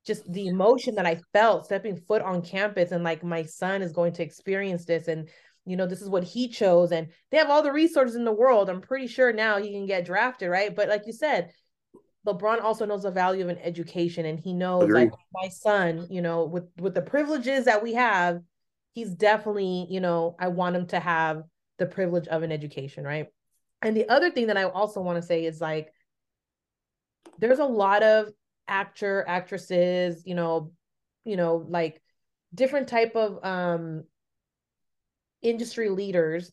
just 0.06 0.32
the 0.32 0.48
emotion 0.48 0.96
that 0.96 1.08
I 1.08 1.20
felt 1.34 1.66
stepping 1.66 1.96
foot 1.98 2.22
on 2.22 2.44
campus 2.44 2.92
and 2.92 3.04
like 3.04 3.24
my 3.24 3.44
son 3.44 3.82
is 3.82 3.92
going 3.92 4.14
to 4.14 4.24
experience 4.24 4.86
this 4.86 5.08
and 5.08 5.28
you 5.66 5.76
know 5.76 5.88
this 5.88 6.04
is 6.04 6.10
what 6.10 6.24
he 6.24 6.48
chose 6.48 6.92
and 6.92 7.08
they 7.32 7.38
have 7.38 7.50
all 7.50 7.64
the 7.64 7.72
resources 7.72 8.16
in 8.16 8.26
the 8.26 8.32
world. 8.32 8.70
I'm 8.70 8.82
pretty 8.82 9.08
sure 9.08 9.34
now 9.34 9.58
he 9.58 9.72
can 9.72 9.88
get 9.88 10.06
drafted, 10.06 10.50
right? 10.50 10.76
But 10.76 10.90
like 10.90 11.08
you 11.08 11.14
said, 11.14 11.50
LeBron 12.26 12.62
also 12.62 12.86
knows 12.86 13.04
the 13.04 13.12
value 13.12 13.44
of 13.44 13.50
an 13.50 13.60
education 13.60 14.26
and 14.26 14.40
he 14.40 14.54
knows 14.54 14.86
Agreed. 14.86 15.12
like 15.12 15.12
my 15.34 15.48
son, 15.50 16.08
you 16.10 16.22
know, 16.22 16.46
with 16.46 16.66
with 16.80 16.96
the 16.96 17.02
privileges 17.02 17.66
that 17.66 17.84
we 17.84 17.94
have, 17.94 18.42
he's 18.94 19.12
definitely, 19.12 19.88
you 19.90 20.00
know, 20.00 20.36
I 20.40 20.48
want 20.48 20.76
him 20.76 20.88
to 20.88 21.00
have 21.00 21.44
the 21.78 21.86
privilege 21.86 22.28
of 22.28 22.42
an 22.42 22.52
education, 22.52 23.04
right? 23.04 23.28
And 23.82 23.96
the 23.96 24.10
other 24.10 24.32
thing 24.32 24.48
that 24.48 24.58
I 24.58 24.64
also 24.64 25.02
want 25.02 25.18
to 25.18 25.28
say 25.28 25.46
is 25.46 25.62
like 25.62 25.92
there's 27.38 27.60
a 27.60 27.66
lot 27.66 28.02
of 28.02 28.30
actor, 28.68 29.24
actresses, 29.28 30.24
you 30.26 30.36
know, 30.36 30.72
you 31.26 31.38
know, 31.38 31.66
like 31.68 32.02
different 32.54 32.88
type 32.88 33.16
of 33.16 33.44
um 33.44 34.04
industry 35.42 35.90
leaders 35.90 36.52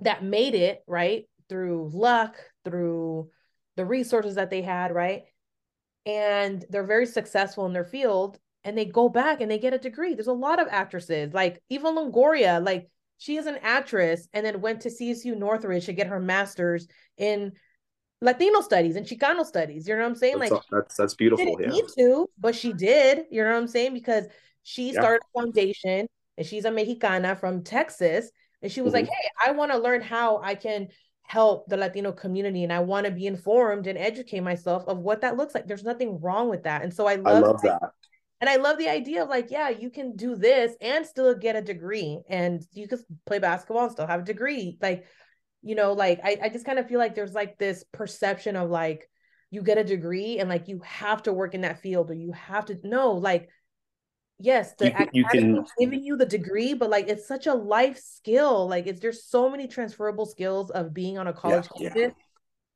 that 0.00 0.24
made 0.24 0.54
it, 0.54 0.82
right? 0.86 1.24
Through 1.48 1.90
luck, 1.92 2.36
through 2.64 3.28
the 3.76 3.84
resources 3.84 4.34
that 4.36 4.50
they 4.50 4.62
had, 4.62 4.94
right? 4.94 5.24
And 6.04 6.64
they're 6.70 6.82
very 6.84 7.06
successful 7.06 7.66
in 7.66 7.72
their 7.72 7.84
field 7.84 8.38
and 8.64 8.76
they 8.76 8.84
go 8.84 9.08
back 9.08 9.40
and 9.40 9.50
they 9.50 9.58
get 9.58 9.74
a 9.74 9.78
degree. 9.78 10.14
There's 10.14 10.26
a 10.26 10.32
lot 10.32 10.60
of 10.60 10.68
actresses, 10.70 11.32
like 11.32 11.62
Eva 11.68 11.88
Longoria, 11.88 12.64
like 12.64 12.88
she 13.18 13.36
is 13.36 13.46
an 13.46 13.58
actress 13.62 14.28
and 14.32 14.44
then 14.44 14.60
went 14.60 14.80
to 14.82 14.88
CSU 14.90 15.36
Northridge 15.36 15.86
to 15.86 15.92
get 15.92 16.08
her 16.08 16.20
master's 16.20 16.88
in 17.16 17.52
Latino 18.20 18.60
studies 18.60 18.96
and 18.96 19.06
Chicano 19.06 19.44
studies. 19.44 19.86
You 19.86 19.94
know 19.96 20.02
what 20.02 20.08
I'm 20.08 20.14
saying? 20.16 20.38
That's, 20.38 20.52
like 20.52 20.62
that's 20.70 20.96
that's 20.96 21.12
she 21.14 21.16
beautiful. 21.16 21.44
didn't 21.56 21.60
Yeah. 21.60 21.68
need 21.82 21.84
to, 21.98 22.28
but 22.38 22.54
she 22.54 22.72
did. 22.72 23.24
You 23.30 23.42
know 23.42 23.50
what 23.50 23.58
I'm 23.58 23.68
saying? 23.68 23.94
Because 23.94 24.26
she 24.62 24.92
Yeah. 24.92 25.00
started 25.00 25.22
a 25.34 25.40
foundation 25.40 26.06
and 26.36 26.46
she's 26.46 26.64
a 26.64 26.70
Mexicana 26.70 27.36
from 27.36 27.62
Texas. 27.64 28.30
And 28.60 28.70
she 28.70 28.80
was 28.80 28.92
like, 28.92 29.06
Mm-hmm. 29.06 29.12
Hey, 29.12 29.48
I 29.50 29.52
want 29.52 29.72
to 29.72 29.78
learn 29.78 30.02
how 30.02 30.38
I 30.38 30.54
can 30.54 30.88
help 31.22 31.66
the 31.68 31.76
Latino 31.76 32.12
community 32.12 32.62
and 32.64 32.72
I 32.72 32.80
want 32.80 33.06
to 33.06 33.12
be 33.12 33.26
informed 33.26 33.86
and 33.86 33.98
educate 33.98 34.40
myself 34.40 34.84
of 34.86 34.98
what 34.98 35.22
that 35.22 35.36
looks 35.36 35.54
like. 35.54 35.66
There's 35.66 35.84
nothing 35.84 36.20
wrong 36.20 36.48
with 36.50 36.64
that. 36.64 36.82
And 36.82 36.92
so 36.92 37.06
I 37.06 37.16
I 37.24 37.32
love, 37.32 37.38
love 37.38 37.62
that. 37.62 37.92
and 38.40 38.50
I 38.50 38.56
love 38.56 38.76
the 38.78 38.88
idea 38.88 39.22
of 39.22 39.28
like, 39.28 39.50
yeah, 39.50 39.68
you 39.68 39.88
can 39.88 40.16
do 40.16 40.34
this 40.34 40.72
and 40.80 41.06
still 41.06 41.34
get 41.34 41.56
a 41.56 41.62
degree 41.62 42.20
and 42.28 42.62
you 42.72 42.88
can 42.88 42.98
play 43.24 43.38
basketball 43.38 43.84
and 43.84 43.92
still 43.92 44.06
have 44.06 44.20
a 44.20 44.24
degree. 44.24 44.78
Like, 44.82 45.06
you 45.62 45.76
know, 45.76 45.92
like 45.92 46.20
I, 46.24 46.38
I 46.42 46.48
just 46.48 46.66
kind 46.66 46.78
of 46.80 46.88
feel 46.88 46.98
like 46.98 47.14
there's 47.14 47.34
like 47.34 47.56
this 47.58 47.84
perception 47.92 48.56
of 48.56 48.68
like 48.68 49.08
you 49.50 49.62
get 49.62 49.78
a 49.78 49.84
degree 49.84 50.38
and 50.40 50.48
like 50.48 50.66
you 50.68 50.80
have 50.84 51.22
to 51.24 51.32
work 51.32 51.54
in 51.54 51.60
that 51.60 51.80
field 51.80 52.10
or 52.10 52.14
you 52.14 52.32
have 52.32 52.66
to 52.66 52.78
no, 52.82 53.12
like 53.12 53.48
yes, 54.42 54.74
the 54.74 54.86
You 54.86 54.92
can- 54.92 55.08
you 55.12 55.24
can- 55.26 55.64
giving 55.78 56.02
you 56.02 56.16
the 56.16 56.26
degree, 56.26 56.74
but 56.74 56.90
like 56.90 57.08
it's 57.08 57.26
such 57.26 57.46
a 57.46 57.54
life 57.54 57.98
skill. 57.98 58.68
Like 58.68 58.86
it's 58.86 59.00
there's 59.00 59.24
so 59.24 59.48
many 59.48 59.68
transferable 59.68 60.26
skills 60.26 60.70
of 60.70 60.92
being 60.92 61.18
on 61.18 61.26
a 61.26 61.32
college 61.32 61.68
yeah. 61.78 61.90
campus 61.90 62.14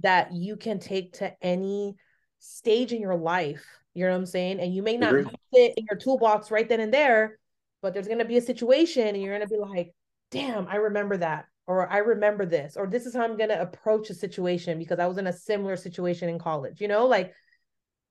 that 0.01 0.33
you 0.33 0.57
can 0.57 0.79
take 0.79 1.14
to 1.14 1.33
any 1.43 1.97
stage 2.39 2.93
in 2.93 3.01
your 3.01 3.17
life. 3.17 3.64
You 3.95 4.05
know 4.05 4.11
what 4.12 4.19
I'm 4.19 4.27
saying? 4.27 4.61
And 4.61 4.75
you 4.75 4.83
may 4.83 4.97
not 4.97 5.12
use 5.12 5.27
it 5.53 5.75
in 5.77 5.87
your 5.91 5.99
toolbox 5.99 6.51
right 6.51 6.69
then 6.69 6.81
and 6.81 6.93
there, 6.93 7.39
but 7.83 7.95
there's 7.95 8.09
gonna 8.09 8.25
be 8.27 8.37
a 8.37 8.43
situation 8.43 9.09
and 9.09 9.23
you're 9.23 9.35
gonna 9.35 9.49
be 9.49 9.59
like, 9.59 9.95
damn, 10.31 10.67
I 10.69 10.77
remember 10.77 11.17
that. 11.19 11.47
Or 11.67 11.91
I 11.91 11.99
remember 11.99 12.47
this, 12.47 12.77
or 12.77 12.87
this 12.87 13.07
is 13.07 13.14
how 13.14 13.23
I'm 13.25 13.37
gonna 13.37 13.59
approach 13.61 14.11
a 14.11 14.14
situation 14.14 14.79
because 14.79 15.01
I 15.01 15.07
was 15.07 15.19
in 15.19 15.27
a 15.27 15.33
similar 15.33 15.77
situation 15.77 16.29
in 16.29 16.39
college, 16.39 16.81
you 16.81 16.87
know, 16.89 17.07
like 17.07 17.33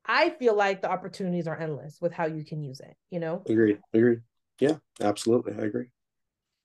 I 0.08 0.30
feel 0.30 0.56
like 0.56 0.82
the 0.82 0.90
opportunities 0.90 1.48
are 1.48 1.60
endless 1.60 2.00
with 2.00 2.14
how 2.14 2.26
you 2.26 2.46
can 2.46 2.62
use 2.62 2.80
it, 2.80 2.96
you 3.10 3.20
know? 3.20 3.44
Agreed. 3.48 3.80
Agreed. 3.94 4.22
Yeah, 4.60 4.78
absolutely. 5.02 5.54
I 5.54 5.66
agree. 5.66 5.88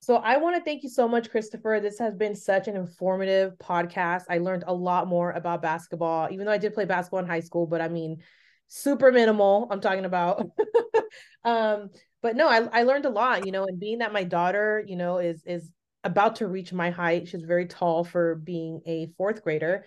So 0.02 0.16
I 0.16 0.38
want 0.38 0.56
to 0.56 0.62
thank 0.62 0.82
you 0.82 0.88
so 0.88 1.06
much, 1.06 1.30
Christopher. 1.30 1.78
This 1.80 1.98
has 1.98 2.14
been 2.14 2.34
such 2.34 2.68
an 2.68 2.76
informative 2.76 3.58
podcast. 3.58 4.24
I 4.30 4.38
learned 4.38 4.64
a 4.66 4.72
lot 4.72 5.08
more 5.08 5.32
about 5.32 5.60
basketball, 5.60 6.28
even 6.30 6.46
though 6.46 6.52
I 6.52 6.58
did 6.58 6.72
play 6.72 6.86
basketball 6.86 7.20
in 7.20 7.26
high 7.26 7.40
school, 7.40 7.66
but 7.66 7.82
I 7.82 7.88
mean, 7.88 8.22
super 8.68 9.12
minimal. 9.12 9.68
I'm 9.70 9.80
talking 9.80 10.06
about. 10.06 10.50
um, 11.44 11.90
but 12.22 12.34
no, 12.34 12.48
I, 12.48 12.80
I 12.80 12.82
learned 12.84 13.04
a 13.04 13.10
lot, 13.10 13.44
you 13.44 13.52
know, 13.52 13.64
and 13.64 13.78
being 13.78 13.98
that 13.98 14.12
my 14.12 14.24
daughter, 14.24 14.82
you 14.86 14.96
know, 14.96 15.18
is 15.18 15.42
is 15.44 15.70
about 16.02 16.36
to 16.36 16.46
reach 16.46 16.72
my 16.72 16.90
height. 16.90 17.28
She's 17.28 17.42
very 17.42 17.66
tall 17.66 18.04
for 18.04 18.36
being 18.36 18.80
a 18.86 19.10
fourth 19.18 19.42
grader. 19.42 19.84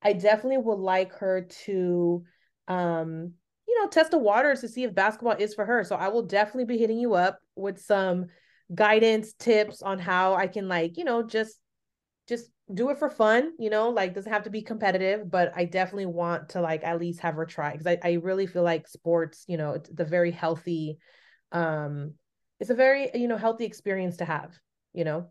I 0.00 0.12
definitely 0.12 0.58
would 0.58 0.78
like 0.78 1.12
her 1.14 1.42
to 1.64 2.24
um, 2.68 3.32
you 3.68 3.80
know, 3.80 3.88
test 3.88 4.10
the 4.10 4.18
waters 4.18 4.60
to 4.60 4.68
see 4.68 4.84
if 4.84 4.94
basketball 4.94 5.36
is 5.38 5.54
for 5.54 5.64
her. 5.64 5.84
So 5.84 5.96
I 5.96 6.08
will 6.08 6.22
definitely 6.22 6.64
be 6.64 6.78
hitting 6.78 6.98
you 6.98 7.14
up 7.14 7.40
with 7.56 7.80
some 7.80 8.26
guidance 8.74 9.32
tips 9.34 9.82
on 9.82 9.98
how 9.98 10.34
I 10.34 10.46
can 10.46 10.68
like, 10.68 10.96
you 10.96 11.04
know, 11.04 11.22
just 11.22 11.58
just 12.28 12.50
do 12.72 12.90
it 12.90 12.98
for 12.98 13.08
fun, 13.08 13.52
you 13.58 13.70
know, 13.70 13.90
like 13.90 14.14
doesn't 14.14 14.32
have 14.32 14.42
to 14.44 14.50
be 14.50 14.62
competitive, 14.62 15.30
but 15.30 15.52
I 15.54 15.64
definitely 15.64 16.06
want 16.06 16.50
to 16.50 16.60
like 16.60 16.82
at 16.82 16.98
least 16.98 17.20
have 17.20 17.34
her 17.34 17.46
try 17.46 17.72
because 17.72 17.86
I, 17.86 17.98
I 18.02 18.12
really 18.14 18.46
feel 18.46 18.64
like 18.64 18.88
sports, 18.88 19.44
you 19.46 19.56
know, 19.56 19.72
it's 19.72 19.88
the 19.88 20.04
very 20.04 20.32
healthy, 20.32 20.98
um, 21.52 22.14
it's 22.58 22.70
a 22.70 22.74
very, 22.74 23.10
you 23.14 23.28
know, 23.28 23.36
healthy 23.36 23.64
experience 23.64 24.16
to 24.16 24.24
have, 24.24 24.58
you 24.92 25.04
know. 25.04 25.28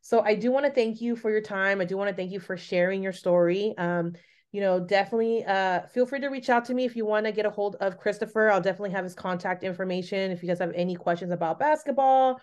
So 0.00 0.20
I 0.20 0.34
do 0.34 0.50
want 0.50 0.66
to 0.66 0.72
thank 0.72 1.00
you 1.00 1.16
for 1.16 1.30
your 1.30 1.40
time. 1.40 1.80
I 1.80 1.84
do 1.84 1.96
want 1.96 2.10
to 2.10 2.16
thank 2.16 2.32
you 2.32 2.40
for 2.40 2.56
sharing 2.56 3.02
your 3.02 3.12
story. 3.12 3.74
Um, 3.76 4.12
you 4.52 4.60
know, 4.60 4.80
definitely 4.80 5.44
uh, 5.44 5.82
feel 5.88 6.06
free 6.06 6.20
to 6.20 6.28
reach 6.28 6.48
out 6.48 6.64
to 6.66 6.74
me 6.74 6.84
if 6.84 6.96
you 6.96 7.04
want 7.04 7.26
to 7.26 7.32
get 7.32 7.46
a 7.46 7.50
hold 7.50 7.76
of 7.80 7.98
Christopher. 7.98 8.50
I'll 8.50 8.60
definitely 8.60 8.92
have 8.92 9.04
his 9.04 9.14
contact 9.14 9.64
information 9.64 10.30
if 10.30 10.42
you 10.42 10.48
guys 10.48 10.60
have 10.60 10.72
any 10.74 10.94
questions 10.94 11.32
about 11.32 11.58
basketball, 11.58 12.40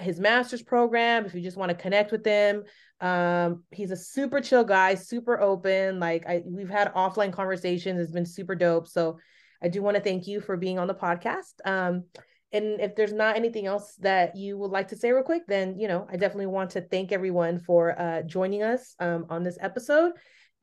his 0.00 0.18
master's 0.18 0.62
program, 0.62 1.26
if 1.26 1.34
you 1.34 1.42
just 1.42 1.56
want 1.56 1.70
to 1.70 1.76
connect 1.76 2.10
with 2.10 2.24
him. 2.24 2.64
Um, 3.00 3.64
he's 3.70 3.90
a 3.90 3.96
super 3.96 4.40
chill 4.40 4.64
guy, 4.64 4.94
super 4.94 5.40
open. 5.40 6.00
Like 6.00 6.26
I 6.26 6.42
we've 6.46 6.70
had 6.70 6.92
offline 6.94 7.32
conversations, 7.32 8.00
it's 8.00 8.12
been 8.12 8.26
super 8.26 8.54
dope. 8.54 8.88
So 8.88 9.18
I 9.62 9.68
do 9.68 9.82
want 9.82 9.96
to 9.96 10.02
thank 10.02 10.26
you 10.26 10.40
for 10.40 10.56
being 10.56 10.78
on 10.78 10.88
the 10.88 10.94
podcast. 10.94 11.54
Um, 11.64 12.04
and 12.52 12.80
if 12.80 12.94
there's 12.94 13.12
not 13.12 13.36
anything 13.36 13.66
else 13.66 13.96
that 13.96 14.36
you 14.36 14.56
would 14.58 14.70
like 14.70 14.88
to 14.88 14.96
say 14.96 15.10
real 15.12 15.22
quick, 15.22 15.42
then 15.46 15.78
you 15.78 15.88
know, 15.88 16.06
I 16.10 16.16
definitely 16.16 16.46
want 16.46 16.70
to 16.70 16.80
thank 16.80 17.12
everyone 17.12 17.58
for 17.58 18.00
uh, 18.00 18.22
joining 18.22 18.62
us 18.62 18.94
um, 19.00 19.26
on 19.28 19.42
this 19.42 19.58
episode. 19.60 20.12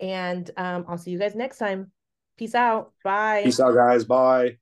And 0.02 0.50
um, 0.58 0.86
I'll 0.88 0.98
see 0.98 1.12
you 1.12 1.20
guys 1.20 1.36
next 1.36 1.58
time. 1.58 1.92
Peace 2.38 2.56
out. 2.56 2.94
Bye. 3.04 3.44
Peace 3.44 3.60
out, 3.60 3.76
guys. 3.76 4.04
Bye. 4.04 4.58